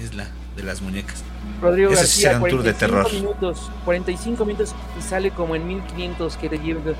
isla 0.00 0.26
de 0.56 0.62
las 0.62 0.80
muñecas. 0.80 1.24
Rodrigo 1.60 1.90
García, 1.90 2.38
45 2.38 3.08
minutos, 3.10 3.70
45 3.84 4.44
minutos 4.44 4.74
y 4.98 5.02
sale 5.02 5.30
como 5.30 5.56
en 5.56 5.66
1500 5.66 6.36
que 6.36 6.48
te 6.48 6.58
lleve. 6.58 6.94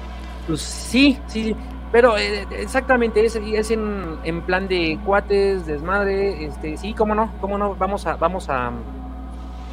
Pues 0.46 0.60
sí, 0.60 1.18
sí, 1.26 1.54
pero 1.92 2.18
eh, 2.18 2.46
exactamente, 2.50 3.24
es, 3.24 3.36
es 3.36 3.70
en, 3.70 4.18
en, 4.24 4.42
plan 4.42 4.68
de 4.68 4.98
cuates, 5.04 5.66
desmadre, 5.66 6.44
este, 6.46 6.76
sí, 6.76 6.92
cómo 6.92 7.14
no, 7.14 7.32
cómo 7.40 7.56
no, 7.56 7.74
vamos 7.76 8.06
a, 8.06 8.16
vamos 8.16 8.48
a, 8.48 8.72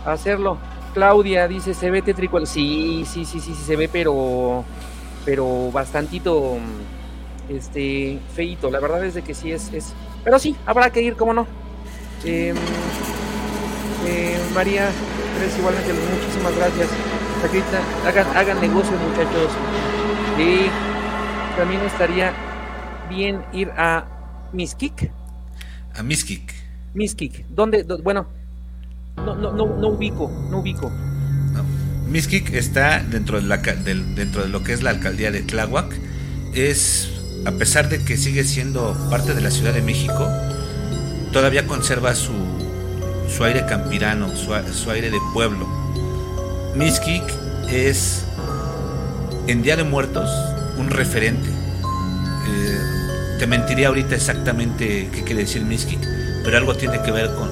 hacerlo. 0.05 0.57
Claudia 0.93 1.47
dice, 1.47 1.73
se 1.73 1.89
ve 1.89 2.01
tétrico, 2.01 2.45
sí, 2.45 3.05
sí, 3.07 3.25
sí, 3.25 3.39
sí, 3.39 3.53
sí, 3.53 3.63
se 3.63 3.75
ve, 3.75 3.89
pero, 3.91 4.63
pero 5.25 5.71
bastantito, 5.71 6.57
este, 7.49 8.19
feito, 8.35 8.69
la 8.69 8.79
verdad 8.79 9.03
es 9.05 9.13
de 9.13 9.21
que 9.21 9.33
sí 9.33 9.51
es, 9.51 9.71
es, 9.73 9.93
pero 10.23 10.39
sí, 10.39 10.55
habrá 10.65 10.89
que 10.89 11.01
ir, 11.01 11.15
cómo 11.15 11.33
no. 11.33 11.47
Eh, 12.23 12.53
eh, 14.07 14.37
María 14.53 14.89
Tres, 15.37 15.57
igualmente, 15.57 15.93
muchísimas 15.93 16.55
gracias. 16.55 16.89
hagan, 18.05 18.37
hagan 18.37 18.61
negocio, 18.61 18.91
muchachos. 18.97 19.51
Y 20.37 20.67
también 21.57 21.81
estaría 21.81 22.33
bien 23.09 23.41
ir 23.53 23.71
a 23.77 24.05
Miskik. 24.51 25.11
A 25.95 26.03
Miskik. 26.03 26.53
Miskik. 26.93 27.45
¿Dónde? 27.47 27.83
Bueno, 28.03 28.27
no, 29.17 29.35
no, 29.35 29.51
no, 29.51 29.65
no 29.77 29.87
ubico, 29.89 30.31
no 30.49 30.59
ubico. 30.59 30.91
Mixquic 32.07 32.53
está 32.53 32.99
dentro 32.99 33.39
de, 33.39 33.47
la, 33.47 33.57
dentro 33.57 34.43
de 34.43 34.49
lo 34.49 34.63
que 34.63 34.73
es 34.73 34.83
la 34.83 34.89
alcaldía 34.89 35.31
de 35.31 35.41
Tláhuac. 35.41 35.93
Es, 36.53 37.09
a 37.45 37.51
pesar 37.51 37.87
de 37.87 38.03
que 38.03 38.17
sigue 38.17 38.43
siendo 38.43 38.97
parte 39.09 39.33
de 39.33 39.39
la 39.39 39.49
Ciudad 39.49 39.73
de 39.73 39.81
México, 39.81 40.27
todavía 41.31 41.65
conserva 41.65 42.13
su, 42.13 42.33
su 43.29 43.43
aire 43.45 43.65
campirano, 43.65 44.29
su, 44.35 44.91
aire 44.91 45.09
de 45.09 45.19
pueblo. 45.33 45.67
Mixquic 46.75 47.23
es, 47.69 48.25
en 49.47 49.63
Día 49.63 49.77
de 49.77 49.85
Muertos, 49.85 50.29
un 50.77 50.89
referente. 50.89 51.49
Eh, 51.49 52.79
te 53.39 53.47
mentiría 53.47 53.87
ahorita 53.87 54.15
exactamente 54.15 55.09
qué 55.13 55.23
quiere 55.23 55.41
decir 55.41 55.63
Mixquic, 55.63 55.99
pero 56.43 56.57
algo 56.57 56.75
tiene 56.75 57.01
que 57.01 57.11
ver 57.11 57.31
con, 57.33 57.49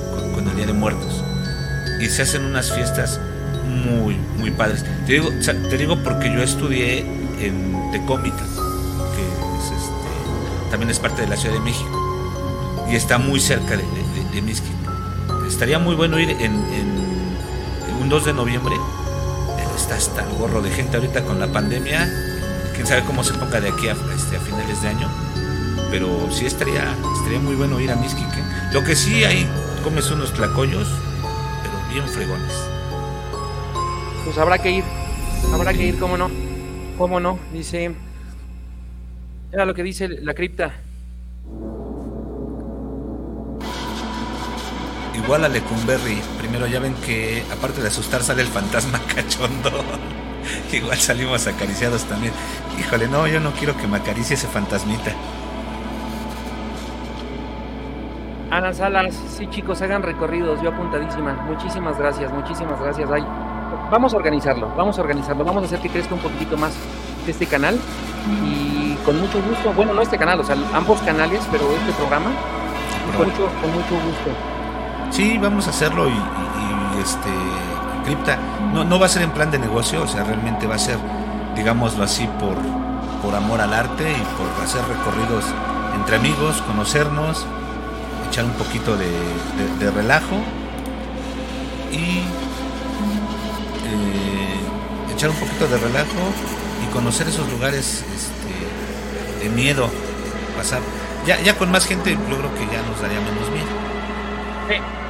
el 0.47 0.55
Día 0.55 0.67
de 0.67 0.73
Muertos. 0.73 1.23
Y 1.99 2.07
se 2.07 2.21
hacen 2.21 2.45
unas 2.45 2.71
fiestas 2.71 3.19
muy, 3.69 4.15
muy 4.37 4.51
padres. 4.51 4.85
Te 5.05 5.13
digo, 5.13 5.29
te 5.69 5.77
digo 5.77 5.97
porque 6.03 6.31
yo 6.31 6.41
estudié 6.41 6.99
en 7.39 7.91
Tecómita, 7.91 8.43
que 9.15 9.23
este, 9.23 10.71
también 10.71 10.89
es 10.89 10.99
parte 10.99 11.21
de 11.21 11.27
la 11.27 11.37
Ciudad 11.37 11.55
de 11.55 11.61
México, 11.61 12.87
y 12.89 12.95
está 12.95 13.17
muy 13.17 13.39
cerca 13.39 13.77
de, 13.77 13.83
de, 13.83 14.53
Estaría 15.47 15.79
muy 15.79 15.95
bueno 15.95 16.19
ir 16.19 16.29
en, 16.29 16.53
un 17.99 18.07
2 18.07 18.25
de 18.25 18.33
noviembre. 18.33 18.75
Está 19.75 19.95
hasta 19.95 20.23
el 20.23 20.37
gorro 20.37 20.61
de 20.61 20.69
gente 20.69 20.97
ahorita 20.97 21.23
con 21.23 21.39
la 21.39 21.47
pandemia. 21.47 22.09
Quién 22.73 22.87
sabe 22.87 23.03
cómo 23.03 23.23
se 23.23 23.33
ponga 23.33 23.59
de 23.59 23.69
aquí 23.69 23.87
a, 23.87 23.95
este, 24.15 24.37
a 24.37 24.39
finales 24.39 24.81
de 24.81 24.89
año. 24.89 25.09
Pero 25.91 26.29
sí 26.31 26.45
estaría, 26.45 26.95
estaría 27.17 27.39
muy 27.39 27.55
bueno 27.55 27.79
ir 27.79 27.91
a 27.91 27.95
Misquique. 27.95 28.41
Lo 28.71 28.83
que 28.83 28.95
sí 28.95 29.23
hay, 29.23 29.47
comes 29.83 30.09
unos 30.11 30.33
tlacoyos, 30.33 30.87
bien 31.99 32.13
fregones 32.13 32.69
pues 34.29 34.37
habrá 34.37 34.59
que 34.59 34.69
ir, 34.69 34.83
habrá 35.51 35.73
que 35.73 35.87
ir, 35.87 35.97
cómo 35.97 36.15
no, 36.15 36.29
cómo 36.99 37.19
no, 37.19 37.39
dice, 37.51 37.95
era 39.51 39.65
lo 39.65 39.73
que 39.73 39.81
dice 39.81 40.07
la 40.07 40.35
cripta. 40.35 40.71
Igual 45.15 45.45
a 45.45 45.49
Lecumberri, 45.49 46.21
primero 46.37 46.67
ya 46.67 46.79
ven 46.79 46.93
que 47.05 47.43
aparte 47.51 47.81
de 47.81 47.87
asustar 47.87 48.21
sale 48.21 48.43
el 48.43 48.49
fantasma 48.49 49.01
cachondo. 49.15 49.71
Igual 50.71 50.97
salimos 50.97 51.47
acariciados 51.47 52.03
también. 52.03 52.33
Híjole, 52.79 53.07
no, 53.07 53.27
yo 53.27 53.39
no 53.39 53.51
quiero 53.53 53.75
que 53.77 53.87
me 53.87 53.97
acaricie 53.97 54.35
ese 54.35 54.47
fantasmita. 54.47 55.15
Ana 58.51 58.73
Salas, 58.73 59.13
sí 59.13 59.47
chicos, 59.47 59.81
hagan 59.81 60.01
recorridos, 60.01 60.59
yo 60.61 60.69
apuntadísima. 60.69 61.33
Muchísimas 61.47 61.97
gracias, 61.99 62.31
muchísimas 62.33 62.79
gracias. 62.81 63.09
Ay, 63.11 63.23
vamos 63.91 64.13
a 64.13 64.17
organizarlo, 64.17 64.71
vamos 64.75 64.97
a 64.97 65.01
organizarlo, 65.01 65.45
vamos 65.45 65.63
a 65.63 65.65
hacer 65.67 65.79
que 65.79 65.89
crezca 65.89 66.15
un 66.15 66.21
poquito 66.21 66.57
más 66.57 66.73
este 67.27 67.45
canal 67.45 67.79
y 68.43 68.95
con 69.05 69.19
mucho 69.19 69.39
gusto, 69.41 69.71
bueno, 69.73 69.93
no 69.93 70.01
este 70.01 70.17
canal, 70.17 70.39
o 70.39 70.43
sea, 70.43 70.55
ambos 70.73 70.99
canales, 71.01 71.41
pero 71.51 71.63
este 71.73 71.91
programa, 71.93 72.31
con, 73.15 73.27
mucho, 73.27 73.45
con 73.61 73.71
mucho 73.71 73.93
gusto. 74.05 74.31
Sí, 75.11 75.37
vamos 75.37 75.67
a 75.67 75.69
hacerlo 75.69 76.09
y, 76.09 76.99
este, 76.99 77.29
Cripta, 78.03 78.37
no, 78.73 78.83
no 78.83 78.99
va 78.99 79.05
a 79.05 79.09
ser 79.09 79.21
en 79.21 79.31
plan 79.31 79.51
de 79.51 79.59
negocio, 79.59 80.01
o 80.01 80.07
sea, 80.07 80.23
realmente 80.23 80.65
va 80.65 80.75
a 80.75 80.79
ser, 80.79 80.97
digámoslo 81.55 82.03
así, 82.03 82.27
por, 82.39 82.55
por 83.21 83.35
amor 83.35 83.61
al 83.61 83.73
arte 83.73 84.11
y 84.11 84.23
por 84.37 84.63
hacer 84.63 84.81
recorridos 84.87 85.45
entre 85.95 86.15
amigos, 86.15 86.61
conocernos, 86.63 87.45
echar 88.29 88.45
un 88.45 88.53
poquito 88.53 88.95
de, 88.95 89.09
de 89.79 89.91
relajo 89.91 90.35
y 91.91 92.19
eh, 93.87 95.13
echar 95.13 95.29
un 95.31 95.35
poquito 95.35 95.67
de 95.67 95.77
relajo 95.77 96.19
y 96.83 96.93
conocer 96.93 97.27
esos 97.27 97.51
lugares 97.51 98.05
este, 98.15 99.43
de 99.43 99.49
miedo. 99.49 99.89
Pasar. 100.55 100.81
Ya, 101.25 101.41
ya 101.41 101.57
con 101.57 101.71
más 101.71 101.85
gente, 101.85 102.11
yo 102.11 102.37
creo 102.37 102.53
que 102.53 102.65
ya 102.71 102.81
nos 102.83 103.01
daría 103.01 103.19
menos 103.19 103.49
miedo. 103.49 103.67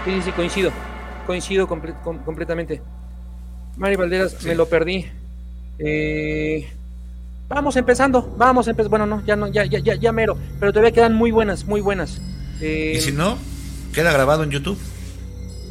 Sí, 0.05 0.21
sí, 0.23 0.31
coincido. 0.31 0.71
Coincido 1.27 1.67
completamente. 1.67 2.81
Mari 3.77 3.95
Valderas, 3.95 4.43
me 4.43 4.55
lo 4.55 4.67
perdí. 4.67 5.05
Eh, 5.77 6.67
vamos 7.47 7.75
empezando, 7.75 8.33
vamos 8.37 8.67
empezando. 8.67 8.89
Bueno, 8.89 9.05
no, 9.05 9.25
ya 9.25 9.35
no, 9.35 9.47
ya, 9.47 9.65
ya, 9.65 9.79
ya, 9.79 9.95
ya 9.95 10.11
mero. 10.11 10.37
Pero 10.59 10.71
todavía 10.71 10.91
quedan 10.91 11.13
muy 11.13 11.31
buenas, 11.31 11.65
muy 11.65 11.81
buenas. 11.81 12.21
Y 12.61 12.99
si 12.99 13.11
no, 13.11 13.37
queda 13.93 14.11
grabado 14.11 14.43
en 14.43 14.51
YouTube. 14.51 14.77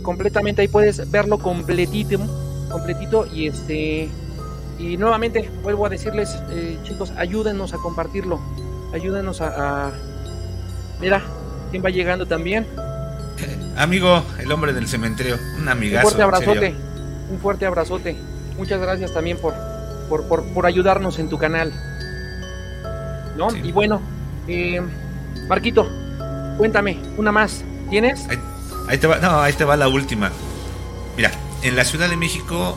Completamente, 0.03 0.63
ahí 0.63 0.69
puedes 0.69 1.11
verlo 1.11 1.39
completito 1.39 2.19
completito 2.71 3.27
y 3.33 3.47
este 3.47 4.11
y 4.79 4.99
nuevamente 4.99 5.51
vuelvo 5.63 5.87
a 5.87 5.89
decirles 5.89 6.37
eh, 6.51 6.77
chicos 6.85 7.13
ayúdenos 7.17 7.73
a 7.73 7.79
compartirlo 7.79 8.39
ayúdenos 8.93 9.41
a, 9.41 9.91
mira 11.01 11.23
quién 11.71 11.83
va 11.83 11.89
llegando 11.89 12.27
también 12.27 12.67
amigo 13.77 14.23
el 14.39 14.53
hombre 14.53 14.75
del 14.75 14.87
cementerio 14.87 15.39
un 15.59 15.67
amigazo 15.67 16.09
un 16.09 16.13
fuerte 16.13 16.23
abrazote 16.23 16.89
un 17.31 17.39
fuerte 17.39 17.67
abrazote. 17.67 18.17
Muchas 18.57 18.81
gracias 18.81 19.13
también 19.13 19.39
por 19.39 19.55
por, 20.09 20.25
por, 20.27 20.65
ayudarnos 20.65 21.19
en 21.19 21.29
tu 21.29 21.37
canal. 21.37 21.71
No 23.37 23.55
y 23.55 23.73
bueno 23.73 24.01
eh, 24.49 24.81
Marquito 25.49 25.87
cuéntame 26.59 26.99
una 27.17 27.33
más 27.33 27.65
tienes 27.89 28.27
ahí 28.89 28.99
te 28.99 29.07
va 29.07 29.19
no 29.19 29.41
ahí 29.41 29.55
te 29.55 29.65
va 29.65 29.77
la 29.77 29.89
última 29.89 30.31
mira 31.17 31.31
en 31.63 31.75
la 31.75 31.85
Ciudad 31.85 32.11
de 32.11 32.17
México 32.17 32.77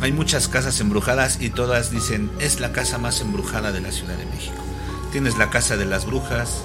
hay 0.00 0.12
muchas 0.12 0.48
casas 0.48 0.80
embrujadas 0.80 1.38
y 1.40 1.50
todas 1.50 1.90
dicen 1.90 2.30
es 2.40 2.58
la 2.58 2.72
casa 2.72 2.96
más 2.96 3.20
embrujada 3.20 3.70
de 3.70 3.82
la 3.82 3.92
Ciudad 3.92 4.16
de 4.16 4.24
México. 4.24 4.56
Tienes 5.12 5.36
la 5.36 5.50
casa 5.50 5.76
de 5.76 5.84
las 5.84 6.06
brujas, 6.06 6.62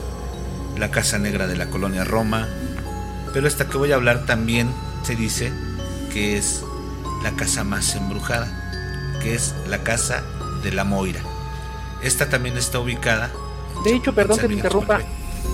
la 0.77 0.89
casa 0.89 1.19
negra 1.19 1.45
de 1.45 1.57
la 1.57 1.69
colonia 1.69 2.05
Roma, 2.05 2.47
pero 3.33 3.47
esta 3.47 3.67
que 3.67 3.77
voy 3.77 3.91
a 3.91 3.95
hablar 3.95 4.25
también 4.25 4.69
se 5.03 5.15
dice 5.15 5.51
que 6.13 6.37
es 6.37 6.63
la 7.23 7.31
casa 7.31 7.65
más 7.65 7.93
embrujada, 7.95 9.19
que 9.21 9.35
es 9.35 9.53
la 9.67 9.83
casa 9.83 10.23
de 10.63 10.71
la 10.71 10.85
Moira. 10.85 11.19
Esta 12.01 12.29
también 12.29 12.57
está 12.57 12.79
ubicada. 12.79 13.31
De 13.83 13.95
hecho, 13.95 14.15
perdón 14.15 14.39
que 14.39 14.47
te 14.47 14.53
interrumpa. 14.53 15.01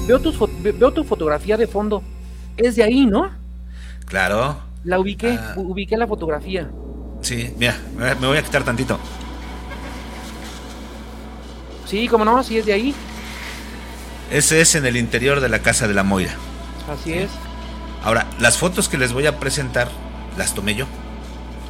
Veo 0.08 0.20
tu, 0.20 0.34
veo 0.62 0.92
tu 0.92 1.04
fotografía 1.04 1.58
de 1.58 1.68
fondo. 1.68 2.04
Es 2.58 2.76
de 2.76 2.84
ahí, 2.84 3.06
¿no? 3.06 3.30
Claro. 4.06 4.58
La 4.84 5.00
ubiqué, 5.00 5.38
ah. 5.40 5.54
ubiqué 5.56 5.96
la 5.98 6.08
fotografía. 6.08 6.70
Sí, 7.22 7.54
mira, 7.58 7.78
me 7.98 8.28
voy 8.28 8.38
a 8.38 8.44
quitar 8.44 8.64
tantito. 8.64 9.00
Sí, 11.86 12.08
como 12.08 12.26
no, 12.26 12.42
sí 12.44 12.58
es 12.58 12.66
de 12.66 12.74
ahí. 12.74 12.96
Ese 14.32 14.62
es 14.62 14.76
en 14.76 14.86
el 14.86 14.96
interior 14.96 15.42
de 15.42 15.50
la 15.50 15.60
casa 15.60 15.88
de 15.88 15.94
la 15.94 16.04
Moira. 16.04 16.34
Así 16.90 17.14
es. 17.14 17.30
Ahora, 18.04 18.28
las 18.40 18.58
fotos 18.58 18.90
que 18.90 18.98
les 18.98 19.14
voy 19.14 19.28
a 19.28 19.40
presentar 19.40 19.90
las 20.38 20.54
tomé 20.54 20.74
yo. 20.74 20.88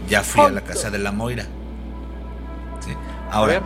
Ya 0.07 0.23
fui 0.23 0.43
a 0.43 0.49
la 0.49 0.61
casa 0.61 0.89
de 0.89 0.99
la 0.99 1.11
Moira. 1.11 1.45
¿Sí? 2.85 2.91
Ahora, 3.31 3.61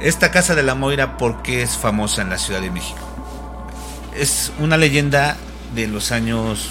esta 0.00 0.30
casa 0.30 0.54
de 0.54 0.62
la 0.62 0.74
Moira, 0.74 1.18
¿por 1.18 1.42
qué 1.42 1.62
es 1.62 1.76
famosa 1.76 2.22
en 2.22 2.30
la 2.30 2.38
Ciudad 2.38 2.60
de 2.60 2.70
México? 2.70 3.09
Es 4.14 4.52
una 4.58 4.76
leyenda 4.76 5.36
de 5.74 5.86
los 5.86 6.10
años 6.10 6.70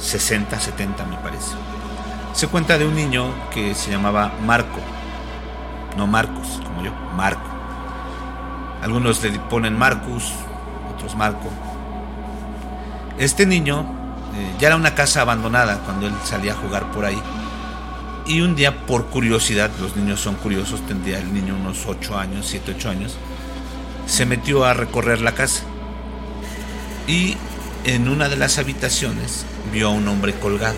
60, 0.00 0.58
70 0.58 1.04
me 1.06 1.16
parece. 1.18 1.52
Se 2.32 2.48
cuenta 2.48 2.78
de 2.78 2.86
un 2.86 2.94
niño 2.94 3.32
que 3.52 3.74
se 3.74 3.90
llamaba 3.90 4.32
Marco, 4.44 4.80
no 5.96 6.06
Marcos 6.06 6.60
como 6.64 6.82
yo, 6.82 6.92
Marco. 7.16 7.48
Algunos 8.82 9.22
le 9.22 9.38
ponen 9.38 9.76
Marcus, 9.76 10.32
otros 10.94 11.16
Marco. 11.16 11.50
Este 13.18 13.46
niño 13.46 13.80
eh, 14.34 14.54
ya 14.60 14.68
era 14.68 14.76
una 14.76 14.94
casa 14.94 15.22
abandonada 15.22 15.78
cuando 15.84 16.06
él 16.06 16.14
salía 16.24 16.52
a 16.52 16.56
jugar 16.56 16.90
por 16.92 17.04
ahí. 17.04 17.20
Y 18.26 18.42
un 18.42 18.54
día, 18.54 18.86
por 18.86 19.06
curiosidad, 19.06 19.70
los 19.80 19.96
niños 19.96 20.20
son 20.20 20.34
curiosos, 20.34 20.86
tendría 20.86 21.18
el 21.18 21.32
niño 21.32 21.56
unos 21.56 21.86
8 21.86 22.18
años, 22.18 22.46
7, 22.46 22.74
8 22.76 22.90
años, 22.90 23.16
se 24.06 24.26
metió 24.26 24.64
a 24.64 24.74
recorrer 24.74 25.22
la 25.22 25.32
casa. 25.32 25.64
Y 27.08 27.36
en 27.84 28.06
una 28.06 28.28
de 28.28 28.36
las 28.36 28.58
habitaciones 28.58 29.46
vio 29.72 29.88
a 29.88 29.90
un 29.90 30.06
hombre 30.08 30.34
colgado. 30.34 30.76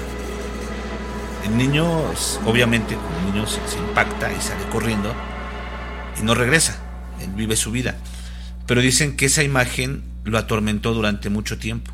El 1.44 1.56
niño, 1.56 1.84
obviamente, 2.46 2.94
el 2.94 3.32
niño 3.32 3.46
se, 3.48 3.58
impacta 3.78 4.32
y 4.32 4.40
sale 4.40 4.64
corriendo 4.70 5.12
y 6.20 6.22
no 6.22 6.36
regresa. 6.36 6.78
Él 7.20 7.30
vive 7.34 7.56
su 7.56 7.72
vida. 7.72 7.96
Pero 8.66 8.80
dicen 8.80 9.16
que 9.16 9.26
esa 9.26 9.42
imagen 9.42 10.04
lo 10.22 10.38
atormentó 10.38 10.94
durante 10.94 11.30
mucho 11.30 11.58
tiempo. 11.58 11.90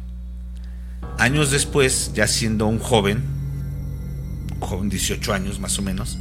Años 1.18 1.50
después, 1.50 2.12
ya 2.12 2.26
siendo 2.26 2.66
un 2.66 2.78
joven, 2.78 3.24
joven 4.60 4.90
18 4.90 5.32
años 5.32 5.60
más 5.60 5.78
o 5.78 5.82
menos, 5.82 6.18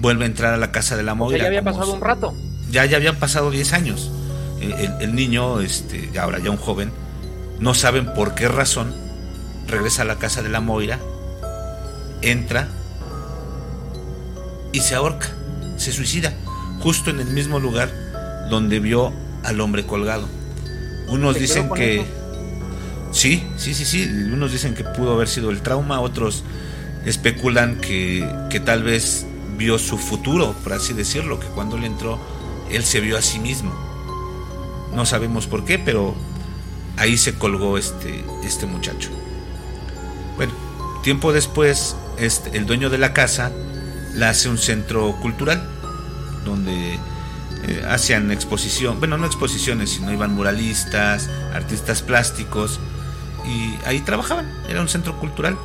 vuelve 0.00 0.24
a 0.24 0.26
entrar 0.26 0.52
a 0.52 0.56
la 0.56 0.72
casa 0.72 0.96
de 0.96 1.04
la 1.04 1.14
Moira. 1.14 1.38
ya 1.38 1.46
había 1.46 1.62
pasado 1.62 1.94
un 1.94 2.00
rato. 2.00 2.34
Ya, 2.72 2.84
ya 2.86 2.96
habían 2.96 3.16
pasado 3.16 3.52
10 3.52 3.72
años. 3.72 4.10
El, 4.60 4.72
el, 5.00 5.14
niño, 5.14 5.60
este, 5.60 6.10
ahora 6.18 6.38
ya 6.38 6.50
un 6.50 6.56
joven, 6.56 6.90
no 7.58 7.74
saben 7.74 8.12
por 8.14 8.34
qué 8.34 8.48
razón, 8.48 8.94
regresa 9.66 10.02
a 10.02 10.04
la 10.04 10.16
casa 10.16 10.42
de 10.42 10.48
la 10.48 10.60
Moira, 10.60 10.98
entra 12.22 12.68
y 14.72 14.80
se 14.80 14.94
ahorca, 14.94 15.28
se 15.76 15.92
suicida, 15.92 16.32
justo 16.80 17.10
en 17.10 17.20
el 17.20 17.28
mismo 17.28 17.60
lugar 17.60 17.90
donde 18.50 18.80
vio 18.80 19.12
al 19.42 19.60
hombre 19.60 19.86
colgado. 19.86 20.28
Unos 21.08 21.38
dicen 21.38 21.70
que... 21.70 22.04
Sí, 23.12 23.46
sí, 23.56 23.74
sí, 23.74 23.84
sí. 23.84 24.10
Unos 24.32 24.50
dicen 24.50 24.74
que 24.74 24.82
pudo 24.82 25.12
haber 25.12 25.28
sido 25.28 25.50
el 25.50 25.62
trauma, 25.62 26.00
otros 26.00 26.42
especulan 27.04 27.76
que, 27.80 28.28
que 28.50 28.58
tal 28.58 28.82
vez 28.82 29.26
vio 29.56 29.78
su 29.78 29.98
futuro, 29.98 30.54
por 30.64 30.72
así 30.72 30.94
decirlo, 30.94 31.38
que 31.38 31.46
cuando 31.48 31.78
le 31.78 31.86
entró, 31.86 32.18
él 32.70 32.82
se 32.82 33.00
vio 33.00 33.16
a 33.16 33.22
sí 33.22 33.38
mismo. 33.38 33.72
No 34.92 35.06
sabemos 35.06 35.46
por 35.46 35.64
qué, 35.64 35.78
pero 35.78 36.14
ahí 36.96 37.16
se 37.16 37.34
colgó 37.34 37.78
este, 37.78 38.24
este 38.44 38.66
muchacho. 38.66 39.10
Bueno, 40.36 40.52
tiempo 41.02 41.32
después, 41.32 41.96
este, 42.18 42.56
el 42.56 42.66
dueño 42.66 42.90
de 42.90 42.98
la 42.98 43.12
casa 43.12 43.52
la 44.14 44.30
hace 44.30 44.48
un 44.48 44.58
centro 44.58 45.16
cultural, 45.20 45.68
donde 46.44 46.94
eh, 47.66 47.82
hacían 47.88 48.30
exposición, 48.30 48.98
bueno, 48.98 49.18
no 49.18 49.26
exposiciones, 49.26 49.90
sino 49.90 50.12
iban 50.12 50.34
muralistas, 50.34 51.28
artistas 51.52 52.02
plásticos, 52.02 52.80
y 53.46 53.74
ahí 53.86 54.00
trabajaban, 54.00 54.50
era 54.68 54.80
un 54.80 54.88
centro 54.88 55.18
cultural. 55.18 55.56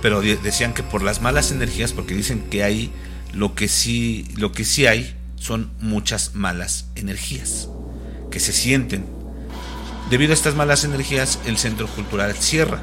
Pero 0.00 0.20
decían 0.20 0.74
que 0.74 0.84
por 0.84 1.02
las 1.02 1.22
malas 1.22 1.50
energías, 1.50 1.92
porque 1.92 2.14
dicen 2.14 2.48
que 2.50 2.62
hay 2.62 2.92
lo 3.32 3.56
que 3.56 3.66
sí, 3.66 4.28
lo 4.36 4.52
que 4.52 4.64
sí 4.64 4.86
hay 4.86 5.16
son 5.34 5.72
muchas 5.80 6.34
malas 6.34 6.86
energías 6.94 7.68
que 8.30 8.38
se 8.38 8.52
sienten. 8.52 9.17
Debido 10.10 10.32
a 10.32 10.34
estas 10.34 10.54
malas 10.54 10.84
energías, 10.84 11.38
el 11.44 11.58
centro 11.58 11.86
cultural 11.86 12.34
cierra. 12.34 12.80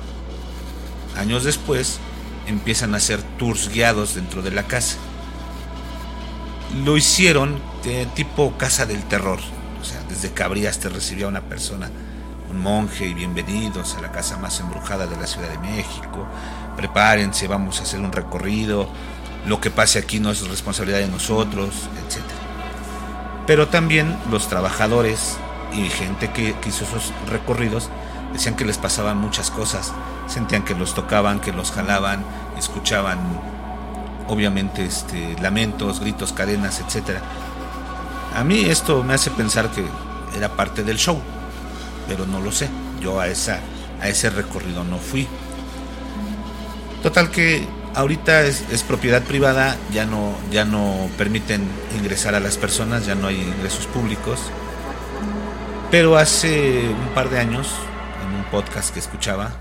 Años 1.18 1.44
después, 1.44 2.00
empiezan 2.46 2.94
a 2.94 2.98
hacer 2.98 3.24
tours 3.40 3.70
guiados 3.70 4.14
dentro 4.14 4.44
de 4.44 4.52
la 4.52 4.64
casa. 4.64 4.98
Lo 6.84 6.98
hicieron 6.98 7.60
de 7.84 8.06
tipo 8.08 8.56
casa 8.58 8.86
del 8.86 9.04
terror. 9.06 9.40
O 9.82 9.84
sea, 9.84 10.04
desde 10.08 10.34
Cabrías 10.34 10.80
te 10.80 10.88
recibía 10.90 11.28
una 11.28 11.42
persona, 11.42 11.90
un 12.52 12.60
monje 12.60 13.08
y 13.08 13.16
bienvenidos 13.16 13.96
a 13.96 14.02
la 14.02 14.12
casa 14.12 14.38
más 14.38 14.60
embrujada 14.60 15.08
de 15.08 15.18
la 15.18 15.26
Ciudad 15.26 15.50
de 15.50 15.58
México. 15.58 16.28
Prepárense, 16.78 17.48
vamos 17.48 17.80
a 17.80 17.84
hacer 17.84 18.02
un 18.02 18.12
recorrido. 18.12 18.88
Lo 19.48 19.60
que 19.60 19.72
pase 19.72 19.98
aquí 19.98 20.20
no 20.20 20.30
es 20.30 20.48
responsabilidad 20.48 21.00
de 21.00 21.08
nosotros, 21.08 21.70
etc. 22.08 22.22
Pero 23.48 23.68
también 23.68 24.16
los 24.30 24.48
trabajadores 24.48 25.38
y 25.76 25.90
gente 25.90 26.32
que, 26.32 26.56
hizo 26.68 26.86
esos 26.86 27.12
recorridos 27.30 27.90
decían 28.34 28.56
que 28.56 28.66
les 28.66 28.78
pasaban 28.78 29.18
muchas 29.18 29.52
cosas. 29.52 29.94
Sentían 30.28 30.64
que 30.64 30.76
los 30.76 30.94
tocaban, 30.94 31.40
que 31.40 31.54
los 31.54 31.72
jalaban, 31.72 32.24
escuchaban 32.58 33.20
obviamente 34.28 34.86
este, 34.86 35.36
lamentos, 35.42 36.00
gritos, 36.00 36.34
cadenas, 36.34 36.80
etc. 36.80 37.20
A 38.36 38.44
mí 38.44 38.66
esto 38.66 39.04
me 39.04 39.14
hace 39.14 39.32
pensar 39.32 39.70
que 39.72 39.86
era 40.36 40.50
parte 40.50 40.84
del 40.84 40.98
show, 40.98 41.20
pero 42.08 42.26
no 42.26 42.42
lo 42.42 42.52
sé. 42.52 42.70
Yo 43.02 43.20
a, 43.20 43.28
esa, 43.28 43.60
a 44.02 44.08
ese 44.08 44.30
recorrido 44.30 44.84
no 44.84 44.98
fui. 44.98 45.28
Total 47.04 47.30
que 47.30 47.68
ahorita 47.94 48.42
es, 48.42 48.66
es, 48.72 48.84
propiedad 48.84 49.22
privada, 49.22 49.78
ya 49.94 50.06
no, 50.06 50.34
ya 50.52 50.66
no 50.66 51.08
permiten 51.18 51.68
ingresar 51.98 52.36
a 52.36 52.40
las 52.40 52.58
personas, 52.58 53.06
ya 53.06 53.16
no 53.16 53.28
hay 53.28 53.42
ingresos 53.42 53.86
públicos. 53.88 54.40
Pero 55.92 56.18
hace 56.18 56.90
un 56.90 57.14
par 57.14 57.30
de 57.30 57.40
años, 57.40 57.68
en 58.22 58.36
un 58.36 58.44
podcast 58.46 58.94
que 58.94 59.00
escuchaba, 59.00 59.56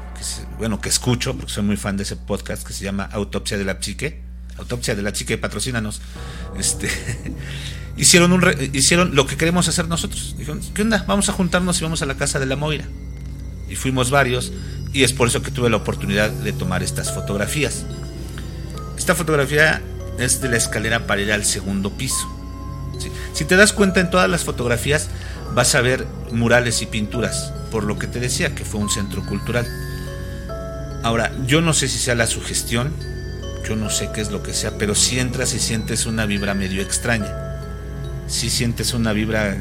bueno, 0.59 0.81
que 0.81 0.89
escucho, 0.89 1.37
porque 1.37 1.53
soy 1.53 1.65
muy 1.65 1.77
fan 1.77 1.97
de 1.97 2.05
ese 2.05 2.17
podcast 2.17 2.67
que 2.67 2.73
se 2.73 2.85
llama 2.85 3.09
Autopsia 3.13 3.59
de 3.59 3.65
la 3.65 3.81
Psique, 3.81 4.23
Autopsia 4.57 4.95
de 4.95 5.03
la 5.03 5.15
Psique, 5.15 5.37
patrocínanos, 5.37 6.01
este, 6.59 6.89
hicieron, 7.97 8.33
un 8.33 8.43
hicieron 8.73 9.15
lo 9.15 9.27
que 9.27 9.37
queremos 9.37 9.69
hacer 9.69 9.87
nosotros. 9.87 10.35
Dijeron, 10.39 10.61
¿qué 10.75 10.83
onda? 10.83 11.05
Vamos 11.07 11.29
a 11.29 11.33
juntarnos 11.33 11.79
y 11.81 11.85
vamos 11.85 12.03
a 12.03 12.07
la 12.07 12.17
casa 12.17 12.39
de 12.39 12.47
la 12.47 12.57
Moira. 12.57 12.87
Y 13.69 13.77
fuimos 13.77 14.11
varios, 14.11 14.53
y 14.93 15.03
es 15.03 15.13
por 15.13 15.29
eso 15.29 15.43
que 15.43 15.51
tuve 15.51 15.69
la 15.71 15.77
oportunidad 15.77 16.31
de 16.31 16.53
tomar 16.53 16.83
estas 16.83 17.13
fotografías. 17.13 17.85
Esta 18.97 19.15
fotografía 19.15 19.83
es 20.19 20.41
de 20.41 20.49
la 20.49 20.57
escalera 20.57 21.07
para 21.07 21.21
ir 21.21 21.33
al 21.33 21.45
segundo 21.45 21.91
piso. 21.91 22.31
Si 23.33 23.45
te 23.45 23.57
das 23.57 23.73
cuenta 23.73 24.01
en 24.01 24.11
todas 24.11 24.31
las 24.31 24.45
fotografías 24.45 25.09
vas 25.55 25.75
a 25.75 25.81
ver 25.81 26.07
murales 26.33 26.83
y 26.83 26.87
pinturas, 26.87 27.53
por 27.71 27.85
lo 27.85 27.99
que 27.99 28.07
te 28.07 28.21
decía 28.21 28.55
que 28.55 28.65
fue 28.65 28.81
un 28.81 28.91
centro 28.91 29.25
cultural. 29.25 29.67
Ahora, 31.03 31.33
yo 31.47 31.61
no 31.61 31.73
sé 31.73 31.89
si 31.89 31.99
sea 31.99 32.15
la 32.15 32.27
sugestión, 32.27 32.93
yo 33.69 33.77
no 33.77 33.91
sé 33.91 34.11
qué 34.13 34.21
es 34.21 34.31
lo 34.31 34.43
que 34.43 34.53
sea, 34.53 34.77
pero 34.79 34.95
si 34.95 35.19
entras 35.19 35.55
y 35.55 35.61
sientes 35.61 36.07
una 36.07 36.27
vibra 36.27 36.55
medio 36.55 36.83
extraña. 36.83 37.33
Si 38.27 38.51
sientes 38.51 38.95
una 38.95 39.13
vibra 39.13 39.57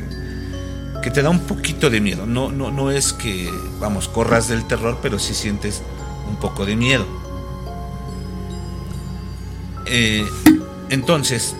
que 1.01 1.11
te 1.11 1.21
da 1.21 1.29
un 1.29 1.41
poquito 1.41 1.89
de 1.89 1.99
miedo. 1.99 2.25
No, 2.25 2.51
no, 2.51 2.71
no 2.71 2.91
es 2.91 3.13
que, 3.13 3.51
vamos, 3.79 4.07
corras 4.07 4.47
del 4.47 4.65
terror, 4.67 4.99
pero 5.01 5.19
sí 5.19 5.33
sientes 5.33 5.81
un 6.29 6.37
poco 6.37 6.65
de 6.65 6.75
miedo. 6.75 7.05
Eh, 9.85 10.25
entonces, 10.89 11.55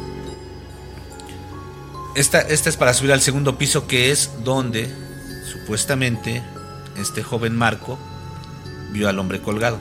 esta, 2.16 2.41
esta 2.41 2.70
es 2.70 2.78
para 2.78 2.93
subir 2.93 3.11
al 3.11 3.22
segundo 3.22 3.57
piso, 3.57 3.88
que 3.88 4.11
es 4.11 4.32
donde 4.43 4.93
supuestamente 5.51 6.43
este 6.97 7.24
joven 7.24 7.55
Marco 7.55 7.99
vio 8.91 9.09
al 9.09 9.20
hombre 9.20 9.41
colgado. 9.41 9.80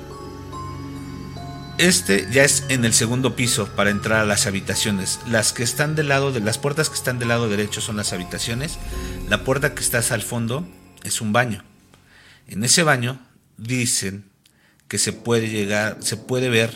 Este 1.78 2.28
ya 2.30 2.44
es 2.44 2.64
en 2.68 2.84
el 2.84 2.94
segundo 2.94 3.34
piso 3.34 3.66
para 3.74 3.90
entrar 3.90 4.20
a 4.20 4.24
las 4.24 4.46
habitaciones. 4.46 5.20
Las 5.26 5.52
que 5.52 5.62
están 5.62 5.94
del 5.94 6.08
lado 6.08 6.30
de 6.32 6.40
las 6.40 6.58
puertas 6.58 6.88
que 6.88 6.94
están 6.94 7.18
del 7.18 7.28
lado 7.28 7.48
derecho 7.48 7.80
son 7.80 7.96
las 7.96 8.12
habitaciones. 8.12 8.78
La 9.28 9.44
puerta 9.44 9.74
que 9.74 9.82
está 9.82 10.02
al 10.10 10.22
fondo 10.22 10.66
es 11.02 11.20
un 11.20 11.32
baño. 11.32 11.64
En 12.46 12.62
ese 12.64 12.82
baño 12.82 13.20
dicen 13.56 14.30
que 14.88 14.98
se 14.98 15.12
puede 15.12 15.48
llegar, 15.48 15.96
se 16.00 16.16
puede 16.16 16.50
ver 16.50 16.72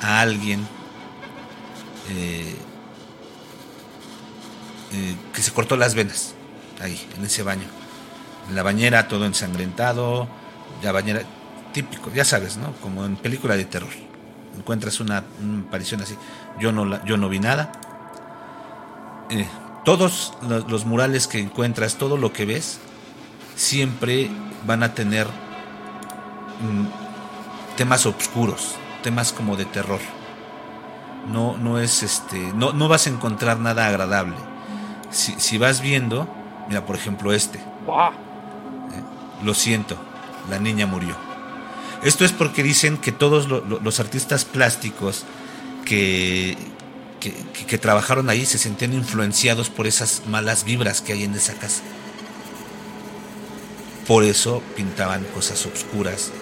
a 0.00 0.20
alguien 0.20 0.66
eh, 2.10 2.54
eh, 4.92 5.16
que 5.32 5.42
se 5.42 5.52
cortó 5.52 5.76
las 5.76 5.94
venas 5.94 6.34
ahí 6.80 7.00
en 7.16 7.24
ese 7.24 7.42
baño. 7.42 7.66
En 8.48 8.54
la 8.54 8.62
bañera 8.62 9.08
todo 9.08 9.24
ensangrentado, 9.24 10.28
la 10.82 10.92
bañera 10.92 11.22
típico, 11.72 12.10
ya 12.12 12.24
sabes, 12.24 12.56
¿no? 12.56 12.72
Como 12.82 13.04
en 13.04 13.16
película 13.16 13.56
de 13.56 13.64
terror. 13.64 13.90
Encuentras 14.56 15.00
una, 15.00 15.24
aparición 15.66 16.02
así. 16.02 16.16
Yo 16.60 16.72
no, 16.72 16.84
la, 16.84 17.04
yo 17.04 17.16
no 17.16 17.28
vi 17.28 17.40
nada. 17.40 17.72
Eh, 19.30 19.48
todos 19.84 20.34
los, 20.42 20.84
murales 20.84 21.26
que 21.26 21.38
encuentras, 21.38 21.96
todo 21.96 22.16
lo 22.16 22.32
que 22.32 22.44
ves, 22.44 22.78
siempre 23.56 24.30
van 24.66 24.82
a 24.82 24.94
tener 24.94 25.26
mm, 25.26 26.86
temas 27.76 28.06
oscuros, 28.06 28.76
temas 29.02 29.32
como 29.32 29.56
de 29.56 29.64
terror. 29.64 30.00
No, 31.28 31.56
no 31.56 31.78
es 31.78 32.02
este, 32.02 32.38
no, 32.54 32.72
no 32.72 32.88
vas 32.88 33.06
a 33.06 33.10
encontrar 33.10 33.58
nada 33.58 33.86
agradable. 33.86 34.51
Si, 35.12 35.34
si 35.38 35.58
vas 35.58 35.80
viendo, 35.80 36.26
mira, 36.68 36.84
por 36.86 36.96
ejemplo, 36.96 37.32
este. 37.32 37.58
Eh, 37.58 37.62
lo 39.44 39.54
siento, 39.54 39.96
la 40.50 40.58
niña 40.58 40.86
murió. 40.86 41.16
Esto 42.02 42.24
es 42.24 42.32
porque 42.32 42.62
dicen 42.62 42.96
que 42.96 43.12
todos 43.12 43.46
los 43.46 44.00
artistas 44.00 44.44
plásticos 44.44 45.24
que, 45.84 46.56
que, 47.20 47.78
trabajaron 47.78 48.28
ahí 48.28 48.44
se 48.44 48.58
sentían 48.58 48.92
influenciados 48.92 49.70
por 49.70 49.86
esas 49.86 50.22
malas 50.26 50.64
vibras 50.64 51.00
que 51.00 51.12
hay 51.12 51.22
en 51.22 51.34
esa 51.34 51.54
casa. 51.54 51.82
Por 54.08 54.24
eso 54.24 54.62
pintaban 54.74 55.22
cosas 55.26 55.64
obscuras 55.64 56.32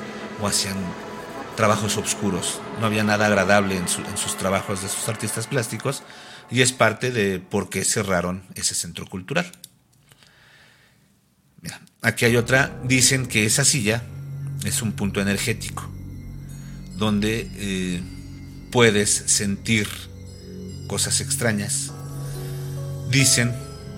o 0.41 0.47
hacían 0.47 0.77
trabajos 1.57 1.99
oscuros. 1.99 2.61
No 2.81 2.87
había 2.87 3.05
nada 3.05 3.27
agradable 3.27 3.75
en, 3.75 3.83
en, 3.83 4.17
sus 4.17 4.37
trabajos 4.39 4.83
de 4.83 4.89
sus 4.89 5.09
artistas 5.11 5.47
plásticos 5.47 6.03
y 6.51 6.63
es 6.63 6.73
parte 6.73 7.11
de 7.11 7.39
por 7.39 7.71
qué 7.71 7.85
cerraron 7.85 8.43
ese 8.55 8.75
centro 8.75 9.07
cultural. 9.07 9.51
Aquí 12.03 12.25
hay 12.25 12.37
otra. 12.37 12.81
Dicen 12.85 13.27
que 13.27 13.45
esa 13.45 13.65
silla 13.65 14.03
es 14.65 14.81
un 14.83 14.93
punto 14.93 15.21
energético 15.21 15.89
donde 16.97 17.51
eh, 17.57 18.03
puedes 18.71 19.11
sentir 19.11 19.89
cosas 20.87 21.21
extrañas. 21.21 21.93
Dicen 23.11 23.55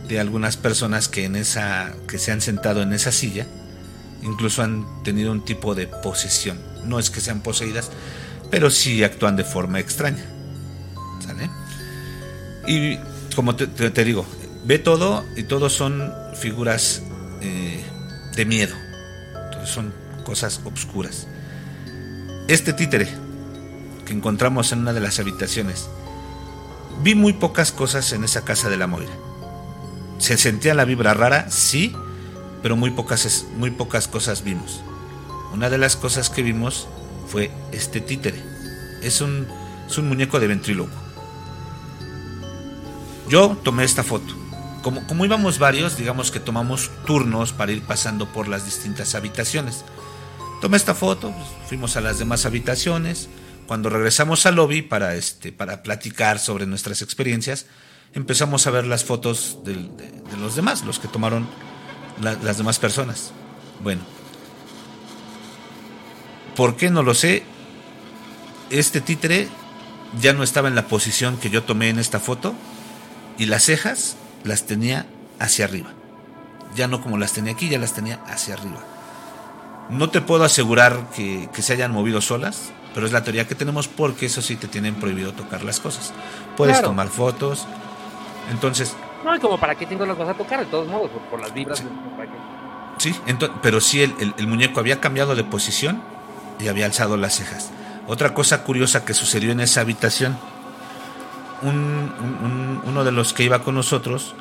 de 0.09 0.19
algunas 0.19 0.57
personas 0.57 1.09
que 1.09 1.25
en 1.25 1.37
esa 1.37 1.95
que 2.09 2.19
se 2.19 2.33
han 2.33 2.41
sentado 2.41 2.83
en 2.83 2.93
esa 2.93 3.13
silla 3.13 3.47
incluso 4.23 4.63
han 4.63 4.85
tenido 5.05 5.33
un 5.33 5.45
tipo 5.45 5.75
de 5.75 5.87
posesión. 5.87 6.61
No 6.85 6.99
es 6.99 7.11
que 7.11 7.21
sean 7.21 7.41
poseídas, 7.41 7.91
pero 8.51 8.71
sí 8.71 9.05
actúan 9.05 9.37
de 9.37 9.45
forma 9.45 9.81
extraña. 9.81 10.25
Y 12.67 12.99
como 13.35 13.57
te, 13.57 14.05
digo, 14.05 14.27
ve 14.65 14.79
todo 14.79 15.25
y 15.37 15.45
todos 15.45 15.73
son 15.73 16.13
figuras 16.35 17.03
eh, 17.41 17.83
de 18.37 18.45
miedo. 18.45 18.75
Son 19.65 19.93
cosas 20.25 20.61
obscuras. 20.65 21.27
Este 22.49 22.73
títere 22.73 23.09
que 24.05 24.13
encontramos 24.13 24.73
en 24.73 24.81
una 24.81 24.93
de 24.93 25.01
las 25.01 25.21
habitaciones 25.21 25.89
Vi 27.01 27.15
muy 27.15 27.33
pocas 27.33 27.73
cosas 27.73 28.13
en 28.13 28.23
esa 28.23 28.45
casa 28.45 28.69
de 28.69 28.77
la 28.77 28.87
Moira. 28.87 29.11
Se 30.19 30.37
sentía 30.37 30.75
la 30.75 30.85
vibra 30.85 31.15
rara, 31.15 31.51
sí, 31.51 31.97
pero 32.63 32.77
muy 32.77 32.91
pocas, 32.91 33.47
muy 33.57 33.71
pocas 33.71 34.07
cosas 34.07 34.45
vimos. 34.45 34.83
Una 35.53 35.69
de 35.69 35.79
las 35.79 35.97
cosas 35.97 36.31
que 36.31 36.43
vimos 36.43 36.87
fue 37.27 37.51
este 37.73 38.01
títere. 38.01 38.41
Es 39.03 39.21
un, 39.21 39.49
es 39.89 39.99
un 39.99 40.09
muñeco 40.09 40.39
de 40.39 40.47
ventríloco. 40.47 40.93
Yo 43.29 43.57
tomé 43.63 43.85
esta 43.85 44.03
foto. 44.03 44.35
Como, 44.83 45.07
como 45.07 45.25
íbamos 45.25 45.59
varios, 45.59 45.97
digamos 45.97 46.31
que 46.31 46.41
tomamos 46.41 46.91
turnos 47.07 47.53
para 47.53 47.73
ir 47.73 47.83
pasando 47.83 48.27
por 48.27 48.49
las 48.49 48.65
distintas 48.65 49.15
habitaciones. 49.15 49.85
Tomé 50.61 50.77
esta 50.77 50.95
foto, 50.95 51.33
pues, 51.33 51.47
fuimos 51.69 51.97
a 51.97 52.01
las 52.01 52.19
demás 52.19 52.47
habitaciones. 52.47 53.29
Cuando 53.67 53.91
regresamos 53.91 54.45
al 54.47 54.57
lobby 54.57 54.83
para, 54.83 55.15
este, 55.15 55.53
para 55.53 55.83
platicar 55.83 56.39
sobre 56.39 56.67
nuestras 56.67 57.03
experiencias, 57.03 57.67
empezamos 58.15 58.67
a 58.67 58.71
ver 58.71 58.87
las 58.87 59.05
fotos 59.05 59.59
de, 59.65 59.77
los 60.39 60.55
demás, 60.57 60.85
los 60.85 60.99
que 60.99 61.09
tomaron 61.09 61.49
las 62.21 62.59
demás 62.59 62.79
personas. 62.79 63.33
Bueno, 63.83 64.03
¿por 66.55 66.77
qué 66.77 66.91
no 66.91 67.03
lo 67.03 67.15
sé? 67.15 67.43
Este 68.71 69.01
títere 69.01 69.49
ya 70.21 70.33
no 70.33 70.43
estaba 70.43 70.69
en 70.69 70.75
la 70.75 70.87
posición 70.87 71.39
que 71.39 71.51
yo 71.51 71.63
tomé 71.63 71.89
en 71.89 71.99
esta 71.99 72.21
foto 72.21 72.55
y 73.39 73.47
las 73.47 73.65
cejas 73.65 74.17
las 74.45 74.65
tenía 74.65 75.07
hacia 75.39 75.65
arriba. 75.65 75.91
Ya 76.75 76.89
no 76.89 77.01
como 77.01 77.19
las 77.19 77.33
tenía 77.33 77.53
aquí, 77.53 77.69
ya 77.69 77.79
las 77.79 77.93
tenía 77.93 78.21
hacia 78.27 78.55
arriba. 78.55 78.81
No 79.91 80.11
te 80.11 80.21
puedo 80.21 80.45
asegurar 80.45 81.11
que, 81.15 81.49
se 81.53 81.73
hayan 81.73 81.93
movido 81.93 82.21
solas, 82.21 82.73
pero 82.95 83.07
es 83.07 83.13
la 83.13 83.25
teoría 83.25 83.47
que 83.47 83.55
tenemos 83.55 83.89
porque 83.89 84.27
eso 84.27 84.41
sí 84.41 84.57
te 84.57 84.69
tienen 84.69 84.95
prohibido 84.95 85.33
tocar 85.33 85.65
las 85.65 85.81
cosas. 85.81 86.13
Puedes 86.57 86.81
tomar 86.81 87.09
fotos. 87.09 87.67
Entonces... 88.51 88.95
No, 89.25 89.37
y 89.37 89.39
como 89.39 89.59
para 89.59 89.75
qué 89.75 89.87
tengo 89.87 90.05
las 90.07 90.17
vas 90.17 90.31
a 90.31 90.35
tocar, 90.35 90.61
de 90.61 90.67
todos 90.67 90.89
modos, 90.89 91.11
por, 91.31 91.41
las 91.41 91.53
vibras. 91.53 91.83
Sí, 92.99 93.15
pero 93.63 93.81
sí 93.81 94.03
el, 94.03 94.47
muñeco 94.47 94.81
había 94.81 95.01
cambiado 95.01 95.35
de 95.35 95.45
posición 95.45 96.03
y 96.59 96.69
había 96.69 96.87
alzado 96.87 97.17
las 97.17 97.37
cejas. 97.37 97.71
Otra 98.07 98.35
cosa 98.35 98.65
curiosa 98.65 99.05
que 99.05 99.15
sucedió 99.15 99.53
en 99.53 99.61
esa 99.61 99.81
habitación, 99.81 100.37
uno 101.63 103.05
de 103.05 103.13
los 103.13 103.33
que 103.33 103.45
iba 103.45 103.63
con 103.63 103.75
nosotros 103.75 104.35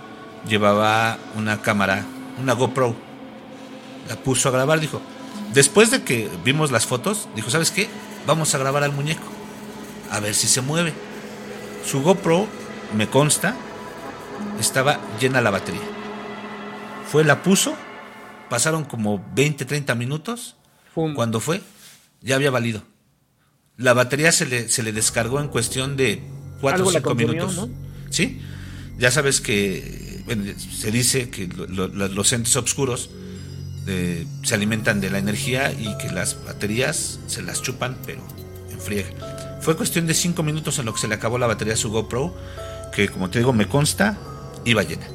llevaba 0.47 1.17
una 1.35 1.61
cámara, 1.61 2.05
una 2.39 2.53
GoPro. 2.53 2.95
La 4.09 4.15
puso 4.15 4.49
a 4.49 4.51
grabar, 4.51 4.79
dijo, 4.79 5.01
después 5.53 5.91
de 5.91 6.03
que 6.03 6.29
vimos 6.43 6.71
las 6.71 6.85
fotos, 6.85 7.29
dijo, 7.35 7.49
¿sabes 7.49 7.71
qué? 7.71 7.87
Vamos 8.25 8.53
a 8.53 8.57
grabar 8.57 8.83
al 8.83 8.91
muñeco, 8.91 9.27
a 10.09 10.19
ver 10.19 10.33
si 10.33 10.47
se 10.47 10.61
mueve. 10.61 10.93
Su 11.85 12.01
GoPro, 12.01 12.47
me 12.95 13.07
consta, 13.07 13.55
estaba 14.59 14.99
llena 15.19 15.41
la 15.41 15.51
batería. 15.51 15.81
Fue, 17.09 17.23
la 17.23 17.43
puso, 17.43 17.75
pasaron 18.49 18.85
como 18.85 19.23
20, 19.35 19.65
30 19.65 19.95
minutos. 19.95 20.55
Cuando 20.93 21.39
fue, 21.39 21.61
ya 22.21 22.35
había 22.35 22.51
valido. 22.51 22.83
La 23.77 23.93
batería 23.93 24.31
se 24.31 24.45
le, 24.45 24.67
se 24.67 24.83
le 24.83 24.91
descargó 24.91 25.39
en 25.39 25.47
cuestión 25.47 25.95
de 25.95 26.21
4 26.61 26.85
o 26.85 26.91
5 26.91 27.15
minutos. 27.15 27.67
¿Sí? 28.09 28.41
Ya 28.97 29.11
sabes 29.11 29.41
que 29.41 30.23
se 30.71 30.91
dice 30.91 31.29
que 31.29 31.47
los 31.47 32.33
entes 32.33 32.55
oscuros 32.55 33.09
eh, 33.87 34.27
se 34.43 34.53
alimentan 34.53 35.01
de 35.01 35.09
la 35.09 35.17
energía 35.17 35.71
y 35.71 35.97
que 35.97 36.11
las 36.11 36.43
baterías 36.45 37.19
se 37.27 37.41
las 37.41 37.61
chupan, 37.61 37.97
pero 38.05 38.21
en 38.71 38.79
friega. 38.79 39.09
Fue 39.59 39.75
cuestión 39.75 40.07
de 40.07 40.13
5 40.13 40.43
minutos 40.43 40.77
en 40.79 40.85
lo 40.85 40.93
que 40.93 40.99
se 40.99 41.07
le 41.07 41.15
acabó 41.15 41.37
la 41.37 41.47
batería 41.47 41.73
a 41.73 41.77
su 41.77 41.89
GoPro, 41.89 42.35
que 42.93 43.09
como 43.09 43.29
te 43.29 43.39
digo, 43.39 43.53
me 43.53 43.67
consta, 43.67 44.17
iba 44.65 44.83
llena. 44.83 45.07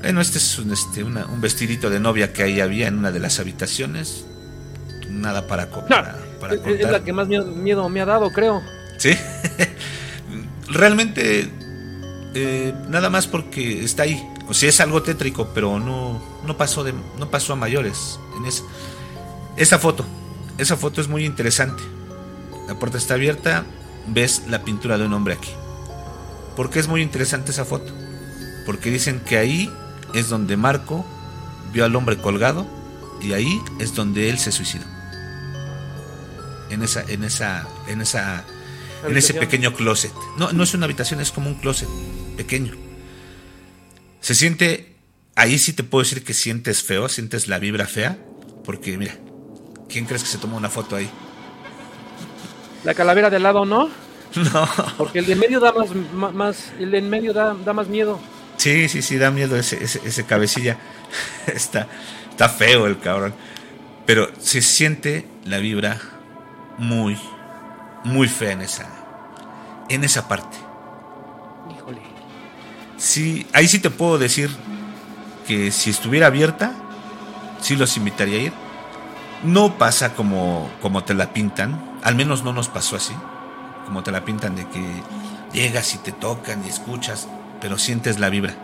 Bueno, 0.00 0.20
este 0.20 0.38
es 0.38 0.58
un, 0.58 0.72
este, 0.72 1.04
un 1.04 1.40
vestidito 1.40 1.90
de 1.90 2.00
novia 2.00 2.32
que 2.32 2.42
ahí 2.42 2.60
había 2.60 2.88
en 2.88 2.98
una 2.98 3.12
de 3.12 3.20
las 3.20 3.38
habitaciones. 3.38 4.24
Nada 5.08 5.46
para, 5.46 5.68
para, 5.70 6.16
para 6.40 6.54
Es 6.54 6.90
la 6.90 7.04
que 7.04 7.12
más 7.12 7.28
miedo, 7.28 7.88
me 7.88 8.00
ha 8.00 8.06
dado, 8.06 8.30
creo. 8.30 8.62
Sí. 9.00 9.16
Realmente, 10.68 11.50
eh, 12.34 12.74
nada 12.90 13.08
más 13.08 13.26
porque 13.26 13.82
está 13.82 14.02
ahí. 14.02 14.22
O 14.46 14.52
sea, 14.52 14.68
es 14.68 14.78
algo 14.80 15.02
tétrico, 15.02 15.48
pero 15.54 15.80
no, 15.80 16.22
no, 16.46 16.56
pasó, 16.58 16.84
de, 16.84 16.92
no 17.18 17.30
pasó 17.30 17.54
a 17.54 17.56
mayores. 17.56 18.20
En 18.36 18.44
esa, 18.44 18.62
esa 19.56 19.78
foto, 19.78 20.04
esa 20.58 20.76
foto 20.76 21.00
es 21.00 21.08
muy 21.08 21.24
interesante. 21.24 21.82
La 22.68 22.78
puerta 22.78 22.98
está 22.98 23.14
abierta, 23.14 23.64
ves 24.06 24.42
la 24.48 24.64
pintura 24.64 24.98
de 24.98 25.06
un 25.06 25.14
hombre 25.14 25.32
aquí. 25.32 25.50
¿Por 26.54 26.68
qué 26.68 26.78
es 26.78 26.86
muy 26.86 27.00
interesante 27.00 27.52
esa 27.52 27.64
foto? 27.64 27.90
Porque 28.66 28.90
dicen 28.90 29.20
que 29.20 29.38
ahí 29.38 29.72
es 30.12 30.28
donde 30.28 30.58
Marco 30.58 31.06
vio 31.72 31.86
al 31.86 31.96
hombre 31.96 32.18
colgado 32.18 32.66
y 33.22 33.32
ahí 33.32 33.62
es 33.78 33.94
donde 33.94 34.28
él 34.28 34.38
se 34.38 34.52
suicidó. 34.52 34.84
En 36.68 36.82
esa, 36.82 37.02
en 37.08 37.24
esa, 37.24 37.66
en 37.88 38.02
esa, 38.02 38.44
en 39.06 39.16
ese 39.16 39.34
pequeño 39.34 39.74
closet. 39.74 40.12
No, 40.36 40.52
no 40.52 40.62
es 40.62 40.74
una 40.74 40.84
habitación, 40.84 41.20
es 41.20 41.32
como 41.32 41.48
un 41.48 41.56
closet 41.56 41.88
pequeño. 42.36 42.74
Se 44.20 44.34
siente, 44.34 44.96
ahí 45.34 45.58
sí 45.58 45.72
te 45.72 45.82
puedo 45.82 46.02
decir 46.02 46.22
que 46.24 46.34
sientes 46.34 46.82
feo, 46.82 47.08
sientes 47.08 47.48
la 47.48 47.58
vibra 47.58 47.86
fea, 47.86 48.18
porque 48.64 48.96
mira, 48.98 49.16
¿quién 49.88 50.04
crees 50.06 50.22
que 50.22 50.28
se 50.28 50.38
tomó 50.38 50.56
una 50.56 50.68
foto 50.68 50.96
ahí? 50.96 51.10
La 52.84 52.94
calavera 52.94 53.30
del 53.30 53.42
lado, 53.42 53.64
¿no? 53.64 53.90
No. 54.52 54.68
Porque 54.96 55.18
el 55.18 55.26
de 55.26 55.32
en 55.32 55.38
medio 55.40 55.58
da 55.58 55.72
más, 55.72 56.34
más 56.34 56.72
el 56.78 56.92
de 56.92 56.98
en 56.98 57.10
medio 57.10 57.32
da, 57.32 57.54
da 57.54 57.72
más 57.72 57.88
miedo. 57.88 58.20
Sí, 58.58 58.88
sí, 58.88 59.02
sí, 59.02 59.16
da 59.16 59.30
miedo 59.30 59.56
ese, 59.56 59.82
ese, 59.82 60.24
cabecilla. 60.24 60.76
está, 61.46 61.88
está 62.30 62.48
feo 62.48 62.86
el 62.86 62.98
cabrón. 62.98 63.34
Pero 64.06 64.30
se 64.38 64.62
siente 64.62 65.26
la 65.44 65.58
vibra 65.58 66.00
muy, 66.78 67.16
muy 68.04 68.28
fea 68.28 68.52
en 68.52 68.62
esa, 68.62 68.86
en 69.88 70.04
esa 70.04 70.28
parte. 70.28 70.56
Híjole. 71.74 72.00
Sí, 72.96 73.46
ahí 73.52 73.68
sí 73.68 73.78
te 73.78 73.90
puedo 73.90 74.18
decir 74.18 74.50
que 75.46 75.70
si 75.70 75.90
estuviera 75.90 76.26
abierta, 76.26 76.72
sí 77.60 77.76
los 77.76 77.96
invitaría 77.96 78.38
a 78.38 78.42
ir. 78.42 78.52
No 79.42 79.78
pasa 79.78 80.14
como, 80.14 80.70
como 80.82 81.04
te 81.04 81.14
la 81.14 81.32
pintan, 81.32 81.98
al 82.02 82.14
menos 82.14 82.44
no 82.44 82.52
nos 82.52 82.68
pasó 82.68 82.96
así, 82.96 83.14
como 83.86 84.02
te 84.02 84.12
la 84.12 84.24
pintan 84.24 84.54
de 84.54 84.68
que 84.68 85.02
llegas 85.52 85.94
y 85.94 85.98
te 85.98 86.12
tocan 86.12 86.64
y 86.64 86.68
escuchas 86.68 87.26
pero 87.60 87.78
sientes 87.78 88.18
la 88.18 88.30
vibra. 88.30 88.54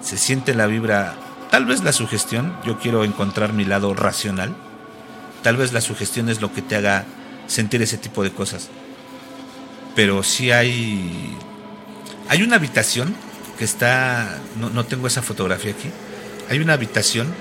Se 0.00 0.16
siente 0.16 0.54
la 0.54 0.66
vibra, 0.66 1.14
tal 1.50 1.66
vez 1.66 1.82
la 1.82 1.92
sugestión, 1.92 2.56
yo 2.64 2.78
quiero 2.78 3.04
encontrar 3.04 3.52
mi 3.52 3.64
lado 3.64 3.94
racional, 3.94 4.54
tal 5.42 5.56
vez 5.56 5.72
la 5.72 5.80
sugestión 5.80 6.28
es 6.28 6.40
lo 6.40 6.52
que 6.52 6.62
te 6.62 6.76
haga 6.76 7.04
sentir 7.46 7.82
ese 7.82 7.98
tipo 7.98 8.22
de 8.22 8.32
cosas. 8.32 8.68
Pero 9.94 10.22
sí 10.22 10.50
hay... 10.50 11.36
Hay 12.28 12.42
una 12.42 12.56
habitación 12.56 13.14
que 13.58 13.64
está... 13.64 14.38
No, 14.56 14.84
tengo 14.84 15.06
esa 15.06 15.22
fotografía 15.22 15.72
aquí. 15.72 15.90
Hay 16.48 16.58
una 16.58 16.74
habitación 16.74 17.32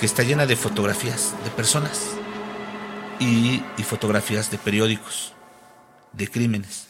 que 0.00 0.06
está 0.06 0.22
llena 0.22 0.46
de 0.46 0.56
fotografías 0.56 1.34
de 1.44 1.50
personas 1.50 2.10
y, 3.18 3.62
y 3.78 3.82
fotografías 3.82 4.50
de 4.50 4.58
periódicos, 4.58 5.32
de 6.12 6.28
crímenes. 6.28 6.86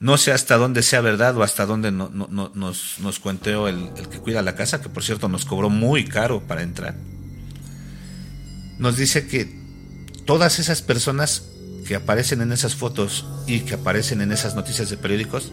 No 0.00 0.16
sé 0.16 0.32
hasta 0.32 0.56
dónde 0.56 0.82
sea 0.82 1.02
verdad 1.02 1.36
o 1.36 1.42
hasta 1.42 1.66
dónde 1.66 1.92
nos, 1.92 2.98
nos 2.98 3.18
cuenteó 3.20 3.68
el, 3.68 3.92
que 4.10 4.18
cuida 4.18 4.40
la 4.40 4.54
casa, 4.54 4.80
que 4.80 4.88
por 4.88 5.04
cierto 5.04 5.28
nos 5.28 5.44
cobró 5.44 5.68
muy 5.68 6.06
caro 6.06 6.40
para 6.40 6.62
entrar. 6.62 6.94
Nos 8.78 8.96
dice 8.96 9.26
que 9.26 9.59
todas 10.26 10.58
esas 10.58 10.82
personas 10.82 11.44
que 11.86 11.96
aparecen 11.96 12.40
en 12.40 12.52
esas 12.52 12.74
fotos 12.74 13.26
y 13.46 13.60
que 13.60 13.74
aparecen 13.74 14.20
en 14.20 14.32
esas 14.32 14.54
noticias 14.54 14.90
de 14.90 14.96
periódicos 14.96 15.52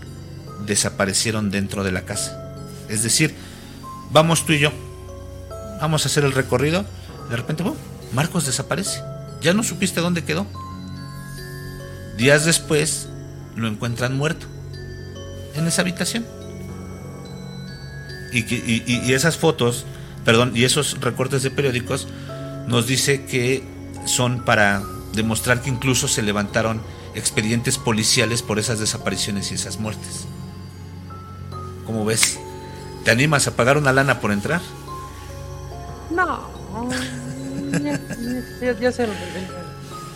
desaparecieron 0.65 1.49
dentro 1.49 1.83
de 1.83 1.91
la 1.91 2.03
casa. 2.03 2.55
Es 2.89 3.03
decir, 3.03 3.33
vamos 4.11 4.45
tú 4.45 4.53
y 4.53 4.59
yo, 4.59 4.71
vamos 5.81 6.05
a 6.05 6.09
hacer 6.09 6.23
el 6.23 6.33
recorrido, 6.33 6.85
de 7.29 7.35
repente, 7.35 7.63
Marcos 8.13 8.45
desaparece. 8.45 9.01
Ya 9.41 9.53
no 9.53 9.63
supiste 9.63 9.99
dónde 9.99 10.23
quedó. 10.23 10.47
Días 12.17 12.45
después, 12.45 13.07
lo 13.55 13.67
encuentran 13.67 14.15
muerto 14.15 14.47
en 15.55 15.67
esa 15.67 15.81
habitación. 15.81 16.25
Y, 18.31 19.13
esas 19.13 19.37
fotos, 19.37 19.85
perdón, 20.25 20.51
y 20.55 20.63
esos 20.63 20.99
recortes 21.01 21.43
de 21.43 21.51
periódicos 21.51 22.07
nos 22.67 22.87
dice 22.87 23.25
que 23.25 23.63
son 24.07 24.41
para 24.43 24.81
demostrar 25.13 25.61
que 25.61 25.69
incluso 25.69 26.07
se 26.07 26.21
levantaron 26.21 26.81
expedientes 27.15 27.77
policiales 27.77 28.41
por 28.41 28.59
esas 28.59 28.79
desapariciones 28.79 29.51
y 29.51 29.55
esas 29.55 29.79
muertes. 29.79 30.27
¿Cómo 31.85 32.05
ves? 32.05 32.39
¿Te 33.03 33.11
animas 33.11 33.47
a 33.47 33.55
pagar 33.55 33.77
una 33.77 33.93
lana 33.93 34.19
por 34.19 34.31
entrar? 34.31 34.61
No. 36.11 36.47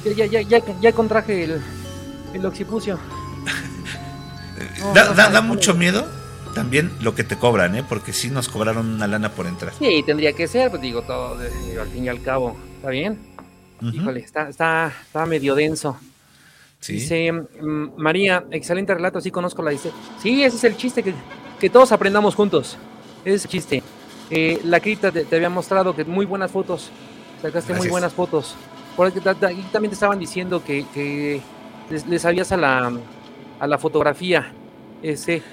ya, 0.04 0.26
ya, 0.26 0.42
ya, 0.42 0.62
ya, 0.80 0.92
contraje 0.92 1.46
el, 1.46 1.62
el 2.34 2.46
occipucio. 2.46 3.00
da, 4.94 5.42
mucho 5.42 5.74
miedo 5.74 6.06
también 6.54 6.92
lo 7.00 7.16
que 7.16 7.24
te 7.24 7.38
cobran, 7.38 7.76
¿eh? 7.76 7.86
Porque 7.88 8.14
sí 8.14 8.30
nos 8.30 8.50
cobraron 8.50 8.94
una 8.94 9.08
lana 9.08 9.32
por 9.32 9.48
entrar. 9.48 9.74
Sí, 9.80 10.04
tendría 10.06 10.34
que 10.34 10.48
ser, 10.48 10.70
pues 10.70 10.82
digo, 10.82 11.02
todo, 11.02 11.38
al 11.40 11.88
fin 11.88 12.04
y 12.04 12.10
al 12.10 12.22
cabo. 12.22 12.58
¿Está 12.78 12.90
bien? 12.90 13.18
Híjole, 13.82 14.20
está, 14.20 14.50
está, 14.50 14.94
está 15.04 15.26
medio 15.26 15.56
denso. 15.56 15.98
Dice 16.88 17.32
María, 17.98 18.44
excelente 18.52 18.94
relato, 18.94 19.22
sí 19.22 19.30
conozco 19.30 19.62
la 19.62 19.72
dice. 19.72 19.92
Sí, 20.22 20.44
ese 20.44 20.58
es 20.58 20.64
el 20.64 20.78
chiste, 20.78 21.04
que, 21.04 21.14
que 21.60 21.70
todos 21.70 21.92
aprendamos 21.92 22.36
juntos. 22.36 22.78
Ese 23.24 23.36
es 23.36 23.46
el 23.46 23.52
chiste. 23.52 23.84
Eh, 24.32 24.62
la 24.64 24.80
Crita 24.80 25.12
te, 25.12 25.28
había 25.36 25.50
mostrado 25.50 25.96
que 25.96 26.06
muy 26.06 26.26
buenas 26.26 26.50
fotos. 26.50 26.90
Sacaste 27.42 27.74
muy 27.74 27.90
buenas 27.90 28.14
fotos. 28.14 28.56
Por 28.96 29.08
aquí, 29.08 29.20
también 29.20 29.90
te 29.90 29.94
estaban 29.94 30.18
diciendo 30.18 30.64
que, 30.64 31.42
les, 31.90 32.22
sabías 32.22 32.52
a 32.52 32.58
la, 32.58 32.92
a 33.60 33.68
la 33.68 33.78
fotografía. 33.78 34.54
Ese. 35.04 35.44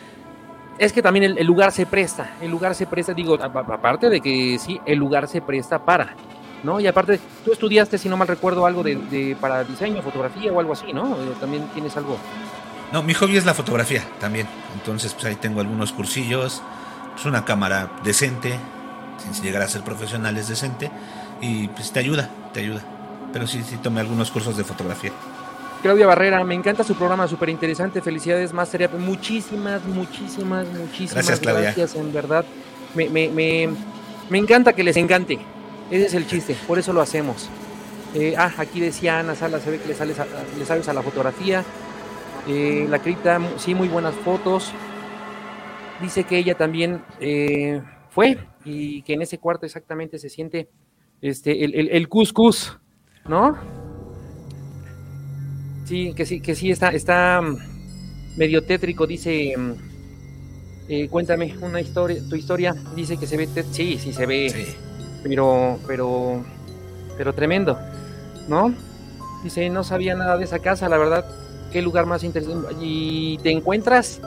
Es 0.78 0.92
que 0.92 1.02
también 1.02 1.36
el, 1.36 1.46
lugar 1.46 1.72
se 1.72 1.86
presta. 1.86 2.36
El 2.40 2.52
lugar 2.52 2.74
se 2.74 2.86
presta, 2.86 3.12
digo, 3.12 3.34
aparte 3.34 4.08
de 4.08 4.20
que 4.20 4.58
sí, 4.58 4.80
el 4.86 4.98
lugar 4.98 5.26
se 5.26 5.42
presta 5.42 5.84
para. 5.84 6.14
¿No? 6.62 6.80
Y 6.80 6.86
aparte, 6.86 7.20
tú 7.44 7.52
estudiaste, 7.52 7.98
si 7.98 8.08
no 8.08 8.16
mal 8.16 8.28
recuerdo, 8.28 8.66
algo 8.66 8.82
de, 8.82 9.36
para 9.40 9.64
diseño, 9.64 10.02
fotografía 10.02 10.52
o 10.52 10.60
algo 10.60 10.72
así, 10.72 10.92
¿no? 10.92 11.14
Eh, 11.14 11.34
también 11.40 11.64
tienes 11.74 11.96
algo. 11.96 12.18
No, 12.92 13.02
mi 13.02 13.14
hobby 13.14 13.36
es 13.36 13.44
la 13.44 13.54
fotografía 13.54 14.02
también. 14.20 14.46
Entonces, 14.74 15.12
pues 15.12 15.26
ahí 15.26 15.36
tengo 15.36 15.60
algunos 15.60 15.92
cursillos. 15.92 16.62
Es 17.18 17.24
una 17.26 17.44
cámara 17.44 17.90
decente, 18.02 18.54
sin 19.18 19.44
llegar 19.44 19.62
a 19.62 19.68
ser 19.68 19.82
profesional, 19.82 20.36
es 20.36 20.48
decente. 20.48 20.90
Y 21.40 21.68
pues 21.68 21.92
te 21.92 22.00
ayuda, 22.00 22.30
te 22.52 22.60
ayuda. 22.60 22.82
Pero 23.32 23.46
sí, 23.46 23.62
sí 23.62 23.76
tomé 23.76 24.00
algunos 24.00 24.30
cursos 24.30 24.56
de 24.56 24.64
fotografía. 24.64 25.12
Claudia 25.82 26.06
Barrera, 26.06 26.42
me 26.44 26.54
encanta 26.54 26.82
su 26.82 26.94
programa, 26.94 27.28
súper 27.28 27.50
interesante. 27.50 28.00
Felicidades, 28.00 28.52
Master 28.52 28.90
Muchísimas, 28.98 29.84
muchísimas, 29.84 30.66
muchísimas 30.66 31.14
gracias, 31.14 31.40
Claudia. 31.40 31.62
gracias 31.62 31.94
en 31.94 32.12
verdad. 32.12 32.44
Me, 32.94 33.08
me, 33.08 33.28
me, 33.28 33.68
me 34.30 34.38
encanta 34.38 34.72
que 34.72 34.82
les 34.82 34.96
encante. 34.96 35.38
Ese 35.90 36.06
es 36.06 36.14
el 36.14 36.26
chiste, 36.26 36.56
por 36.66 36.78
eso 36.78 36.92
lo 36.92 37.00
hacemos. 37.00 37.48
Eh, 38.14 38.34
ah, 38.36 38.52
aquí 38.58 38.80
decía 38.80 39.18
Ana 39.18 39.34
Sala, 39.34 39.60
se 39.60 39.70
ve 39.70 39.78
que 39.78 39.88
le, 39.88 39.94
sales 39.94 40.18
a, 40.18 40.26
le 40.58 40.64
sabes 40.64 40.88
a 40.88 40.92
la 40.92 41.02
fotografía. 41.02 41.64
Eh, 42.46 42.86
la 42.88 42.98
Crita, 42.98 43.40
sí, 43.58 43.74
muy 43.74 43.88
buenas 43.88 44.14
fotos. 44.14 44.72
Dice 46.00 46.24
que 46.24 46.38
ella 46.38 46.54
también 46.54 47.02
eh, 47.20 47.82
fue 48.10 48.38
y 48.64 49.02
que 49.02 49.14
en 49.14 49.22
ese 49.22 49.38
cuarto 49.38 49.66
exactamente 49.66 50.18
se 50.18 50.28
siente 50.28 50.68
este, 51.20 51.64
el, 51.64 51.74
el, 51.74 51.88
el 51.90 52.08
¿no? 53.26 53.58
Sí, 55.84 56.12
que 56.14 56.26
sí, 56.26 56.40
que 56.40 56.54
sí 56.54 56.70
está, 56.70 56.90
está 56.90 57.40
mm, 57.40 58.36
medio 58.36 58.62
tétrico, 58.62 59.06
dice. 59.06 59.54
Mm, 59.56 61.08
cuéntame 61.10 61.54
una 61.60 61.80
historia, 61.80 62.22
tu 62.28 62.36
historia. 62.36 62.74
Dice 62.94 63.18
que 63.18 63.26
se 63.26 63.36
ve, 63.36 63.48
sí, 63.70 63.98
sí 63.98 64.12
se 64.12 64.24
ve. 64.24 64.87
Pero, 65.22 65.78
pero, 65.86 66.42
pero 67.16 67.32
tremendo, 67.34 67.78
¿no? 68.48 68.74
Dice, 69.42 69.68
no 69.70 69.84
sabía 69.84 70.14
nada 70.14 70.36
de 70.36 70.44
esa 70.44 70.58
casa, 70.58 70.88
la 70.88 70.98
verdad, 70.98 71.24
qué 71.72 71.82
lugar 71.82 72.06
más 72.06 72.24
interesante. 72.24 72.74
Y 72.80 73.38
te 73.38 73.50
encuentras, 73.50 74.20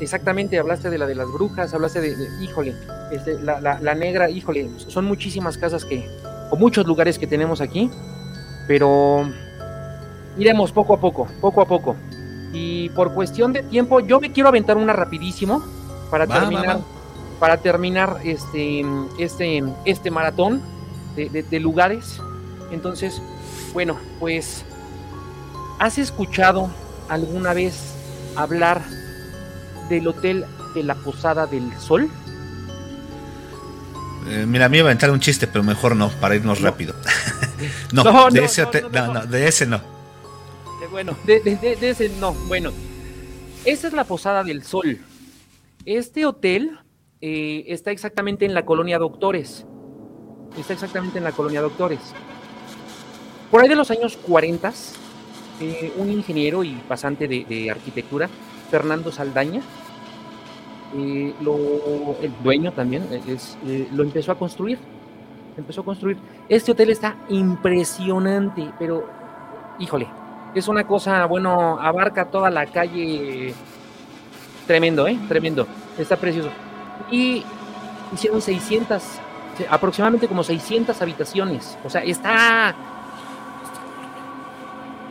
exactamente, 0.00 0.58
hablaste 0.58 0.90
de 0.90 0.98
la 0.98 1.06
de 1.06 1.14
las 1.14 1.28
brujas, 1.28 1.72
hablaste 1.74 2.00
de, 2.00 2.14
híjole, 2.42 2.74
este, 3.10 3.40
la, 3.40 3.60
la, 3.60 3.94
negra, 3.94 4.28
híjole, 4.28 4.68
son 4.76 5.06
muchísimas 5.06 5.56
casas 5.56 5.84
que, 5.84 6.08
o 6.50 6.56
muchos 6.56 6.86
lugares 6.86 7.18
que 7.18 7.26
tenemos 7.26 7.60
aquí, 7.60 7.90
pero 8.66 9.30
iremos 10.36 10.72
poco 10.72 10.94
a 10.94 11.00
poco, 11.00 11.26
poco 11.40 11.62
a 11.62 11.66
poco. 11.66 11.96
Y 12.52 12.88
por 12.90 13.12
cuestión 13.12 13.52
de 13.52 13.62
tiempo, 13.62 14.00
yo 14.00 14.20
me 14.20 14.32
quiero 14.32 14.48
aventar 14.48 14.76
una 14.76 14.92
rapidísimo 14.92 15.62
para 16.10 16.26
terminar 16.26 16.80
para 17.38 17.58
terminar 17.58 18.20
este, 18.24 18.84
este, 19.18 19.62
este 19.84 20.10
maratón 20.10 20.60
de, 21.16 21.60
lugares. 21.60 22.20
Entonces, 22.70 23.20
bueno, 23.72 23.98
pues, 24.18 24.64
¿has 25.78 25.98
escuchado 25.98 26.70
alguna 27.08 27.54
vez 27.54 27.94
hablar 28.36 28.82
del 29.88 30.06
hotel 30.06 30.44
de 30.74 30.82
la 30.82 30.94
Posada 30.94 31.46
del 31.46 31.72
Sol? 31.78 32.08
Eh, 34.28 34.44
mira, 34.46 34.68
me 34.68 34.78
iba 34.78 34.90
a 34.90 34.92
entrar 34.92 35.10
un 35.10 35.20
chiste, 35.20 35.46
pero 35.46 35.64
mejor 35.64 35.96
no, 35.96 36.10
para 36.20 36.36
irnos 36.36 36.60
rápido. 36.60 36.94
no, 37.92 38.30
de 38.30 38.44
ese 38.44 38.62
hotel, 38.62 38.86
no, 38.92 39.26
de 39.26 39.48
ese 39.48 39.66
no. 39.66 39.80
bueno, 40.90 41.16
de, 41.24 41.40
de, 41.40 41.90
ese 41.90 42.10
no. 42.20 42.32
Bueno, 42.32 42.72
esa 43.64 43.86
es 43.86 43.92
la 43.92 44.04
Posada 44.04 44.44
del 44.44 44.62
Sol. 44.64 44.98
Este 45.86 46.26
hotel 46.26 46.78
eh, 47.20 47.64
está 47.66 47.90
exactamente 47.90 48.44
en 48.44 48.54
la 48.54 48.64
colonia 48.64 48.98
Doctores. 48.98 49.66
Está 50.56 50.72
exactamente 50.72 51.18
en 51.18 51.24
la 51.24 51.32
colonia 51.32 51.60
Doctores. 51.60 52.00
Por 53.50 53.62
ahí 53.62 53.68
de 53.68 53.76
los 53.76 53.90
años 53.90 54.16
40, 54.16 54.72
eh, 55.60 55.92
un 55.96 56.10
ingeniero 56.10 56.62
y 56.62 56.72
pasante 56.86 57.26
de, 57.26 57.70
arquitectura, 57.70 58.28
Fernando 58.70 59.10
Saldaña, 59.10 59.62
eh, 60.96 61.34
el 62.22 62.32
dueño 62.42 62.72
también, 62.72 63.04
lo 63.92 64.02
empezó 64.02 64.32
a 64.32 64.38
construir. 64.38 64.78
Empezó 65.56 65.80
a 65.80 65.84
construir. 65.84 66.18
Este 66.48 66.70
hotel 66.70 66.90
está 66.90 67.16
impresionante, 67.30 68.70
pero 68.78 69.08
híjole, 69.80 70.06
es 70.54 70.68
una 70.68 70.86
cosa, 70.86 71.26
bueno, 71.26 71.80
abarca 71.80 72.30
toda 72.30 72.48
la 72.48 72.66
calle. 72.66 73.52
Tremendo, 74.68 75.08
¿eh? 75.08 75.18
Tremendo. 75.28 75.66
Está 75.98 76.16
precioso 76.16 76.50
y 77.10 77.44
hicieron 78.12 78.40
600, 78.40 79.02
aproximadamente 79.68 80.28
como 80.28 80.42
600 80.42 81.00
habitaciones. 81.00 81.76
O 81.84 81.90
sea, 81.90 82.02
está 82.02 82.74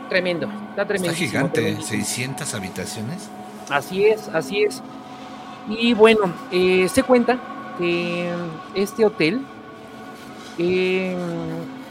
tremendo, 0.08 0.48
está 0.70 0.86
tremendo. 0.86 1.12
Está 1.12 1.24
gigante, 1.24 1.82
600 1.82 2.54
habitaciones. 2.54 3.28
Así 3.68 4.06
es, 4.06 4.28
así 4.28 4.62
es. 4.62 4.82
Y 5.68 5.92
bueno, 5.94 6.32
eh, 6.50 6.88
se 6.88 7.02
cuenta 7.02 7.38
que 7.76 8.30
este 8.74 9.04
hotel 9.04 9.42
eh, 10.56 11.16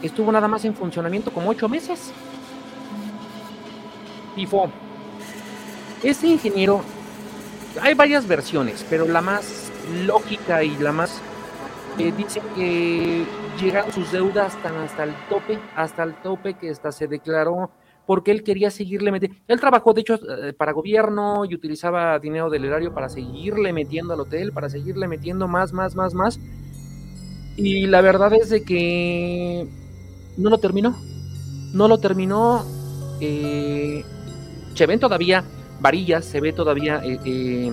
estuvo 0.02 0.32
nada 0.32 0.48
más 0.48 0.64
en 0.64 0.74
funcionamiento 0.74 1.32
como 1.32 1.50
ocho 1.50 1.68
meses. 1.68 2.12
Fue. 4.46 4.68
Este 6.02 6.28
ingeniero, 6.28 6.82
hay 7.80 7.94
varias 7.94 8.26
versiones, 8.26 8.86
pero 8.88 9.08
la 9.08 9.20
más 9.20 9.67
lógica 10.06 10.62
y 10.62 10.76
la 10.78 10.92
más 10.92 11.20
eh, 11.98 12.12
dice 12.16 12.40
que 12.54 13.24
llegaron 13.60 13.92
sus 13.92 14.12
deudas 14.12 14.56
hasta 14.56 15.04
el 15.04 15.14
tope, 15.28 15.58
hasta 15.74 16.02
el 16.04 16.14
tope 16.14 16.54
que 16.54 16.70
hasta 16.70 16.92
se 16.92 17.06
declaró 17.08 17.70
porque 18.08 18.30
él 18.30 18.42
quería 18.42 18.70
seguirle 18.70 19.12
metiendo. 19.12 19.36
Él 19.46 19.60
trabajó, 19.60 19.92
de 19.92 20.00
hecho, 20.00 20.14
eh, 20.14 20.54
para 20.54 20.72
gobierno 20.72 21.44
y 21.44 21.54
utilizaba 21.54 22.18
dinero 22.18 22.48
del 22.48 22.64
erario 22.64 22.94
para 22.94 23.10
seguirle 23.10 23.70
metiendo 23.74 24.14
al 24.14 24.20
hotel, 24.20 24.50
para 24.50 24.70
seguirle 24.70 25.06
metiendo 25.06 25.46
más, 25.46 25.74
más, 25.74 25.94
más, 25.94 26.14
más. 26.14 26.40
Y 27.56 27.86
la 27.86 28.00
verdad 28.00 28.32
es 28.32 28.48
de 28.48 28.62
que 28.62 29.68
no 30.38 30.48
lo 30.48 30.56
terminó. 30.56 30.96
No 31.74 31.86
lo 31.86 31.98
terminó. 31.98 32.64
Eh, 33.20 34.02
se 34.72 34.86
ven 34.86 35.00
todavía 35.00 35.44
varillas, 35.80 36.24
se 36.24 36.40
ve 36.40 36.54
todavía 36.54 37.02
eh, 37.04 37.70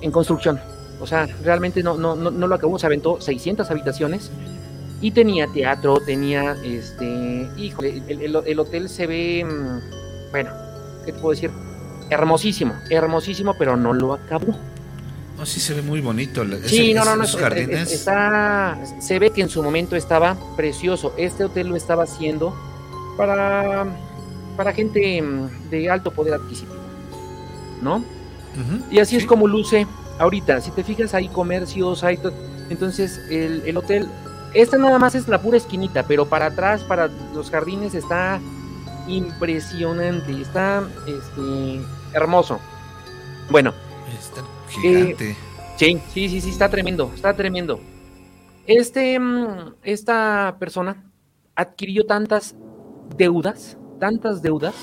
en 0.00 0.10
construcción. 0.10 0.60
O 1.00 1.06
sea, 1.06 1.26
realmente 1.42 1.82
no, 1.82 1.96
no, 1.96 2.14
no, 2.14 2.46
lo 2.46 2.54
acabó, 2.54 2.78
se 2.78 2.86
aventó 2.86 3.20
600 3.20 3.70
habitaciones 3.70 4.30
y 5.00 5.12
tenía 5.12 5.46
teatro, 5.46 5.98
tenía, 6.04 6.56
este, 6.62 7.48
híjole, 7.56 8.02
el, 8.08 8.58
hotel 8.58 8.88
se 8.88 9.06
ve, 9.06 9.44
mm, 9.44 10.30
bueno, 10.30 10.50
¿qué 11.06 11.12
te 11.12 11.18
puedo 11.18 11.30
decir? 11.30 11.50
Hermosísimo, 12.10 12.74
hermosísimo, 12.90 13.54
pero 13.58 13.76
no 13.76 13.94
lo 13.94 14.12
acabó. 14.12 14.54
No, 15.38 15.46
sí 15.46 15.58
se 15.58 15.72
ve 15.72 15.80
muy 15.80 16.02
bonito. 16.02 16.44
sí, 16.66 16.92
no, 16.92 17.02
no, 17.02 17.16
no, 17.16 17.24
está, 17.24 18.78
se 19.00 19.18
ve 19.18 19.30
que 19.30 19.40
en 19.40 19.48
su 19.48 19.62
momento 19.62 19.96
estaba 19.96 20.36
precioso. 20.54 21.14
Este 21.16 21.44
hotel 21.44 21.68
lo 21.68 21.76
estaba 21.76 22.02
haciendo 22.02 22.54
para, 23.16 23.86
para 24.54 24.74
gente 24.74 25.22
mm, 25.22 25.70
de 25.70 25.88
alto 25.88 26.10
poder 26.10 26.34
adquisitivo, 26.34 26.74
¿no? 27.80 28.04
Y 28.90 28.98
así 28.98 29.16
es 29.16 29.26
como 29.26 29.46
luce 29.46 29.86
ahorita. 30.18 30.60
Si 30.60 30.70
te 30.70 30.84
fijas, 30.84 31.14
hay 31.14 31.28
comercios, 31.28 32.04
hay 32.04 32.18
entonces 32.68 33.20
el, 33.30 33.76
hotel, 33.76 34.08
esta 34.54 34.78
nada 34.78 34.98
más 34.98 35.14
es 35.14 35.26
la 35.28 35.42
pura 35.42 35.56
esquinita, 35.56 36.04
pero 36.04 36.26
para 36.26 36.46
atrás, 36.46 36.82
para 36.84 37.08
los 37.34 37.50
jardines, 37.50 37.94
está 37.94 38.40
impresionante, 39.08 40.40
está 40.40 40.84
este, 41.06 41.80
hermoso. 42.12 42.60
Bueno. 43.50 43.74
Está 44.18 44.42
gigante. 44.68 45.30
Eh, 45.30 45.36
sí, 45.76 46.00
sí, 46.12 46.28
sí, 46.28 46.40
sí, 46.40 46.50
está 46.50 46.68
tremendo, 46.68 47.10
está 47.14 47.34
tremendo. 47.34 47.80
Este, 48.66 49.18
mm, 49.18 49.74
esta 49.82 50.56
persona 50.60 51.10
adquirió 51.56 52.06
tantas 52.06 52.54
deudas, 53.16 53.76
tantas 53.98 54.42
deudas, 54.42 54.74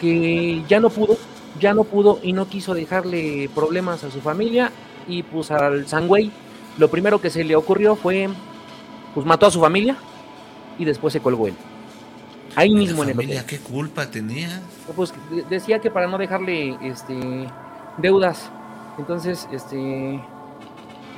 que 0.00 0.62
ya 0.68 0.80
no 0.80 0.90
pudo 0.90 1.16
ya 1.60 1.74
no 1.74 1.84
pudo 1.84 2.18
y 2.22 2.32
no 2.32 2.48
quiso 2.48 2.74
dejarle 2.74 3.48
problemas 3.54 4.04
a 4.04 4.10
su 4.10 4.20
familia 4.20 4.72
y 5.06 5.22
pues 5.22 5.50
al 5.50 5.86
Sangüey 5.86 6.30
lo 6.78 6.88
primero 6.88 7.20
que 7.20 7.30
se 7.30 7.44
le 7.44 7.54
ocurrió 7.56 7.96
fue 7.96 8.28
pues 9.14 9.26
mató 9.26 9.46
a 9.46 9.50
su 9.50 9.60
familia 9.60 9.96
y 10.78 10.84
después 10.84 11.12
se 11.12 11.20
colgó 11.20 11.46
él. 11.46 11.54
Ahí 12.56 12.70
mismo 12.74 13.02
en 13.02 13.10
el 13.10 13.18
hotel. 13.18 13.44
¿Qué 13.46 13.58
culpa 13.58 14.06
tenía? 14.06 14.62
Pues 14.94 15.12
decía 15.48 15.78
que 15.78 15.90
para 15.90 16.06
no 16.06 16.18
dejarle 16.18 16.76
este 16.82 17.14
deudas. 17.98 18.50
Entonces, 18.98 19.48
este 19.52 20.20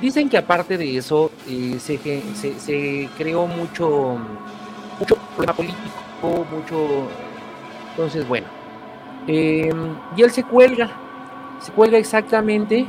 dicen 0.01 0.29
que 0.29 0.37
aparte 0.37 0.77
de 0.77 0.97
eso 0.97 1.31
eh, 1.47 1.77
se, 1.79 1.97
se, 2.59 3.09
creó 3.17 3.47
mucho 3.47 4.17
mucho 4.99 5.15
problema 5.35 5.53
político, 5.53 6.45
mucho 6.51 7.07
entonces 7.91 8.27
bueno. 8.27 8.47
Em, 9.27 9.95
y 10.15 10.23
él 10.23 10.31
se 10.31 10.43
cuelga, 10.43 10.89
se 11.59 11.71
cuelga 11.71 11.97
exactamente 11.97 12.85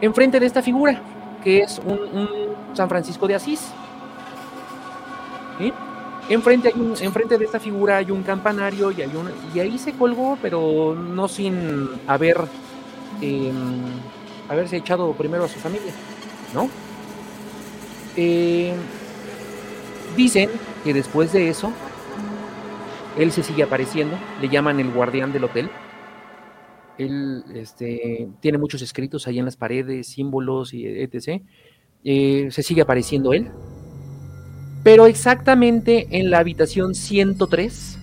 enfrente 0.00 0.38
de 0.38 0.46
esta 0.46 0.62
figura, 0.62 1.00
que 1.42 1.60
es 1.60 1.80
un, 1.84 2.28
San 2.74 2.88
Francisco 2.88 3.26
de 3.26 3.34
Asís. 3.34 3.72
Enfrente, 6.28 6.72
enfrente 7.00 7.36
de 7.36 7.44
esta 7.44 7.58
figura 7.58 7.98
hay 7.98 8.10
un 8.10 8.22
campanario 8.22 8.90
y, 8.90 9.02
hay 9.02 9.14
un, 9.14 9.30
y 9.54 9.60
ahí 9.60 9.78
se 9.78 9.92
colgó, 9.92 10.38
pero 10.40 10.94
no 10.94 11.28
sin 11.28 11.88
haber 12.06 12.36
eh, 13.20 13.52
haberse 14.48 14.76
echado 14.76 15.12
primero 15.12 15.44
a 15.44 15.48
su 15.48 15.58
familia, 15.58 15.92
¿no? 16.54 16.68
Eh, 18.16 18.72
dicen 20.16 20.50
que 20.84 20.92
después 20.92 21.32
de 21.32 21.48
eso, 21.48 21.72
él 23.18 23.32
se 23.32 23.42
sigue 23.42 23.62
apareciendo, 23.62 24.16
le 24.40 24.48
llaman 24.48 24.80
el 24.80 24.90
guardián 24.90 25.32
del 25.32 25.44
hotel. 25.44 25.70
Él 26.98 27.44
este, 27.54 28.28
tiene 28.40 28.58
muchos 28.58 28.82
escritos 28.82 29.26
ahí 29.26 29.38
en 29.38 29.44
las 29.44 29.56
paredes, 29.56 30.06
símbolos 30.08 30.74
y 30.74 30.86
etc. 30.86 31.42
Eh, 32.04 32.48
se 32.50 32.62
sigue 32.62 32.82
apareciendo 32.82 33.32
él. 33.32 33.50
Pero 34.82 35.06
exactamente 35.06 36.08
en 36.10 36.30
la 36.30 36.38
habitación 36.38 36.94
103, 36.94 37.98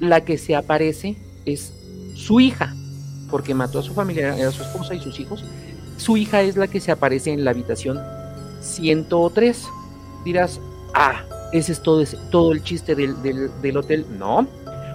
la 0.00 0.24
que 0.24 0.38
se 0.38 0.56
aparece 0.56 1.16
es 1.44 1.72
su 2.14 2.40
hija, 2.40 2.74
porque 3.30 3.54
mató 3.54 3.78
a 3.78 3.82
su 3.82 3.94
familia, 3.94 4.32
a 4.32 4.50
su 4.50 4.62
esposa 4.62 4.94
y 4.94 5.00
sus 5.00 5.20
hijos. 5.20 5.44
Su 5.96 6.16
hija 6.16 6.42
es 6.42 6.56
la 6.56 6.68
que 6.68 6.80
se 6.80 6.90
aparece 6.90 7.32
en 7.32 7.44
la 7.44 7.50
habitación 7.52 8.00
103. 8.60 9.68
Dirás, 10.24 10.60
ah, 10.94 11.24
ese 11.52 11.72
es 11.72 11.82
todo, 11.82 12.52
el 12.52 12.62
chiste 12.62 12.94
del, 12.94 13.76
hotel. 13.76 14.06
No. 14.18 14.46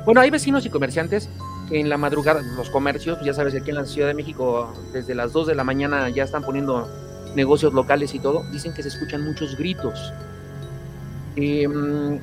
Bueno, 0.05 0.21
hay 0.21 0.29
vecinos 0.29 0.65
y 0.65 0.69
comerciantes 0.69 1.29
en 1.71 1.89
la 1.89 1.97
madrugada, 1.97 2.41
los 2.57 2.69
comercios, 2.69 3.17
ya 3.23 3.33
sabes, 3.33 3.55
aquí 3.55 3.69
en 3.69 3.77
la 3.77 3.85
Ciudad 3.85 4.07
de 4.09 4.13
México, 4.13 4.73
desde 4.91 5.15
las 5.15 5.31
2 5.31 5.47
de 5.47 5.55
la 5.55 5.63
mañana 5.63 6.09
ya 6.09 6.23
están 6.23 6.43
poniendo 6.43 6.87
negocios 7.35 7.73
locales 7.73 8.13
y 8.13 8.19
todo, 8.19 8.43
dicen 8.51 8.73
que 8.73 8.83
se 8.83 8.89
escuchan 8.89 9.23
muchos 9.23 9.55
gritos 9.57 10.13
Em, 11.35 12.19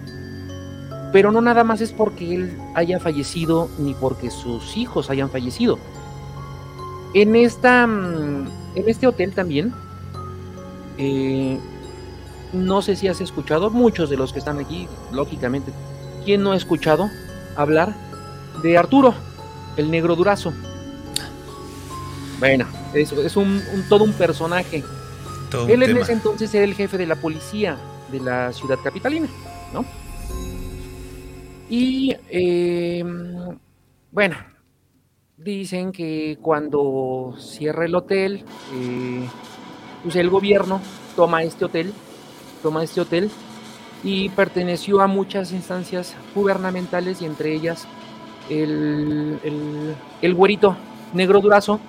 pero 1.13 1.33
no 1.33 1.41
nada 1.41 1.65
más 1.65 1.81
es 1.81 1.93
porque 1.93 2.35
él 2.35 2.59
haya 2.75 3.01
fallecido 3.01 3.69
ni 3.79 3.95
porque 3.95 4.31
sus 4.31 4.77
hijos 4.77 5.11
hayan 5.11 5.31
fallecido. 5.31 5.79
En 7.15 7.35
esta, 7.35 7.87
mm, 7.87 8.47
en 8.77 8.89
este 8.89 9.07
hotel 9.09 9.33
también, 9.33 9.73
eh, 10.99 11.59
no 12.53 12.83
sé 12.83 12.97
si 12.97 13.09
has 13.09 13.21
escuchado, 13.21 13.71
muchos 13.71 14.11
de 14.11 14.17
los 14.17 14.33
que 14.33 14.39
están 14.39 14.59
aquí, 14.59 14.89
lógicamente, 15.13 15.73
¿quién 16.25 16.43
no 16.43 16.53
ha 16.53 16.57
escuchado 16.57 17.09
hablar 17.57 17.95
de 18.63 18.77
Arturo, 18.77 19.15
el 19.77 19.91
negro 19.91 20.17
durazo? 20.17 20.53
Bueno, 22.39 22.67
es, 22.95 23.13
es 23.13 23.37
un, 23.37 23.63
todo 23.89 24.05
un 24.05 24.13
personaje. 24.13 24.83
Él 25.69 25.83
en 25.83 25.97
ese 25.97 26.13
entonces 26.13 26.55
era 26.55 26.65
el 26.65 26.75
jefe 26.75 26.97
de 26.97 27.07
la 27.07 27.17
policía 27.17 27.77
de 28.11 28.21
la 28.21 28.53
ciudad 28.53 28.79
capitalina, 28.83 29.29
¿no? 29.73 29.85
Y 31.69 32.17
eh, 32.29 33.05
bueno, 34.11 34.37
dicen 35.37 35.93
que 35.93 36.39
cuando 36.43 37.37
cierra 37.39 37.85
el 37.85 37.95
hotel, 37.95 38.45
eh, 38.75 39.29
pues 40.03 40.17
el 40.17 40.31
gobierno 40.31 40.81
toma 41.15 41.43
este 41.43 41.65
hotel, 41.65 41.93
toma 42.63 42.83
este 42.83 43.01
hotel 43.01 43.31
y 44.03 44.29
perteneció 44.31 45.01
a 45.01 45.07
muchas 45.07 45.53
instancias 45.53 46.15
gubernamentales 46.35 47.21
y 47.23 47.27
entre 47.27 47.55
ellas 47.55 47.87
el, 48.49 49.39
el, 49.45 49.95
el 50.23 50.35
güerito 50.35 50.77
negro 51.13 51.41
durazo, 51.41 51.81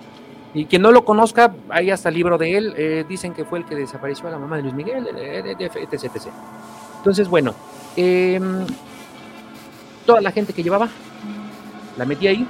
y 0.54 0.66
quien 0.66 0.82
no 0.82 0.92
lo 0.92 1.06
conozca, 1.06 1.54
hay 1.70 1.92
hasta 1.92 2.10
el 2.10 2.16
libro 2.16 2.38
de 2.38 2.58
él. 2.58 2.74
Eh, 2.76 3.06
dicen 3.08 3.34
que 3.34 3.46
fue 3.46 3.60
el 3.60 3.66
que 3.66 3.76
desapareció 3.76 4.28
a 4.28 4.32
la 4.32 4.38
mamá 4.38 4.58
de 4.58 4.64
Luis 4.64 4.74
Miguel, 4.74 5.08
etc. 5.08 5.78
etc. 5.90 6.28
Entonces, 6.98 7.28
bueno, 7.30 7.56
em, 7.96 8.66
toda 10.06 10.20
la 10.22 10.32
gente 10.32 10.54
que 10.54 10.62
llevaba 10.62 10.90
la 11.98 12.06
metía 12.06 12.32
ahí 12.32 12.46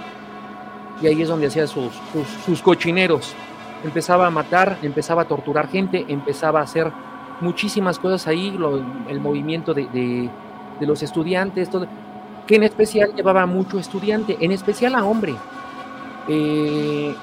y 1.02 1.08
ahí 1.08 1.22
es 1.22 1.28
donde 1.30 1.48
hacía 1.48 1.68
sus, 1.68 1.94
sus, 2.46 2.62
cochineros. 2.62 3.34
Empezaba 3.84 4.28
a 4.28 4.30
matar, 4.30 4.78
empezaba 4.82 5.24
a 5.24 5.26
torturar 5.26 5.68
gente, 5.68 6.06
empezaba 6.08 6.60
a 6.60 6.64
hacer 6.64 6.92
muchísimas 7.42 8.00
cosas 8.00 8.28
ahí, 8.28 8.58
el 9.10 9.20
movimiento 9.20 9.74
de, 9.74 9.88
de, 9.88 10.30
los 10.86 11.04
estudiantes, 11.04 11.70
todo, 11.70 11.88
que 12.48 12.56
en 12.56 12.64
especial 12.64 13.14
llevaba 13.16 13.46
mucho 13.46 13.78
estudiante, 13.78 14.38
en 14.40 14.52
especial 14.52 14.96
a 14.96 15.04
hombre. 15.04 15.36
Eh, 16.28 17.16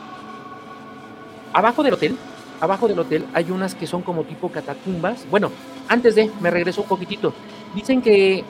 abajo 1.53 1.83
del 1.83 1.95
hotel, 1.95 2.16
abajo 2.61 2.89
del 2.89 2.99
hotel 2.99 3.27
hay 3.35 3.51
unas 3.51 3.75
que 3.75 3.87
son 3.87 4.03
como 4.03 4.25
tipo 4.25 4.49
catacumbas. 4.51 5.27
Bueno, 5.31 5.51
antes 5.89 6.14
de, 6.14 6.31
me 6.41 6.51
regreso 6.51 6.83
un 6.83 6.89
poquitito. 6.89 7.33
Dicen 7.75 8.01
que 8.03 8.45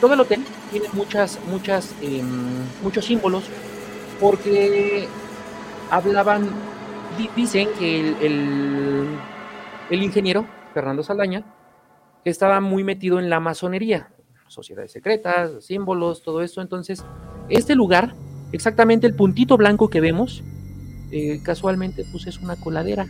todo 0.00 0.14
el 0.14 0.20
hotel 0.20 0.44
tiene 0.70 0.86
muchas, 0.92 1.38
muchas, 1.50 1.94
em, 2.02 2.24
muchos 2.82 3.04
símbolos 3.04 3.44
porque 4.20 5.08
hablaban, 5.90 6.48
dicen 7.36 7.68
que 7.78 8.00
el, 8.00 9.18
el, 9.90 10.02
ingeniero, 10.02 10.46
Fernando 10.72 11.02
Saldaña, 11.02 11.44
estaba 12.24 12.60
muy 12.60 12.84
metido 12.84 13.18
en 13.18 13.30
la 13.30 13.40
masonería, 13.40 14.10
sociedades 14.48 14.92
secretas, 14.92 15.64
símbolos, 15.64 16.22
todo 16.22 16.42
esto. 16.42 16.60
Entonces, 16.60 17.04
este 17.48 17.74
lugar, 17.74 18.14
exactamente 18.52 19.06
el 19.06 19.14
puntito 19.14 19.56
blanco 19.56 19.88
que 19.88 20.00
vemos, 20.00 20.42
eh, 21.10 21.40
casualmente 21.42 22.04
pues 22.10 22.26
es 22.26 22.38
una 22.38 22.56
coladera. 22.56 23.06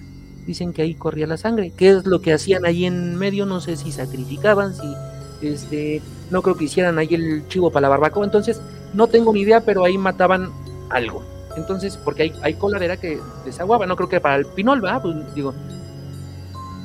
Dicen 0.46 0.72
que 0.72 0.82
ahí 0.82 0.94
corría 0.94 1.26
la 1.26 1.36
sangre. 1.36 1.72
¿Qué 1.76 1.90
es 1.90 2.06
lo 2.06 2.20
que 2.20 2.32
hacían 2.32 2.64
ahí 2.64 2.86
en 2.86 3.16
medio? 3.16 3.46
No 3.46 3.60
sé 3.60 3.76
si 3.76 3.92
sacrificaban, 3.92 4.74
si 4.74 4.94
este, 5.42 6.02
no 6.30 6.42
creo 6.42 6.56
que 6.56 6.64
hicieran 6.64 6.98
ahí 6.98 7.08
el 7.10 7.46
chivo 7.48 7.70
para 7.70 7.82
la 7.82 7.88
barbacoa. 7.90 8.24
Entonces, 8.24 8.60
no 8.94 9.06
tengo 9.06 9.32
ni 9.32 9.40
idea, 9.40 9.60
pero 9.60 9.84
ahí 9.84 9.98
mataban 9.98 10.50
algo. 10.88 11.22
Entonces, 11.56 11.96
porque 11.96 12.22
hay, 12.24 12.32
hay 12.42 12.54
coladera 12.54 12.96
que 12.96 13.20
desaguaba, 13.44 13.86
no 13.86 13.96
creo 13.96 14.08
que 14.08 14.20
para 14.20 14.36
el 14.36 14.46
pinol, 14.46 14.84
va, 14.84 15.00
pues 15.00 15.16
digo. 15.34 15.54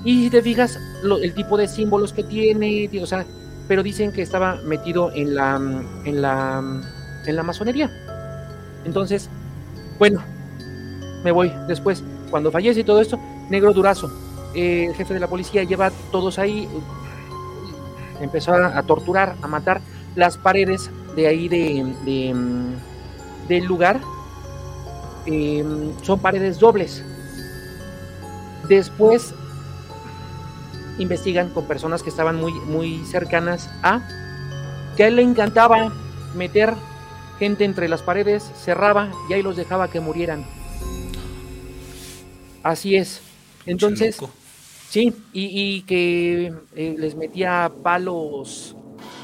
Y 0.06 0.26
si 0.26 0.30
te 0.30 0.44
fijas, 0.44 0.80
el 1.04 1.34
tipo 1.34 1.58
de 1.58 1.68
símbolos 1.68 2.14
que 2.14 2.24
tiene, 2.24 2.88
o 3.02 3.08
sea, 3.08 3.26
pero 3.68 3.82
dicen 3.82 4.12
que 4.12 4.22
estaba 4.22 4.58
metido 4.58 5.12
en 5.12 5.34
la, 5.34 5.56
en 5.56 6.22
la, 6.22 6.64
en 7.26 7.36
la 7.36 7.44
masonería. 7.44 7.92
Entonces, 8.86 9.32
bueno, 9.98 10.24
me 11.24 11.32
voy 11.32 11.52
después. 11.68 12.04
Cuando 12.30 12.52
fallece 12.52 12.82
y 12.82 12.84
todo 12.84 13.02
esto, 13.02 13.20
Negro 13.50 13.74
Durazo, 13.74 14.12
el 14.54 14.94
jefe 14.94 15.16
de 15.16 15.20
la 15.20 15.28
policía, 15.28 15.64
lleva 15.64 15.88
a 15.88 15.92
todos 16.12 16.38
ahí, 16.38 16.70
empezó 18.22 18.54
a, 18.54 18.84
torturar, 18.84 19.36
a 19.42 19.48
matar 19.48 19.82
las 20.16 20.38
paredes 20.38 20.92
de 21.16 21.26
ahí 21.26 21.48
de, 21.48 22.34
mm, 22.34 23.48
del 23.48 23.66
lugar. 23.66 24.00
Em, 25.26 25.94
son 26.04 26.20
paredes 26.20 26.60
dobles. 26.60 27.04
Después 28.68 29.34
investigan 30.98 31.50
con 31.50 31.68
personas 31.68 32.04
que 32.04 32.10
estaban 32.10 32.36
muy, 32.36 32.54
muy 32.54 33.04
cercanas 33.06 33.70
a 33.84 34.02
que 34.96 35.04
a 35.04 35.08
él 35.08 35.18
le 35.18 35.22
encantaba 35.22 35.94
meter 36.36 36.74
gente 37.40 37.66
entre 37.66 37.90
las 37.90 38.02
paredes, 38.02 38.50
cerraba 38.64 39.12
y 39.30 39.34
ahí 39.34 39.42
los 39.42 39.58
dejaba 39.58 39.90
que 39.90 40.00
murieran. 40.00 40.46
Así 42.64 42.96
es. 42.96 43.22
Entonces, 43.66 44.20
sí, 44.90 45.14
y, 45.34 45.82
que 45.84 46.54
eh, 46.76 46.96
les 46.98 47.16
metía 47.16 47.72
palos 47.84 48.76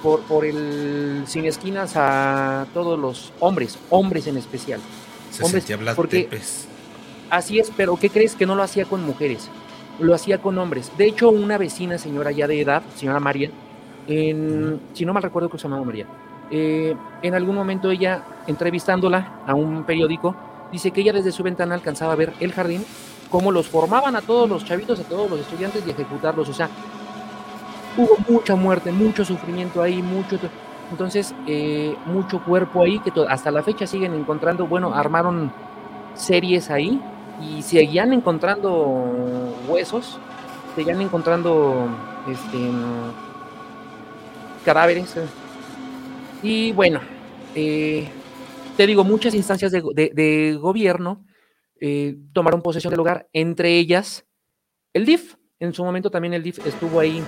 por, 0.04 0.22
por 0.24 0.46
el 0.46 1.24
sin 1.26 1.46
esquinas 1.46 1.94
a 1.96 2.68
todos 2.74 3.00
los 3.00 3.34
hombres, 3.40 3.78
hombres 3.90 4.28
en 4.28 4.38
especial. 4.38 4.80
hombres, 5.42 5.66
porque 5.96 6.28
así 7.30 7.60
es, 7.60 7.72
pero 7.76 7.96
¿qué 7.98 8.10
crees 8.10 8.36
que 8.36 8.46
no 8.46 8.56
lo 8.56 8.64
hacía 8.64 8.86
con 8.86 9.04
mujeres? 9.04 9.50
Lo 10.00 10.16
hacía 10.16 10.40
con 10.40 10.58
hombres. 10.58 10.92
De 10.98 11.06
hecho, 11.06 11.30
una 11.30 11.58
vecina, 11.58 11.98
señora 11.98 12.32
ya 12.32 12.48
de 12.48 12.62
edad, 12.62 12.82
señora 12.96 13.20
María, 13.20 13.52
En, 14.08 14.80
si 14.94 15.06
no 15.06 15.14
mal 15.14 15.24
recuerdo 15.24 15.50
que 15.50 15.58
se 15.58 15.64
llamaba 15.64 15.84
María. 15.84 16.06
Eh, 16.50 16.96
en 17.22 17.34
algún 17.36 17.56
momento 17.56 17.92
ella, 17.92 18.24
entrevistándola 18.48 19.42
a 19.46 19.54
un 19.54 19.84
periódico, 19.84 20.36
dice 20.72 20.92
que 20.92 21.02
ella 21.02 21.14
desde 21.14 21.32
su 21.32 21.44
ventana 21.44 21.76
alcanzaba 21.76 22.14
a 22.14 22.16
ver 22.16 22.34
el 22.40 22.52
jardín, 22.52 22.84
cómo 23.30 23.52
los 23.52 23.68
formaban 23.68 24.16
a 24.16 24.22
todos 24.22 24.50
los 24.50 24.66
chavitos, 24.66 25.00
a 25.00 25.04
todos 25.04 25.30
los 25.30 25.40
estudiantes 25.40 25.84
y 25.86 25.92
ejecutarlos. 25.92 26.50
O 26.50 26.54
sea, 26.54 26.70
hubo 27.98 28.18
mucha 28.28 28.56
muerte, 28.56 28.92
mucho 28.92 29.24
sufrimiento 29.26 29.82
ahí, 29.82 30.02
mucho... 30.02 30.38
Entonces, 30.92 31.34
eh, 31.48 31.96
mucho 32.06 32.44
cuerpo 32.44 32.84
ahí 32.84 33.00
que 33.00 33.14
hasta 33.30 33.50
la 33.50 33.64
fecha 33.64 33.88
siguen 33.88 34.14
encontrando, 34.14 34.68
bueno, 34.68 34.94
armaron 34.94 35.54
series 36.16 36.70
ahí 36.70 37.02
y 37.42 37.62
seguían 37.62 38.14
encontrando 38.14 39.56
huesos, 39.68 40.20
seguían 40.76 41.02
encontrando 41.02 41.88
este, 42.28 42.58
cadáveres. 44.64 45.16
Y 46.44 46.72
bueno, 46.72 47.00
eh, 47.56 48.08
te 48.78 48.88
digo, 48.88 49.04
muchas 49.04 49.34
instancias 49.34 49.72
de, 49.72 50.58
gobierno 50.60 51.26
eh, 51.80 52.18
tomaron 52.34 52.62
posesión 52.62 52.92
del 52.92 52.98
lugar, 52.98 53.28
entre 53.34 53.78
ellas 53.78 54.26
el 54.94 55.06
DIF. 55.06 55.36
En 55.60 55.74
su 55.74 55.84
momento 55.84 56.10
también 56.10 56.34
el 56.34 56.42
DIF 56.42 56.66
estuvo 56.66 57.00
ahí 57.00 57.24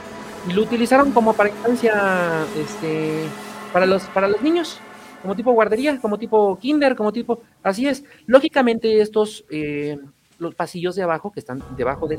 y 0.50 0.54
lo 0.54 0.64
utilizaron 0.64 1.12
como 1.12 1.34
para 1.34 1.50
instancia 1.50 2.46
este, 2.58 3.26
para, 3.72 3.86
los, 3.86 4.04
para 4.06 4.28
los 4.28 4.42
niños, 4.42 4.80
como 5.24 5.36
tipo 5.38 5.54
guardería, 5.54 6.00
como 6.02 6.20
tipo 6.20 6.60
kinder, 6.60 6.98
como 6.98 7.14
tipo... 7.14 7.42
Así 7.64 7.88
es. 7.88 8.04
Lógicamente 8.28 9.00
estos, 9.00 9.46
eh, 9.50 9.98
los 10.38 10.54
pasillos 10.54 10.96
de 10.96 11.04
abajo, 11.04 11.32
que 11.32 11.40
están 11.40 11.64
debajo 11.78 12.10
de 12.10 12.18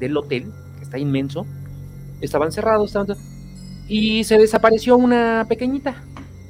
del 0.00 0.16
hotel, 0.16 0.50
que 0.78 0.84
está 0.84 0.98
inmenso, 0.98 1.46
estaban 2.22 2.50
cerrados, 2.50 2.96
y 3.88 4.24
se 4.24 4.38
desapareció 4.38 4.96
una 4.96 5.44
pequeñita. 5.46 6.02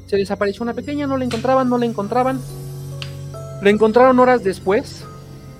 Se 0.06 0.16
desapareció 0.16 0.62
una 0.62 0.74
pequeña, 0.74 1.08
no 1.08 1.16
la 1.16 1.24
encontraban, 1.24 1.68
no 1.68 1.76
la 1.76 1.86
encontraban. 1.86 2.40
La 3.60 3.70
encontraron 3.70 4.20
horas 4.20 4.44
después. 4.44 5.04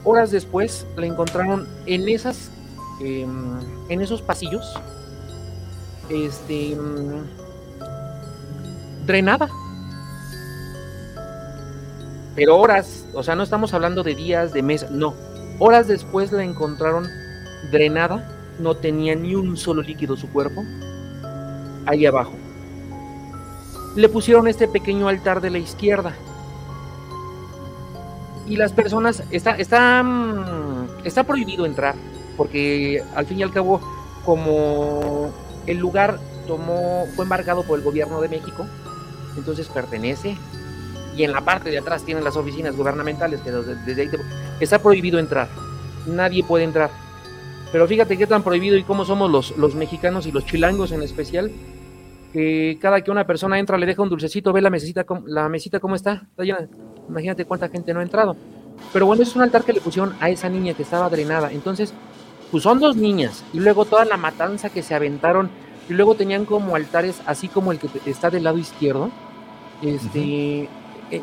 Horas 0.05 0.31
después 0.31 0.87
la 0.97 1.07
encontraron 1.07 1.67
en 1.87 2.09
esas, 2.09 2.53
em, 3.01 3.59
en 3.89 4.01
esos 4.01 4.23
pasillos, 4.23 4.75
este, 6.09 6.77
drenada. 9.05 9.49
Pero 12.37 12.59
horas, 12.59 13.07
o 13.15 13.23
sea, 13.23 13.35
no 13.35 13.43
estamos 13.43 13.73
hablando 13.73 14.03
de 14.03 14.15
días, 14.15 14.53
de 14.53 14.63
meses, 14.63 14.91
no. 14.91 15.15
Horas 15.59 15.89
después 15.89 16.31
la 16.33 16.45
encontraron 16.45 17.09
drenada, 17.73 18.31
no 18.59 18.77
tenía 18.77 19.15
ni 19.15 19.35
un 19.35 19.57
solo 19.57 19.81
líquido 19.81 20.17
su 20.17 20.29
cuerpo, 20.31 20.63
ahí 21.87 22.05
abajo. 22.05 22.33
Le 23.97 24.09
pusieron 24.11 24.47
este 24.49 24.69
pequeño 24.69 25.09
altar 25.09 25.41
de 25.41 25.49
la 25.49 25.59
izquierda. 25.59 26.15
Y 28.47 28.57
las 28.57 28.73
personas, 28.73 29.23
está, 29.31 29.53
está, 29.53 30.03
mm, 30.03 30.89
está 31.05 31.25
prohibido 31.25 31.65
entrar, 31.65 31.95
porque 32.37 33.03
al 33.15 33.25
fin 33.25 33.41
y 33.41 33.43
al 33.43 33.51
cabo, 33.51 33.81
como 34.27 35.33
el 35.67 35.79
lugar 35.79 36.21
tomó, 36.47 37.07
fue 37.17 37.25
embargado 37.25 37.63
por 37.63 37.79
el 37.79 37.85
gobierno 37.85 38.21
de 38.21 38.29
México, 38.29 38.67
entonces 39.37 39.69
pertenece. 39.69 40.37
Y 41.17 41.25
en 41.25 41.33
la 41.33 41.41
parte 41.41 41.71
de 41.71 41.79
atrás 41.79 42.05
tienen 42.05 42.25
las 42.25 42.37
oficinas 42.37 42.77
gubernamentales, 42.77 43.41
que 43.41 43.51
desde 43.51 44.03
ahí 44.03 44.11
está 44.61 44.79
prohibido 44.79 45.19
entrar. 45.19 45.49
Nadie 46.07 46.45
puede 46.45 46.65
entrar. 46.65 46.91
Pero 47.73 47.87
fíjate 47.87 48.17
qué 48.17 48.27
tan 48.27 48.43
prohibido 48.43 48.77
y 48.77 48.85
cómo 48.85 49.05
somos 49.05 49.31
los, 49.31 49.57
los 49.57 49.75
mexicanos 49.75 50.27
y 50.27 50.33
los 50.33 50.45
chilangos 50.45 50.93
en 50.93 51.03
especial, 51.03 51.51
que 52.33 52.79
cada 52.81 53.01
que 53.01 53.11
una 53.11 53.27
persona 53.27 53.59
entra 53.59 53.79
le 53.79 53.87
deja 53.87 54.03
un 54.03 54.11
dulcecito, 54.11 54.53
ve 54.53 54.61
la 54.61 54.71
mesita, 54.71 55.05
la 55.27 55.49
mesita 55.49 55.81
cómo 55.81 55.95
está, 55.95 56.27
está 56.31 56.45
llena. 56.45 56.69
Imagínate 57.09 57.45
cuánta 57.45 57.69
gente 57.69 57.95
no 57.95 58.01
ha 58.01 58.03
entrado. 58.03 58.37
Pero 58.93 59.07
bueno, 59.07 59.23
es 59.23 59.35
un 59.35 59.43
altar 59.43 59.65
que 59.65 59.73
le 59.73 59.81
pusieron 59.81 60.15
a 60.21 60.29
esa 60.29 60.49
niña 60.49 60.75
que 60.75 60.83
estaba 60.83 61.09
drenada. 61.09 61.51
Entonces, 61.51 61.95
pues 62.51 62.63
son 62.63 62.79
dos 62.79 62.97
niñas 62.97 63.43
y 63.53 63.59
luego 63.59 63.85
toda 63.85 64.05
la 64.05 64.17
matanza 64.17 64.71
que 64.71 64.83
se 64.83 64.95
aventaron 64.95 65.51
y 65.89 65.95
luego 65.95 66.15
tenían 66.15 66.45
como 66.45 66.77
altares 66.77 67.21
así 67.27 67.49
como 67.49 67.73
el 67.73 67.79
que 67.79 67.89
está 68.07 68.31
del 68.31 68.45
lado 68.45 68.59
izquierdo 68.59 69.11
este, 69.83 70.69
eh, 71.11 71.23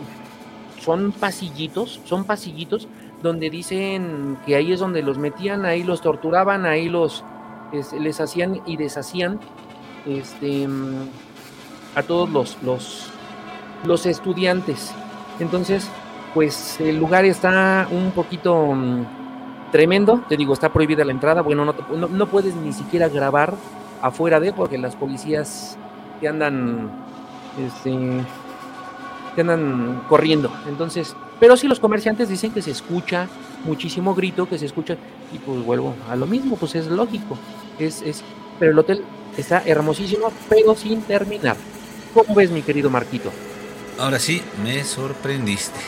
son 0.80 1.12
pasillitos, 1.12 2.02
son 2.06 2.26
pasillitos 2.26 2.88
donde 3.22 3.50
dicen 3.50 4.38
que 4.46 4.56
ahí 4.56 4.74
es 4.74 4.80
donde 4.80 5.02
los 5.02 5.18
metían, 5.18 5.66
ahí 5.66 5.84
los 5.84 6.02
torturaban, 6.02 6.66
ahí 6.66 6.90
los 6.90 7.24
les 8.00 8.22
hacían 8.22 8.62
y 8.66 8.78
deshacían 8.78 9.40
este, 10.06 10.68
a 11.96 12.04
todos 12.04 12.30
los, 12.30 12.58
los, 12.62 13.10
los 13.86 14.06
estudiantes. 14.06 14.94
Entonces, 15.40 15.90
pues 16.34 16.80
el 16.80 17.00
lugar 17.00 17.26
está 17.26 17.88
un 17.90 18.12
poquito 18.12 18.74
mm, 18.74 19.06
tremendo, 19.72 20.24
te 20.28 20.38
digo, 20.38 20.54
está 20.54 20.72
prohibida 20.72 21.04
la 21.04 21.12
entrada, 21.12 21.42
bueno, 21.42 21.66
no, 21.66 21.74
no, 21.96 22.08
no, 22.08 22.28
puedes 22.28 22.56
ni 22.56 22.74
siquiera 22.74 23.10
grabar 23.10 23.56
afuera 24.02 24.40
de, 24.40 24.54
porque 24.54 24.78
las 24.78 24.96
policías 24.96 25.78
te 26.20 26.28
andan, 26.28 26.92
este, 27.60 27.92
que 29.36 29.42
andan 29.42 30.04
corriendo. 30.08 30.52
Entonces, 30.68 31.16
pero 31.40 31.58
si 31.58 31.68
los 31.68 31.80
comerciantes 31.80 32.30
dicen 32.30 32.52
que 32.52 32.62
se 32.62 32.72
escucha 32.72 33.28
muchísimo 33.66 34.14
grito, 34.16 34.48
que 34.48 34.58
se 34.58 34.66
escucha, 34.66 34.98
y 35.34 35.38
pues 35.40 35.64
vuelvo 35.64 35.96
a 36.10 36.16
lo 36.16 36.26
mismo, 36.26 36.58
pues 36.58 36.76
es 36.76 36.88
lógico. 36.88 37.38
Es, 37.80 38.02
es, 38.02 38.24
pero 38.60 38.72
el 38.72 38.80
hotel 38.80 39.04
está 39.38 39.64
hermosísimo, 39.66 40.32
pero 40.50 40.76
sin 40.76 41.02
terminar. 41.02 41.58
¿Cómo 42.14 42.36
ves, 42.36 42.52
mi 42.52 42.62
querido 42.62 42.90
Marquito? 42.90 43.32
Ahora 44.00 44.20
sí, 44.20 44.42
me 44.64 44.84
sorprendiste. 44.84 45.80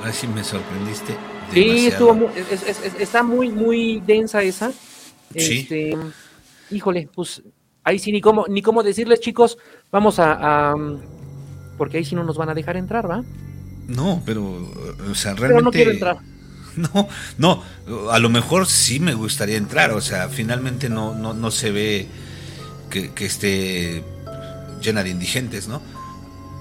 Ahora 0.00 0.12
sí 0.12 0.26
me 0.28 0.44
sorprendiste. 0.44 1.14
Sí, 1.52 1.86
estuvo 1.86 2.30
está 2.98 3.22
muy, 3.22 3.48
muy 3.48 4.02
densa 4.06 4.42
esa. 4.42 4.70
Sí. 5.34 5.60
Este, 5.60 5.96
híjole, 6.70 7.08
pues 7.14 7.42
ahí 7.84 7.98
sí 7.98 8.12
ni 8.12 8.20
cómo, 8.20 8.46
ni 8.48 8.60
cómo 8.60 8.82
decirles, 8.82 9.20
chicos, 9.20 9.56
vamos 9.90 10.18
a 10.18 10.74
porque 11.78 11.98
ahí 11.98 12.04
sí 12.04 12.14
no 12.14 12.24
nos 12.24 12.36
van 12.36 12.50
a 12.50 12.54
dejar 12.54 12.76
entrar, 12.76 13.08
¿va? 13.08 13.24
No, 13.86 14.22
pero, 14.26 14.42
o 15.10 15.14
sea, 15.14 15.32
realmente... 15.34 15.48
Pero 15.48 15.62
no 15.62 15.70
quiero 15.70 15.90
entrar. 15.92 16.18
No, 16.78 17.08
no, 17.38 17.64
a 18.12 18.20
lo 18.20 18.28
mejor 18.28 18.66
sí 18.66 19.00
me 19.00 19.12
gustaría 19.12 19.56
entrar, 19.56 19.90
o 19.90 20.00
sea, 20.00 20.28
finalmente 20.28 20.88
no, 20.88 21.12
no, 21.12 21.34
no 21.34 21.50
se 21.50 21.72
ve 21.72 22.06
que, 22.88 23.12
esté 23.26 24.04
llena 24.80 25.02
de 25.02 25.10
indigentes, 25.10 25.66
¿no? 25.66 25.82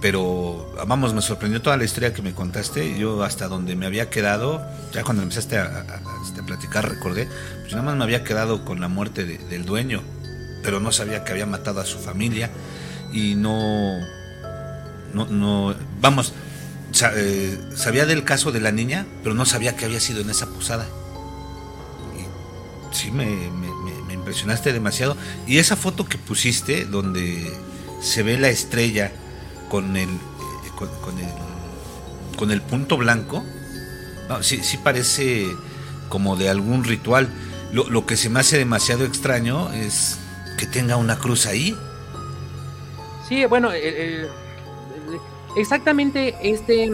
Pero, 0.01 0.73
vamos, 0.87 1.13
me 1.13 1.21
sorprendió 1.21 1.61
toda 1.61 1.77
la 1.77 1.83
historia 1.83 2.13
que 2.13 2.21
me 2.21 2.33
contaste. 2.33 2.97
Yo 2.97 3.23
hasta 3.23 3.47
donde 3.47 3.75
me 3.75 3.85
había 3.85 4.09
quedado, 4.09 4.65
ya 4.91 5.03
cuando 5.03 5.23
empezaste 5.23 5.57
a, 5.57 5.85
este, 6.23 6.43
platicar, 6.43 6.87
recordé, 6.87 7.27
pues 7.61 7.71
nada 7.73 7.83
más 7.83 7.95
me 7.95 8.03
había 8.03 8.23
quedado 8.23 8.63
con 8.65 8.79
la 8.79 8.87
muerte 8.87 9.25
del 9.25 9.65
dueño, 9.65 10.01
pero 10.63 10.79
no 10.79 10.91
sabía 10.91 11.23
que 11.23 11.31
había 11.31 11.45
matado 11.45 11.79
a 11.79 11.85
su 11.85 11.97
familia 11.97 12.51
y 13.11 13.35
no, 13.35 13.99
no, 15.13 15.25
no, 15.27 15.75
vamos, 16.01 16.33
eh, 17.15 17.57
sabía 17.75 18.05
del 18.05 18.23
caso 18.23 18.51
de 18.51 18.59
la 18.59 18.71
niña, 18.71 19.05
pero 19.23 19.35
no 19.35 19.45
sabía 19.45 19.75
que 19.75 19.85
había 19.85 19.99
sido 19.99 20.21
en 20.21 20.29
esa 20.29 20.47
posada. 20.47 20.87
Y 22.15 22.95
sí, 22.95 23.11
me, 23.11 23.49
impresionaste 24.13 24.73
demasiado. 24.73 25.15
Y 25.45 25.59
esa 25.59 25.75
foto 25.75 26.05
que 26.05 26.17
pusiste, 26.17 26.85
donde 26.85 27.51
se 28.01 28.23
ve 28.23 28.37
la 28.37 28.49
estrella 28.49 29.11
con 29.69 29.95
el, 29.95 30.09
eh, 30.09 30.71
con, 30.75 30.89
el, 31.19 31.27
con 32.37 32.51
el 32.51 32.61
punto 32.61 32.97
blanco, 32.97 33.43
sí, 34.41 34.63
sí 34.63 34.77
parece 34.77 35.47
como 36.09 36.35
de 36.35 36.49
algún 36.49 36.83
ritual. 36.83 37.29
Lo, 37.71 37.89
lo, 37.89 38.05
que 38.05 38.17
se 38.17 38.29
me 38.29 38.39
hace 38.39 38.57
demasiado 38.57 39.05
extraño 39.05 39.71
es 39.73 40.17
que 40.57 40.65
tenga 40.65 40.95
una 40.95 41.17
cruz 41.17 41.45
ahí. 41.45 41.77
Sí, 43.27 43.45
bueno, 43.45 43.71
el, 43.71 44.29
Exactamente 45.57 46.35
este, 46.41 46.91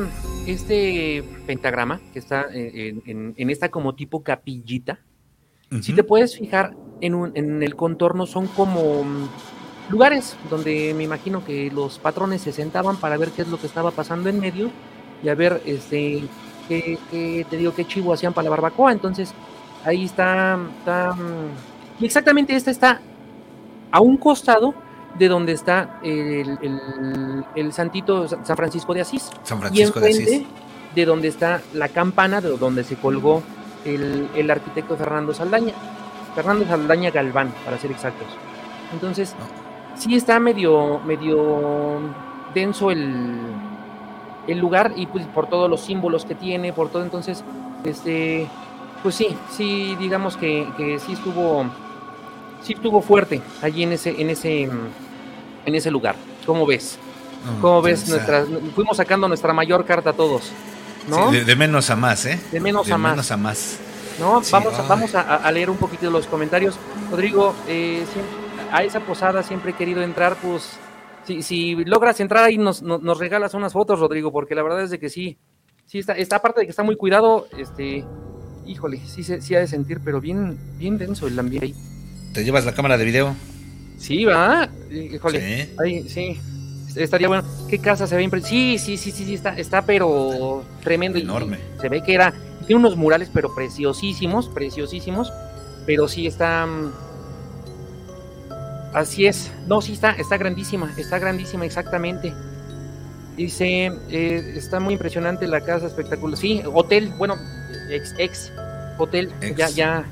este 0.48 1.23
pentagrama 1.45 1.99
que 2.14 2.19
está 2.19 2.48
en, 2.52 3.34
esta 3.49 3.69
como 3.69 3.94
tipo 3.94 4.23
capillita, 4.23 4.99
si 5.81 5.94
te 5.94 6.03
puedes 6.03 6.38
fijar 6.38 6.76
en, 7.02 7.31
en 7.35 7.61
el 7.61 7.76
contorno, 7.76 8.26
son 8.26 8.48
como 8.48 9.03
mm, 9.03 9.27
lugares 9.90 10.38
donde 10.49 10.94
me 10.95 11.03
imagino 11.03 11.44
que 11.44 11.69
los 11.72 11.99
patrones 11.99 12.41
se 12.41 12.52
sentaban 12.52 12.95
para 12.98 13.18
ver 13.18 13.31
qué 13.31 13.41
es 13.41 13.48
lo 13.48 13.60
que 13.60 13.68
estaba 13.68 13.91
pasando 13.91 14.30
en 14.30 14.40
medio 14.40 14.72
y 15.23 15.30
a 15.30 15.35
ver 15.35 15.61
este 15.65 16.23
qué, 16.68 17.45
te 17.49 17.57
digo 17.57 17.73
qué 17.73 17.85
chivo 17.85 18.14
hacían 18.14 18.34
para 18.34 18.45
la 18.45 18.52
barbacoa. 18.52 18.91
Entonces, 18.91 19.34
ahí 19.84 20.06
está, 20.06 20.57
está 20.80 21.14
mm, 21.14 22.03
exactamente 22.03 22.56
esta 22.56 22.72
está 22.72 23.02
a 23.91 23.99
un 23.99 24.18
costado 24.18 24.73
de 25.18 25.27
donde 25.27 25.53
está 25.53 25.99
el, 26.03 26.57
el, 27.56 27.73
santito 27.73 28.27
San 28.27 28.57
Francisco 28.57 28.94
de 28.94 29.02
Asís. 29.02 29.30
San 29.44 29.60
Francisco 29.60 29.99
de 29.99 30.10
Asís. 30.10 30.44
De 30.95 31.06
donde 31.06 31.27
está 31.27 31.61
la 31.73 31.90
campana, 31.90 32.41
de 32.41 32.56
donde 32.57 32.84
se 32.84 32.95
colgó 32.95 33.41
el, 33.85 34.49
arquitecto 34.49 34.95
Fernando 34.95 35.34
Saldaña. 35.34 35.73
Fernando 36.35 36.65
Saldaña 36.65 37.11
Galván, 37.11 37.53
para 37.64 37.77
ser 37.77 37.91
exactos. 37.91 38.27
Entonces, 38.91 39.35
sí 39.95 40.15
está 40.15 40.40
medio, 40.40 40.99
medio 40.99 41.99
denso 42.53 42.91
el, 42.91 43.38
el 44.48 44.60
lugar 44.60 44.94
y 44.95 45.06
pues 45.07 45.26
por 45.27 45.48
todos 45.48 45.69
los 45.69 45.81
símbolos 45.81 46.26
que 46.26 46.35
tiene, 46.35 46.73
por 46.73 46.90
todo, 46.90 47.03
entonces, 47.03 47.44
este, 47.84 48.48
pues 49.02 49.15
sí, 49.15 49.35
sí, 49.52 49.95
digamos 49.99 50.38
que, 50.38 50.68
que 50.77 50.99
sí 50.99 51.14
estuvo, 51.14 51.65
sí 52.64 52.73
estuvo 52.73 53.02
fuerte 53.02 53.41
allí 53.61 53.84
en 53.84 53.94
ese, 53.94 54.10
en 54.19 54.30
ese, 54.30 54.64
en 54.64 55.76
ese 55.76 55.91
lugar. 55.91 56.15
¿Cómo 56.45 56.65
ves? 56.65 56.98
¿Cómo 57.61 57.81
ves? 57.81 58.07
Nuestra, 58.10 58.45
fuimos 58.73 58.98
sacando 58.98 59.27
nuestra 59.27 59.53
mayor 59.53 59.85
carta 59.85 60.14
todos. 60.14 60.52
¿no? 61.07 61.31
de, 61.31 61.56
menos 61.56 61.90
a 61.90 61.95
más, 61.95 62.26
¿eh? 62.26 62.40
De 62.52 62.60
menos 62.60 62.90
a 62.90 62.98
más. 62.98 63.31
a 63.31 63.38
más. 63.38 63.80
¿No? 64.19 64.41
vamos, 64.52 64.80
a, 64.80 64.81
vamos 64.84 65.15
a, 65.15 65.52
leer 65.52 65.69
un 65.69 65.77
poquito 65.77 66.10
los 66.10 66.27
comentarios. 66.27 66.76
Rodrigo, 67.11 67.53
eh, 67.68 68.06
a 68.72 68.84
esa 68.84 69.02
posada 69.02 69.44
siempre 69.44 69.72
he 69.72 69.73
querido 69.73 70.02
entrar, 70.02 70.38
pues 70.41 70.77
si, 71.26 71.41
si 71.41 71.76
logras 71.84 72.19
entrar 72.19 72.44
ahí 72.44 72.57
nos, 72.57 72.81
nos, 72.81 73.18
regalas 73.18 73.53
unas 73.53 73.73
fotos, 73.73 73.99
Rodrigo, 73.99 74.31
porque 74.31 74.56
la 74.56 74.64
verdad 74.64 74.84
es 74.84 74.91
de 74.91 74.99
que 74.99 75.10
sí, 75.10 75.38
sí 75.85 75.99
está, 75.99 76.14
está 76.14 76.38
aparte 76.38 76.61
de 76.61 76.68
que 76.68 76.69
está 76.69 76.84
muy 76.84 76.95
cuidado, 76.95 77.48
este, 77.57 78.06
híjole, 78.65 79.02
sí, 79.06 79.23
sí 79.23 79.56
ha 79.56 79.60
de 79.60 79.68
sentir, 79.68 79.99
pero 80.03 80.22
bien, 80.22 80.57
bien 80.77 80.98
denso 80.98 81.27
el 81.27 81.38
ambiente 81.38 81.65
ahí. 81.65 81.92
¿Te 82.34 82.43
llevas 82.43 82.65
la 82.65 82.73
cámara 82.73 82.97
de 82.97 83.05
video? 83.05 83.35
Sí, 83.97 84.26
va, 84.26 84.68
híjole, 84.91 85.65
sí. 85.65 85.73
Ahí, 85.80 86.10
sí, 86.10 86.39
estaría 86.95 87.27
bueno. 87.27 87.43
¿Qué 87.69 87.77
casa 87.77 88.07
se 88.07 88.18
ve? 88.18 88.27
Sí, 88.41 88.77
sí, 88.80 88.97
sí, 88.97 89.11
sí, 89.11 89.23
sí, 89.23 89.35
está, 89.35 89.55
está 89.57 89.84
pero 89.84 90.64
tremendo. 90.84 91.19
Enorme. 91.19 91.60
se 91.80 91.89
ve 91.89 92.01
que 92.01 92.14
era, 92.15 92.34
tiene 92.65 92.80
unos 92.80 92.97
murales, 92.97 93.30
pero 93.31 93.53
preciosísimos, 93.53 94.49
preciosísimos, 94.49 95.31
pero 95.85 96.07
sí 96.07 96.26
está... 96.26 96.65
Mm, 96.65 96.91
así 98.93 99.27
es. 99.27 99.51
No, 99.68 99.81
sí 99.81 99.93
está, 99.93 100.11
está 100.14 100.38
grandísima, 100.38 100.91
está 100.97 101.19
grandísima, 101.19 101.65
exactamente. 101.65 102.34
Dice, 103.38 103.91
eh, 104.10 104.53
está 104.55 104.80
muy 104.80 104.93
impresionante 104.93 105.47
la 105.47 105.61
casa, 105.61 105.85
espectacular. 105.85 106.38
Sí, 106.38 106.64
hotel, 106.65 107.14
bueno, 107.18 107.35
ex, 107.89 108.15
ex 108.18 108.51
hotel, 108.97 109.31
ya, 109.55 109.69
ya, 109.69 110.05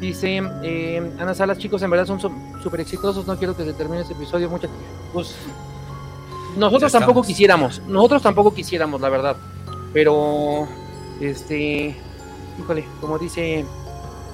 Dice 0.00 0.42
eh, 0.62 1.12
Ana 1.18 1.34
Salas, 1.34 1.58
chicos, 1.58 1.82
en 1.82 1.90
verdad 1.90 2.06
son 2.06 2.20
súper 2.62 2.80
exitosos. 2.80 3.26
No 3.26 3.36
quiero 3.36 3.56
que 3.56 3.64
se 3.64 3.72
termine 3.72 4.02
este 4.02 4.14
episodio. 4.14 4.50
Muchas, 4.50 4.70
pues 5.12 5.34
nosotros 6.56 6.92
tampoco 6.92 7.22
quisiéramos. 7.22 7.82
Nosotros 7.86 8.22
tampoco 8.22 8.54
quisiéramos, 8.54 9.00
la 9.00 9.08
verdad. 9.08 9.36
Pero, 9.92 10.68
este, 11.20 11.96
híjole, 12.58 12.84
como 13.00 13.18
dice 13.18 13.64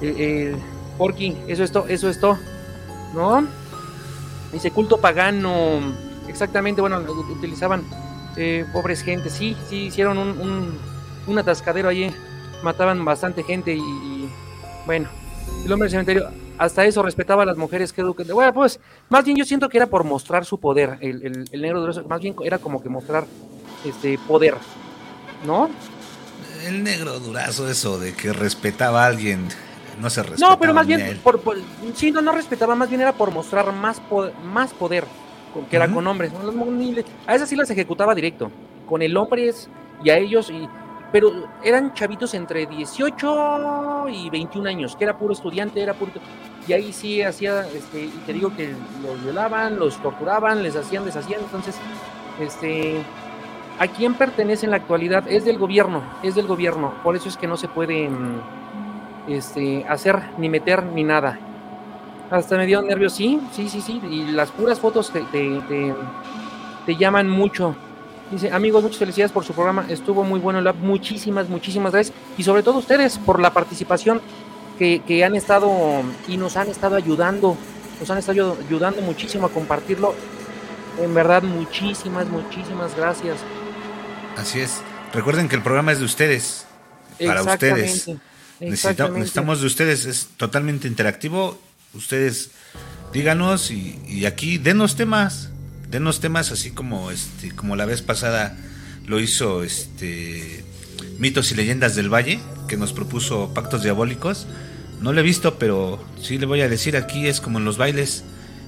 el, 0.00 0.56
Porky, 0.98 1.36
eso 1.48 1.64
es 1.64 1.72
todo, 1.72 1.86
eso 1.88 2.08
es 2.08 2.20
todo, 2.20 2.38
¿no? 3.14 3.46
Dice 4.52 4.70
culto 4.70 4.98
pagano. 4.98 5.80
Exactamente, 6.28 6.80
bueno, 6.80 7.00
utilizaban 7.30 7.84
eh, 8.36 8.64
pobres 8.72 9.02
gente. 9.02 9.30
Sí, 9.30 9.56
sí, 9.68 9.86
hicieron 9.86 10.18
un, 10.18 10.78
un, 11.26 11.38
atascadero 11.38 11.88
allí. 11.88 12.10
Mataban 12.62 13.04
bastante 13.04 13.42
gente 13.42 13.74
y 13.74 14.30
bueno, 14.84 15.08
el 15.64 15.72
hombre 15.72 15.86
del 15.86 15.90
cementerio, 15.90 16.30
hasta 16.58 16.84
eso 16.84 17.02
respetaba 17.02 17.42
a 17.42 17.46
las 17.46 17.56
mujeres 17.56 17.92
que 17.92 18.00
educan. 18.00 18.26
Bueno, 18.32 18.52
pues, 18.52 18.80
más 19.08 19.24
bien 19.24 19.36
yo 19.36 19.44
siento 19.44 19.68
que 19.68 19.78
era 19.78 19.86
por 19.86 20.04
mostrar 20.04 20.44
su 20.44 20.58
poder. 20.58 20.98
El, 21.00 21.48
negro 21.52 21.80
durazo, 21.80 22.04
más 22.08 22.20
bien 22.20 22.34
era 22.44 22.58
como 22.58 22.82
que 22.82 22.88
mostrar 22.88 23.24
este 23.84 24.18
poder, 24.18 24.54
¿no? 25.46 25.70
El 26.66 26.84
negro 26.84 27.18
durazo, 27.18 27.68
eso 27.68 27.98
de 27.98 28.12
que 28.12 28.32
respetaba 28.32 29.04
a 29.04 29.06
alguien, 29.06 29.48
no 30.00 30.10
se 30.10 30.22
respetaba. 30.22 30.52
No, 30.52 30.60
pero 30.60 30.74
más 30.74 30.86
bien, 30.86 31.18
por, 31.22 31.40
sí, 31.94 32.10
no, 32.10 32.20
no 32.20 32.32
respetaba, 32.32 32.74
más 32.74 32.88
bien 32.88 33.00
era 33.00 33.12
por 33.12 33.30
mostrar 33.30 33.72
más, 33.72 34.00
poder, 34.00 34.34
más 34.44 34.72
poder 34.72 35.04
que 35.68 35.76
era 35.76 35.88
con 35.88 36.06
hombres. 36.06 36.32
A 37.26 37.34
esas 37.34 37.48
sí 37.48 37.56
las 37.56 37.70
ejecutaba 37.70 38.14
directo. 38.14 38.50
Con 38.88 39.02
el 39.02 39.16
hombre 39.16 39.52
y 40.02 40.10
a 40.10 40.18
ellos, 40.18 40.50
y 40.50 40.68
pero 41.12 41.32
eran 41.62 41.92
chavitos 41.94 42.34
entre 42.34 42.66
18 42.66 44.08
y 44.10 44.30
21 44.30 44.68
años, 44.68 44.96
que 44.96 45.04
era 45.04 45.16
puro 45.16 45.32
estudiante, 45.32 45.82
era 45.82 45.94
puro... 45.94 46.12
Y 46.68 46.72
ahí 46.72 46.92
sí 46.92 47.22
hacía, 47.22 47.66
este, 47.66 48.04
y 48.04 48.22
te 48.26 48.32
digo 48.32 48.54
que 48.54 48.74
los 49.02 49.22
violaban, 49.22 49.78
los 49.78 49.96
torturaban, 50.00 50.62
les 50.62 50.76
hacían, 50.76 51.04
deshacían, 51.04 51.40
entonces, 51.40 51.76
este, 52.38 53.02
¿a 53.78 53.86
quién 53.88 54.14
pertenece 54.14 54.66
en 54.66 54.70
la 54.70 54.76
actualidad? 54.76 55.24
Es 55.26 55.44
del 55.44 55.58
gobierno, 55.58 56.02
es 56.22 56.34
del 56.34 56.46
gobierno, 56.46 56.94
por 57.02 57.16
eso 57.16 57.28
es 57.28 57.36
que 57.36 57.48
no 57.48 57.56
se 57.56 57.66
puede 57.66 58.08
mm, 58.08 58.40
este, 59.28 59.84
hacer 59.88 60.20
ni 60.38 60.48
meter 60.48 60.84
ni 60.84 61.02
nada. 61.02 61.38
Hasta 62.30 62.56
me 62.56 62.66
dio 62.66 62.80
nervios, 62.82 63.14
sí, 63.14 63.40
sí, 63.50 63.68
sí, 63.68 63.80
sí, 63.80 64.00
y 64.08 64.30
las 64.30 64.52
puras 64.52 64.78
fotos 64.78 65.10
te, 65.10 65.22
te, 65.32 65.94
te 66.86 66.96
llaman 66.96 67.28
mucho. 67.28 67.74
Dice, 68.30 68.50
amigos, 68.52 68.82
muchas 68.84 68.98
felicidades 68.98 69.32
por 69.32 69.44
su 69.44 69.52
programa. 69.52 69.86
Estuvo 69.88 70.22
muy 70.22 70.38
bueno 70.38 70.60
el 70.60 70.74
Muchísimas, 70.74 71.48
muchísimas 71.48 71.92
gracias. 71.92 72.16
Y 72.38 72.44
sobre 72.44 72.62
todo 72.62 72.78
ustedes 72.78 73.18
por 73.18 73.40
la 73.40 73.52
participación 73.52 74.20
que, 74.78 75.24
han 75.24 75.34
estado 75.34 75.70
y 76.28 76.36
nos 76.36 76.56
han 76.56 76.68
estado 76.68 76.96
ayudando. 76.96 77.56
Nos 77.98 78.08
han 78.08 78.18
estado 78.18 78.56
ayudando 78.66 79.02
muchísimo 79.02 79.46
a 79.46 79.50
compartirlo. 79.50 80.14
En 81.00 81.12
verdad, 81.12 81.42
muchísimas, 81.42 82.28
muchísimas 82.28 82.96
gracias. 82.96 83.38
Así 84.36 84.60
es. 84.60 84.80
Recuerden 85.12 85.48
que 85.48 85.56
el 85.56 85.62
programa 85.62 85.90
es 85.92 85.98
de 85.98 86.04
ustedes. 86.04 86.66
Para 87.24 87.42
ustedes. 87.42 88.10
necesitamos 88.60 89.60
de 89.60 89.66
ustedes. 89.66 90.06
Es 90.06 90.28
totalmente 90.36 90.86
interactivo. 90.86 91.58
Ustedes 91.94 92.52
díganos 93.12 93.72
y, 93.72 94.00
y 94.06 94.24
aquí 94.26 94.56
denos 94.56 94.94
temas 94.94 95.50
denos 95.90 96.20
temas 96.20 96.52
así 96.52 96.70
como 96.70 97.10
este 97.10 97.50
como 97.50 97.76
la 97.76 97.84
vez 97.84 98.02
pasada 98.02 98.56
lo 99.06 99.18
hizo 99.20 99.62
este 99.62 100.64
mitos 101.18 101.50
y 101.52 101.54
leyendas 101.56 101.96
del 101.96 102.12
valle 102.12 102.38
que 102.68 102.76
nos 102.76 102.92
propuso 102.92 103.52
pactos 103.52 103.82
diabólicos. 103.82 104.46
No 105.00 105.12
lo 105.12 105.20
he 105.20 105.24
visto 105.24 105.58
pero 105.58 106.02
sí 106.20 106.38
le 106.38 106.46
voy 106.46 106.60
a 106.60 106.68
decir 106.68 106.96
aquí 106.96 107.26
es 107.26 107.40
como 107.40 107.58
en 107.58 107.64
los 107.64 107.76
bailes 107.76 108.24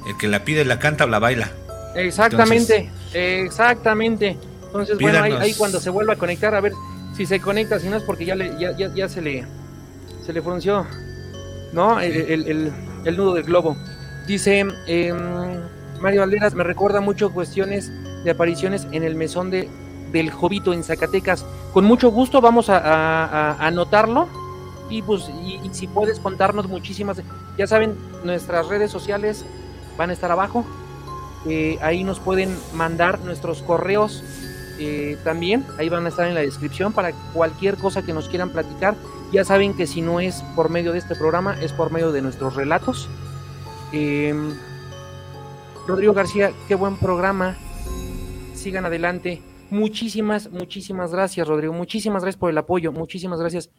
el 0.08 0.16
que 0.16 0.28
la 0.28 0.44
pide 0.44 0.64
la 0.64 0.78
canta 0.78 1.04
o 1.04 1.08
la 1.08 1.18
baila. 1.18 1.52
Exactamente 1.94 2.90
exactamente. 3.14 4.36
Entonces 4.66 4.98
bueno 4.98 5.22
ahí, 5.22 5.54
cuando 5.54 5.80
se 5.80 5.90
vuelva 5.90 6.14
a 6.14 6.16
conectar 6.16 6.54
a 6.54 6.60
ver 6.60 6.72
si 7.16 7.26
se 7.26 7.40
conecta 7.40 7.78
si 7.78 7.88
no 7.88 7.96
es 7.96 8.02
porque 8.02 8.24
ya 8.24 8.34
le 8.34 8.58
ya, 8.58 8.72
ya, 8.76 9.08
se 9.08 9.20
le 9.20 9.44
se 10.24 10.32
le 10.32 10.42
frunció 10.42 10.86
no 11.72 12.00
el, 12.00 12.72
el, 13.04 13.16
nudo 13.16 13.34
del 13.34 13.44
globo. 13.44 13.76
Dice 14.26 14.66
eh, 14.86 15.12
Mario 16.02 16.20
Valderas 16.20 16.54
me 16.54 16.64
recuerda 16.64 17.00
mucho 17.00 17.32
cuestiones 17.32 17.92
de 18.24 18.30
apariciones 18.32 18.88
en 18.90 19.04
el 19.04 19.14
mesón 19.14 19.50
de, 19.50 19.68
del 20.10 20.30
Jovito 20.30 20.72
en 20.72 20.82
Zacatecas. 20.82 21.46
Con 21.72 21.84
mucho 21.84 22.10
gusto 22.10 22.40
vamos 22.40 22.68
a, 22.68 23.52
anotarlo 23.64 24.28
y 24.90 25.00
pues 25.02 25.30
y, 25.44 25.60
si 25.72 25.86
puedes 25.86 26.18
contarnos 26.18 26.68
muchísimas, 26.68 27.22
ya 27.56 27.66
saben, 27.68 27.96
nuestras 28.24 28.66
redes 28.66 28.90
sociales 28.90 29.44
van 29.96 30.10
a 30.10 30.12
estar 30.12 30.30
abajo. 30.32 30.66
Eh, 31.46 31.78
ahí 31.80 32.04
nos 32.04 32.18
pueden 32.18 32.56
mandar 32.74 33.20
nuestros 33.20 33.62
correos 33.62 34.22
eh, 34.78 35.16
también, 35.24 35.64
ahí 35.78 35.88
van 35.88 36.06
a 36.06 36.08
estar 36.08 36.26
en 36.26 36.34
la 36.34 36.40
descripción 36.40 36.92
para 36.92 37.12
cualquier 37.32 37.76
cosa 37.76 38.02
que 38.02 38.12
nos 38.12 38.28
quieran 38.28 38.50
platicar. 38.50 38.96
Ya 39.32 39.44
saben 39.44 39.74
que 39.74 39.86
si 39.86 40.02
no 40.02 40.18
es 40.18 40.42
por 40.56 40.68
medio 40.68 40.92
de 40.92 40.98
este 40.98 41.14
programa, 41.14 41.56
es 41.60 41.72
por 41.72 41.92
medio 41.92 42.10
de 42.10 42.22
nuestros 42.22 42.56
relatos. 42.56 43.08
Eh, 43.92 44.34
Rodrigo 45.86 46.12
García, 46.12 46.52
qué 46.68 46.74
buen 46.74 46.96
programa. 46.96 47.56
Sigan 48.54 48.86
adelante. 48.86 49.42
Muchísimas, 49.70 50.50
muchísimas 50.50 51.12
gracias, 51.12 51.48
Rodrigo. 51.48 51.72
Muchísimas 51.72 52.22
gracias 52.22 52.38
por 52.38 52.50
el 52.50 52.58
apoyo. 52.58 52.92
Muchísimas 52.92 53.40
gracias. 53.40 53.70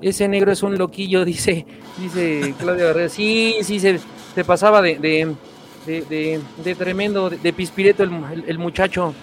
Ese 0.00 0.28
negro 0.28 0.52
es 0.52 0.62
un 0.62 0.78
loquillo, 0.78 1.24
dice, 1.26 1.66
dice 1.98 2.54
Claudia 2.58 2.86
Barrera. 2.86 3.08
Sí, 3.08 3.56
sí, 3.62 3.78
se, 3.78 4.00
se 4.34 4.44
pasaba 4.44 4.80
de, 4.80 4.98
de, 4.98 6.40
de, 6.64 6.74
tremendo, 6.74 7.28
de, 7.28 7.52
pispireto 7.52 8.02
el, 8.02 8.58
muchacho. 8.58 9.14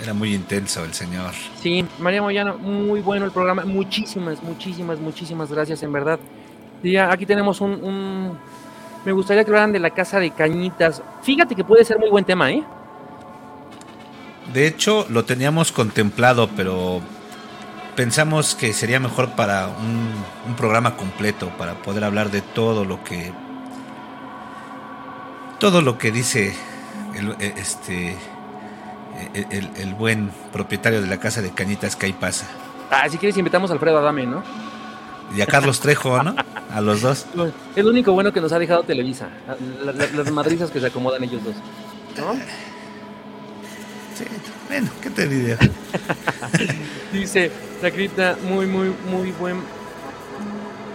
Era 0.00 0.14
muy 0.14 0.34
intenso 0.34 0.84
el 0.84 0.92
señor. 0.92 1.32
Sí, 1.60 1.84
María 1.98 2.22
Moyano, 2.22 2.56
muy 2.58 3.00
bueno 3.00 3.24
el 3.24 3.32
programa. 3.32 3.64
Muchísimas, 3.64 4.42
muchísimas, 4.42 5.00
muchísimas 5.00 5.50
gracias, 5.50 5.82
en 5.82 5.92
verdad. 5.92 6.20
Ya, 6.84 7.10
aquí 7.10 7.26
tenemos 7.26 7.60
un 7.60 8.38
me 9.04 9.12
gustaría 9.12 9.44
que 9.44 9.50
hablaran 9.50 9.72
de 9.72 9.78
la 9.78 9.90
casa 9.90 10.18
de 10.18 10.30
cañitas. 10.30 11.02
Fíjate 11.22 11.54
que 11.54 11.64
puede 11.64 11.84
ser 11.84 11.98
muy 11.98 12.10
buen 12.10 12.24
tema, 12.24 12.50
¿eh? 12.50 12.64
De 14.52 14.66
hecho, 14.66 15.06
lo 15.10 15.24
teníamos 15.24 15.72
contemplado, 15.72 16.48
pero 16.56 17.00
pensamos 17.96 18.54
que 18.54 18.72
sería 18.72 19.00
mejor 19.00 19.30
para 19.30 19.68
un, 19.68 20.54
programa 20.56 20.96
completo, 20.96 21.50
para 21.58 21.74
poder 21.74 22.04
hablar 22.04 22.30
de 22.30 22.40
todo 22.40 22.84
lo 22.84 23.02
que. 23.02 23.32
Todo 25.58 25.82
lo 25.82 25.98
que 25.98 26.12
dice 26.12 26.54
el, 27.14 27.30
e, 27.40 27.54
este. 27.56 28.16
El, 29.32 29.70
el, 29.76 29.94
buen 29.94 30.30
propietario 30.52 31.00
de 31.00 31.06
la 31.06 31.18
casa 31.18 31.40
de 31.40 31.50
cañitas 31.50 31.94
que 31.94 32.06
ahí 32.06 32.12
pasa. 32.12 32.46
Ah, 32.90 33.08
si 33.08 33.16
quieres 33.16 33.36
invitamos 33.36 33.70
a 33.70 33.74
Alfredo 33.74 33.98
Adame, 33.98 34.26
¿no? 34.26 34.42
Y 35.36 35.40
a 35.40 35.46
Carlos 35.46 35.80
Trejo, 35.80 36.22
¿no? 36.22 36.34
A 36.70 36.80
los 36.80 37.02
dos. 37.02 37.26
Es 37.76 37.84
lo 37.84 37.90
único 37.90 38.12
bueno 38.12 38.32
que 38.32 38.40
nos 38.40 38.52
ha 38.52 38.58
dejado 38.58 38.82
Televisa. 38.82 39.28
las 40.14 40.30
madrizas 40.30 40.70
que 40.70 40.80
se 40.80 40.86
acomodan 40.86 41.22
ellos 41.24 41.42
dos. 41.44 41.54
¿No? 42.16 42.34
Sí, 44.14 44.24
bueno, 44.68 44.88
¿qué 45.02 45.10
te 45.10 45.28
diría? 45.28 45.58
Dice 47.12 47.50
Sacrita, 47.80 48.36
muy, 48.48 48.66
muy, 48.66 48.94
muy 49.10 49.32
buen 49.32 49.56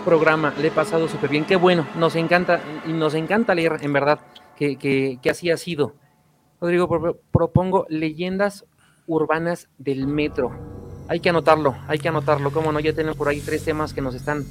programa. 0.05 0.53
Le 0.57 0.69
he 0.69 0.71
pasado 0.71 1.07
súper 1.07 1.29
bien. 1.29 1.45
Qué 1.45 1.55
bueno, 1.55 1.87
nos 1.95 2.15
encanta 2.15 2.61
y 2.87 2.93
nos 2.93 3.13
encanta 3.13 3.53
leer, 3.53 3.77
en 3.81 3.93
verdad, 3.93 4.19
que, 4.55 4.77
que, 4.77 5.19
que 5.21 5.29
así 5.29 5.51
ha 5.51 5.57
sido. 5.57 5.95
Rodrigo, 6.61 7.17
propongo 7.31 7.85
leyendas 7.89 8.65
urbanas 9.07 9.69
del 9.77 10.07
metro. 10.07 10.78
Hay 11.09 11.19
que 11.19 11.29
anotarlo, 11.29 11.75
hay 11.87 11.97
que 11.97 12.07
anotarlo. 12.07 12.51
Cómo 12.51 12.71
no, 12.71 12.79
ya 12.79 12.93
tenemos 12.93 13.17
por 13.17 13.27
ahí 13.27 13.41
tres 13.41 13.63
temas 13.65 13.93
que 13.93 14.01
nos 14.01 14.13
están 14.13 14.45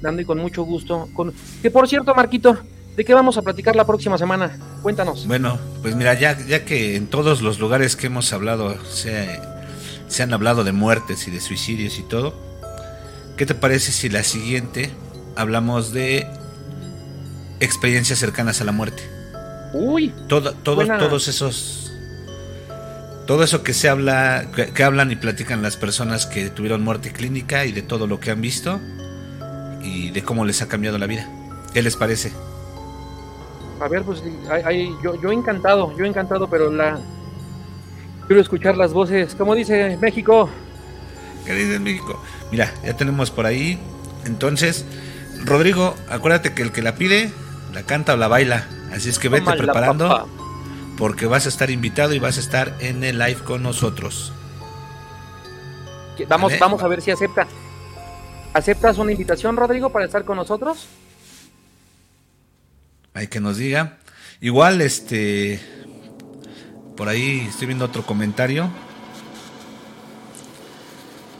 dando 0.00 0.22
y 0.22 0.24
con 0.24 0.38
mucho 0.38 0.62
gusto. 0.62 1.06
Con... 1.12 1.34
Que 1.60 1.70
por 1.70 1.86
cierto, 1.86 2.14
Marquito, 2.14 2.56
¿de 2.96 3.04
qué 3.04 3.12
vamos 3.12 3.36
a 3.36 3.42
platicar 3.42 3.76
la 3.76 3.86
próxima 3.86 4.16
semana? 4.16 4.58
Cuéntanos. 4.82 5.26
Bueno, 5.26 5.58
pues 5.82 5.94
mira, 5.94 6.14
ya, 6.14 6.38
ya 6.46 6.64
que 6.64 6.96
en 6.96 7.08
todos 7.08 7.42
los 7.42 7.58
lugares 7.58 7.94
que 7.94 8.06
hemos 8.06 8.32
hablado 8.32 8.82
se, 8.86 9.38
se 10.08 10.22
han 10.22 10.32
hablado 10.32 10.64
de 10.64 10.72
muertes 10.72 11.28
y 11.28 11.30
de 11.30 11.40
suicidios 11.40 11.98
y 11.98 12.02
todo, 12.04 12.34
¿qué 13.36 13.44
te 13.44 13.54
parece 13.54 13.92
si 13.92 14.08
la 14.08 14.24
siguiente 14.24 14.90
hablamos 15.36 15.92
de 15.92 16.26
experiencias 17.60 18.18
cercanas 18.18 18.62
a 18.62 18.64
la 18.64 18.72
muerte? 18.72 19.02
Uy. 19.74 20.14
Todo, 20.26 20.54
todos 20.54 21.28
esos. 21.28 21.87
Todo 23.28 23.42
eso 23.42 23.62
que 23.62 23.74
se 23.74 23.90
habla, 23.90 24.46
que, 24.74 24.82
hablan 24.82 25.12
y 25.12 25.16
platican 25.16 25.60
las 25.60 25.76
personas 25.76 26.24
que 26.24 26.48
tuvieron 26.48 26.82
muerte 26.82 27.12
clínica 27.12 27.66
y 27.66 27.72
de 27.72 27.82
todo 27.82 28.06
lo 28.06 28.20
que 28.20 28.30
han 28.30 28.40
visto 28.40 28.80
y 29.82 30.12
de 30.12 30.22
cómo 30.22 30.46
les 30.46 30.62
ha 30.62 30.68
cambiado 30.68 30.96
la 30.96 31.06
vida. 31.06 31.28
¿Qué 31.74 31.82
les 31.82 31.94
parece? 31.94 32.32
A 33.82 33.88
ver, 33.88 34.02
pues 34.02 34.22
yo, 35.04 35.20
yo 35.20 35.30
encantado, 35.30 35.94
yo 35.98 36.06
encantado, 36.06 36.48
pero 36.48 36.70
la 36.70 36.98
quiero 38.26 38.40
escuchar 38.40 38.78
las 38.78 38.94
voces. 38.94 39.34
¿Cómo 39.34 39.54
dice 39.54 39.98
México? 40.00 40.48
¿Qué 41.44 41.52
dice 41.52 41.78
México? 41.78 42.24
Mira, 42.50 42.72
ya 42.82 42.96
tenemos 42.96 43.30
por 43.30 43.44
ahí. 43.44 43.78
Entonces, 44.24 44.86
Rodrigo, 45.44 45.94
acuérdate 46.08 46.54
que 46.54 46.62
el 46.62 46.72
que 46.72 46.80
la 46.80 46.94
pide, 46.94 47.30
la 47.74 47.82
canta 47.82 48.14
o 48.14 48.16
la 48.16 48.28
baila. 48.28 48.66
Así 48.90 49.10
es 49.10 49.18
que 49.18 49.28
vete 49.28 49.52
preparando 49.52 50.26
porque 50.98 51.26
vas 51.26 51.46
a 51.46 51.48
estar 51.48 51.70
invitado 51.70 52.12
y 52.12 52.18
vas 52.18 52.36
a 52.36 52.40
estar 52.40 52.74
en 52.80 53.04
el 53.04 53.18
live 53.18 53.40
con 53.44 53.62
nosotros. 53.62 54.32
Vamos, 56.28 56.52
vamos 56.58 56.82
a 56.82 56.88
ver 56.88 57.00
si 57.00 57.12
acepta. 57.12 57.46
¿Aceptas 58.52 58.98
una 58.98 59.12
invitación, 59.12 59.56
Rodrigo, 59.56 59.90
para 59.90 60.06
estar 60.06 60.24
con 60.24 60.36
nosotros? 60.36 60.88
Hay 63.14 63.28
que 63.28 63.38
nos 63.38 63.56
diga. 63.56 63.98
Igual, 64.40 64.80
este, 64.80 65.60
por 66.96 67.08
ahí 67.08 67.46
estoy 67.48 67.68
viendo 67.68 67.84
otro 67.84 68.04
comentario. 68.04 68.68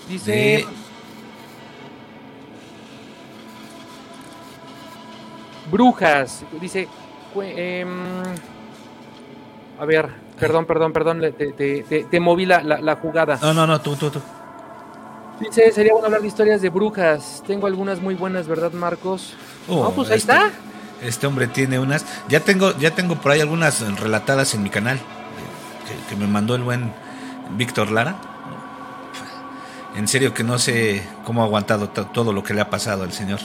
Dice. 0.08 0.64
Brujas. 5.70 6.44
Dice, 6.60 6.88
Em, 7.36 7.88
a 9.78 9.84
ver, 9.84 10.08
perdón, 10.38 10.66
perdón, 10.66 10.92
perdón, 10.92 11.20
te, 11.36 12.20
moví 12.20 12.46
la, 12.46 12.98
jugada. 13.00 13.38
No, 13.40 13.54
no, 13.54 13.66
no, 13.66 13.80
tú, 13.80 13.96
tú, 13.96 14.10
tú. 14.10 14.20
Dice, 15.40 15.70
sería 15.70 15.92
bueno 15.92 16.06
hablar 16.06 16.20
de 16.20 16.26
historias 16.26 16.60
de 16.60 16.68
brujas. 16.68 17.42
Tengo 17.46 17.66
algunas 17.66 18.00
muy 18.00 18.14
buenas, 18.14 18.48
¿verdad, 18.48 18.72
Marcos? 18.72 19.34
Oh, 19.68 19.92
pues 19.92 20.10
ahí 20.10 20.16
este, 20.16 20.32
está. 20.32 20.50
Este 21.00 21.26
hombre 21.28 21.46
tiene 21.46 21.78
unas. 21.78 22.04
Ya 22.28 22.40
tengo, 22.40 22.76
ya 22.78 22.92
tengo 22.92 23.14
por 23.16 23.32
ahí 23.32 23.40
algunas 23.40 23.80
relatadas 24.00 24.54
en 24.54 24.64
mi 24.64 24.70
canal 24.70 24.98
que, 24.98 26.14
que 26.14 26.20
me 26.20 26.26
mandó 26.26 26.56
el 26.56 26.62
buen 26.62 26.92
Víctor 27.56 27.92
Lara. 27.92 28.16
En 29.96 30.08
serio 30.08 30.34
que 30.34 30.42
no 30.42 30.58
sé 30.58 31.06
cómo 31.24 31.42
ha 31.42 31.44
aguantado 31.44 31.88
todo 31.88 32.32
lo 32.32 32.42
que 32.42 32.52
le 32.52 32.60
ha 32.60 32.70
pasado 32.70 33.04
al 33.04 33.12
señor. 33.12 33.38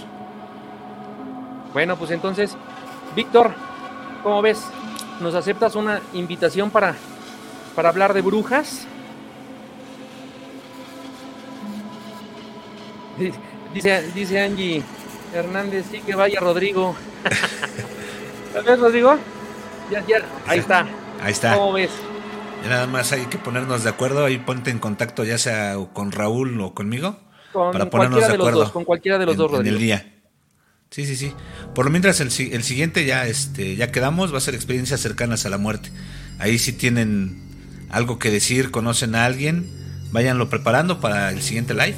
Bueno, 1.74 1.96
pues 1.96 2.12
entonces, 2.12 2.56
Víctor, 3.16 3.54
¿Cómo 4.24 4.42
ves? 4.42 4.64
¿Nos 5.24 5.36
aceptas 5.36 5.76
una 5.76 6.02
invitación 6.12 6.70
para, 6.70 6.96
para 7.78 7.88
hablar 7.88 8.14
de 8.14 8.20
brujas? 8.20 8.86
Dice, 13.74 14.12
dice 14.14 14.42
Angie 14.42 14.84
Hernández, 15.34 15.86
sí 15.90 16.02
que 16.02 16.14
vaya 16.14 16.42
Rodrigo. 16.42 16.94
¿A 18.58 18.62
ver, 18.64 18.78
Rodrigo? 18.78 19.16
Ya, 19.90 20.06
ya, 20.06 20.26
ahí 20.46 20.60
está. 20.60 20.86
Ahí 21.22 21.32
está. 21.32 21.56
¿Cómo 21.56 21.72
ves? 21.72 21.92
Ya 22.62 22.70
nada 22.70 22.88
más 22.88 23.14
hay 23.14 23.26
que 23.28 23.38
ponernos 23.38 23.86
de 23.86 23.92
acuerdo, 23.92 24.26
ahí 24.26 24.40
ponte 24.40 24.72
en 24.72 24.80
contacto 24.80 25.24
ya 25.24 25.38
sea 25.38 25.78
con 25.94 26.12
Raúl 26.12 26.60
o 26.60 26.74
conmigo. 26.74 27.16
para 27.54 27.90
ponernos 27.90 28.28
de, 28.28 28.34
acuerdo. 28.34 28.74
con 28.74 28.84
cualquiera 28.84 29.18
de 29.18 29.26
los 29.28 29.38
dos, 29.38 29.52
Rodrigo. 29.52 29.70
En 29.70 29.74
el 29.74 29.80
día. 29.80 30.13
Sí, 30.94 31.08
sí, 31.08 31.16
sí. 31.16 31.34
Por 31.74 31.86
lo 31.86 31.92
mientras 31.92 32.20
el, 32.20 32.28
el, 32.28 32.64
siguiente 32.64 33.04
ya, 33.04 33.26
este, 33.26 33.76
ya 33.76 33.92
quedamos, 33.92 34.32
va 34.32 34.38
a 34.38 34.42
ser 34.42 34.54
experiencias 34.54 35.00
cercanas 35.00 35.44
a 35.44 35.50
la 35.50 35.58
muerte. 35.58 35.90
Ahí 36.38 36.60
si 36.60 36.72
tienen 36.72 37.42
algo 37.90 38.20
que 38.20 38.30
decir, 38.30 38.70
conocen 38.70 39.16
a 39.16 39.26
alguien, 39.26 39.68
váyanlo 40.12 40.50
preparando 40.50 41.02
para 41.02 41.32
el 41.32 41.42
siguiente 41.42 41.74
live, 41.74 41.96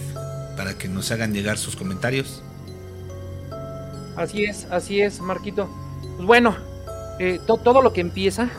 para 0.55 0.77
que 0.77 0.87
nos 0.87 1.11
hagan 1.11 1.33
llegar 1.33 1.57
sus 1.57 1.75
comentarios. 1.75 2.41
Así 4.15 4.45
es, 4.45 4.65
así 4.71 5.01
es, 5.01 5.19
Marquito. 5.19 5.69
Pues 6.15 6.25
bueno, 6.25 6.55
eh, 7.19 7.41
todo 7.45 7.81
lo 7.81 7.91
que 7.91 7.99
empieza 7.99 8.49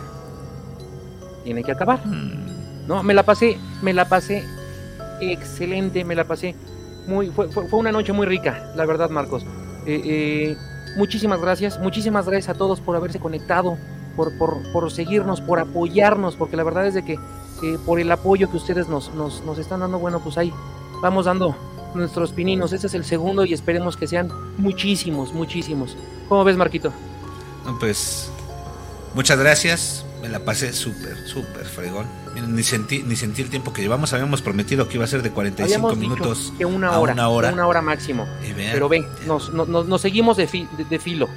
tiene 1.45 1.65
que 1.65 1.73
acabar. 1.73 2.07
Hmm. 2.07 2.87
No, 2.87 3.03
me 3.03 3.15
la 3.15 3.23
pasé, 3.23 3.57
me 3.81 3.95
la 3.95 4.07
pasé 4.07 4.45
excelente, 5.23 6.05
me 6.05 6.15
la 6.15 6.25
pasé 6.25 6.55
muy, 7.07 7.29
fue, 7.29 7.49
fue 7.49 7.79
una 7.79 7.91
noche 7.91 8.13
muy 8.13 8.27
rica, 8.27 8.71
la 8.77 8.85
verdad, 8.85 9.09
Marcos. 9.09 9.43
Eh, 9.87 10.01
eh, 10.05 10.57
muchísimas 10.97 11.41
gracias, 11.41 11.79
muchísimas 11.79 12.27
gracias 12.27 12.55
a 12.55 12.59
todos 12.59 12.81
por 12.81 12.97
haberse 12.97 13.21
conectado, 13.21 13.79
por, 14.17 14.33
por, 14.39 14.91
seguirnos, 14.91 15.41
por 15.41 15.61
apoyarnos, 15.61 16.37
porque 16.37 16.57
la 16.57 16.65
verdad 16.65 16.87
es 16.87 16.95
de 16.95 17.05
que 17.05 17.15
eh, 17.15 17.79
por 17.85 18.01
el 18.01 18.11
apoyo 18.11 18.51
que 18.51 18.57
ustedes 18.57 18.89
nos, 18.89 19.15
nos, 19.15 19.43
nos 19.45 19.59
están 19.59 19.81
dando, 19.81 19.99
bueno, 19.99 20.21
pues 20.21 20.39
ahí 20.39 20.53
vamos 21.01 21.27
dando 21.27 21.55
nuestros 21.95 22.33
pininos. 22.33 22.73
Este 22.73 22.87
es 22.87 22.95
el 22.95 23.05
segundo 23.05 23.45
y 23.45 23.53
esperemos 23.53 23.97
que 23.97 24.07
sean 24.07 24.31
muchísimos, 24.59 25.33
muchísimos. 25.33 25.97
¿Cómo 26.29 26.45
ves, 26.45 26.57
Marquito? 26.57 26.93
pues 27.81 28.31
muchas 29.15 29.39
gracias. 29.39 30.05
Me 30.23 30.29
la 30.29 30.41
pasé 30.41 30.73
súper, 30.73 31.17
súper 31.27 31.65
fregón. 31.65 32.07
Ni 32.43 32.63
sentí, 32.63 33.03
ni 33.03 33.17
sentí 33.17 33.43
el 33.43 33.49
tiempo 33.49 33.73
que 33.73 33.81
llevamos. 33.83 34.13
Habíamos 34.13 34.43
prometido 34.43 34.89
que 34.89 34.97
iba 34.97 35.05
a 35.05 35.09
ser 35.09 35.23
de 35.23 35.31
45 35.31 35.97
minutos 35.97 36.53
que 36.59 36.67
una 36.67 36.99
hora, 36.99 37.15
una 37.15 37.29
hora. 37.29 37.53
Una 37.53 37.67
hora 37.67 37.83
máximo. 37.83 38.29
Pero 38.57 38.89
ven, 38.89 39.07
nos, 39.27 39.53
nos, 39.53 40.01
seguimos 40.01 40.37
de, 40.37 40.47
de, 40.89 40.99
filo. 40.99 41.29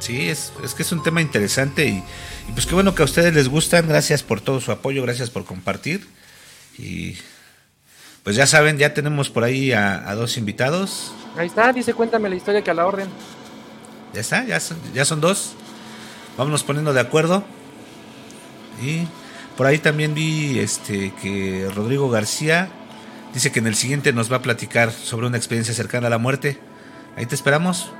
Sí, 0.00 0.28
es, 0.28 0.52
es, 0.64 0.74
que 0.74 0.82
es 0.82 0.92
un 0.92 1.02
tema 1.02 1.20
interesante 1.20 1.86
y, 1.86 2.02
pues 2.52 2.66
qué 2.66 2.74
bueno 2.74 2.94
que 2.94 3.02
a 3.02 3.04
ustedes 3.04 3.32
les 3.34 3.48
gustan. 3.48 3.86
Gracias 3.86 4.22
por 4.22 4.40
todo 4.40 4.60
su 4.60 4.72
apoyo, 4.72 5.02
gracias 5.02 5.30
por 5.30 5.44
compartir. 5.44 6.08
Y 6.76 7.16
pues 8.24 8.34
ya 8.34 8.46
saben, 8.46 8.78
ya 8.78 8.94
tenemos 8.94 9.30
por 9.30 9.44
ahí 9.44 9.72
a, 9.72 10.14
dos 10.14 10.36
invitados. 10.36 11.12
Ahí 11.36 11.46
está, 11.46 11.72
dice 11.72 11.94
cuéntame 11.94 12.28
la 12.28 12.34
historia 12.34 12.62
que 12.62 12.70
a 12.70 12.74
la 12.74 12.86
orden. 12.86 13.08
Ya 14.12 14.20
está, 14.20 14.44
ya 14.44 14.58
son, 14.58 14.76
ya 14.92 15.04
son 15.04 15.20
dos. 15.20 15.52
Vámonos 16.36 16.64
poniendo 16.64 16.92
de 16.92 17.00
acuerdo. 17.00 17.44
Y 18.82 19.06
por 19.58 19.66
ahí 19.66 19.78
también 19.80 20.14
vi 20.14 20.60
este 20.60 21.12
que 21.20 21.68
Rodrigo 21.74 22.08
García 22.08 22.68
dice 23.34 23.50
que 23.50 23.58
en 23.58 23.66
el 23.66 23.74
siguiente 23.74 24.12
nos 24.12 24.30
va 24.30 24.36
a 24.36 24.42
platicar 24.42 24.92
sobre 24.92 25.26
una 25.26 25.36
experiencia 25.36 25.74
cercana 25.74 26.06
a 26.06 26.10
la 26.10 26.18
muerte. 26.18 26.60
Ahí 27.16 27.26
te 27.26 27.34
esperamos 27.34 27.90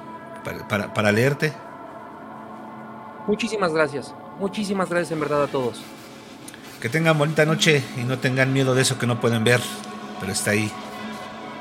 para, 0.69 0.95
para, 0.95 1.11
leerte. 1.11 1.53
Muchísimas 3.27 3.73
gracias. 3.73 4.15
Muchísimas 4.39 4.89
gracias 4.89 5.11
en 5.11 5.19
verdad 5.19 5.43
a 5.43 5.47
todos. 5.49 5.83
Que 6.81 6.89
tengan 6.89 7.19
bonita 7.19 7.45
noche 7.45 7.83
y 7.97 8.05
no 8.05 8.21
tengan 8.21 8.53
miedo 8.53 8.77
de 8.77 8.83
eso 8.83 8.97
que 8.97 9.09
no 9.09 9.21
pueden 9.21 9.43
ver, 9.43 9.61
pero 10.21 10.31
está 10.31 10.53
ahí. 10.53 10.71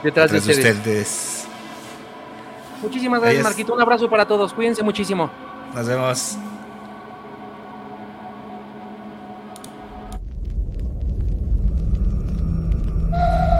Detrás, 0.03 0.31
de, 0.31 0.37
ustedes. 0.37 1.47
Muchísimas 2.83 3.19
gracias, 3.19 3.43
Marquito. 3.43 3.73
Un 3.73 3.81
abrazo 3.81 4.07
para 4.07 4.27
todos. 4.27 4.53
Cuídense 4.53 4.83
muchísimo. 4.83 5.31
Nos 5.73 5.87
vemos. 5.87 6.37
you 13.17 13.56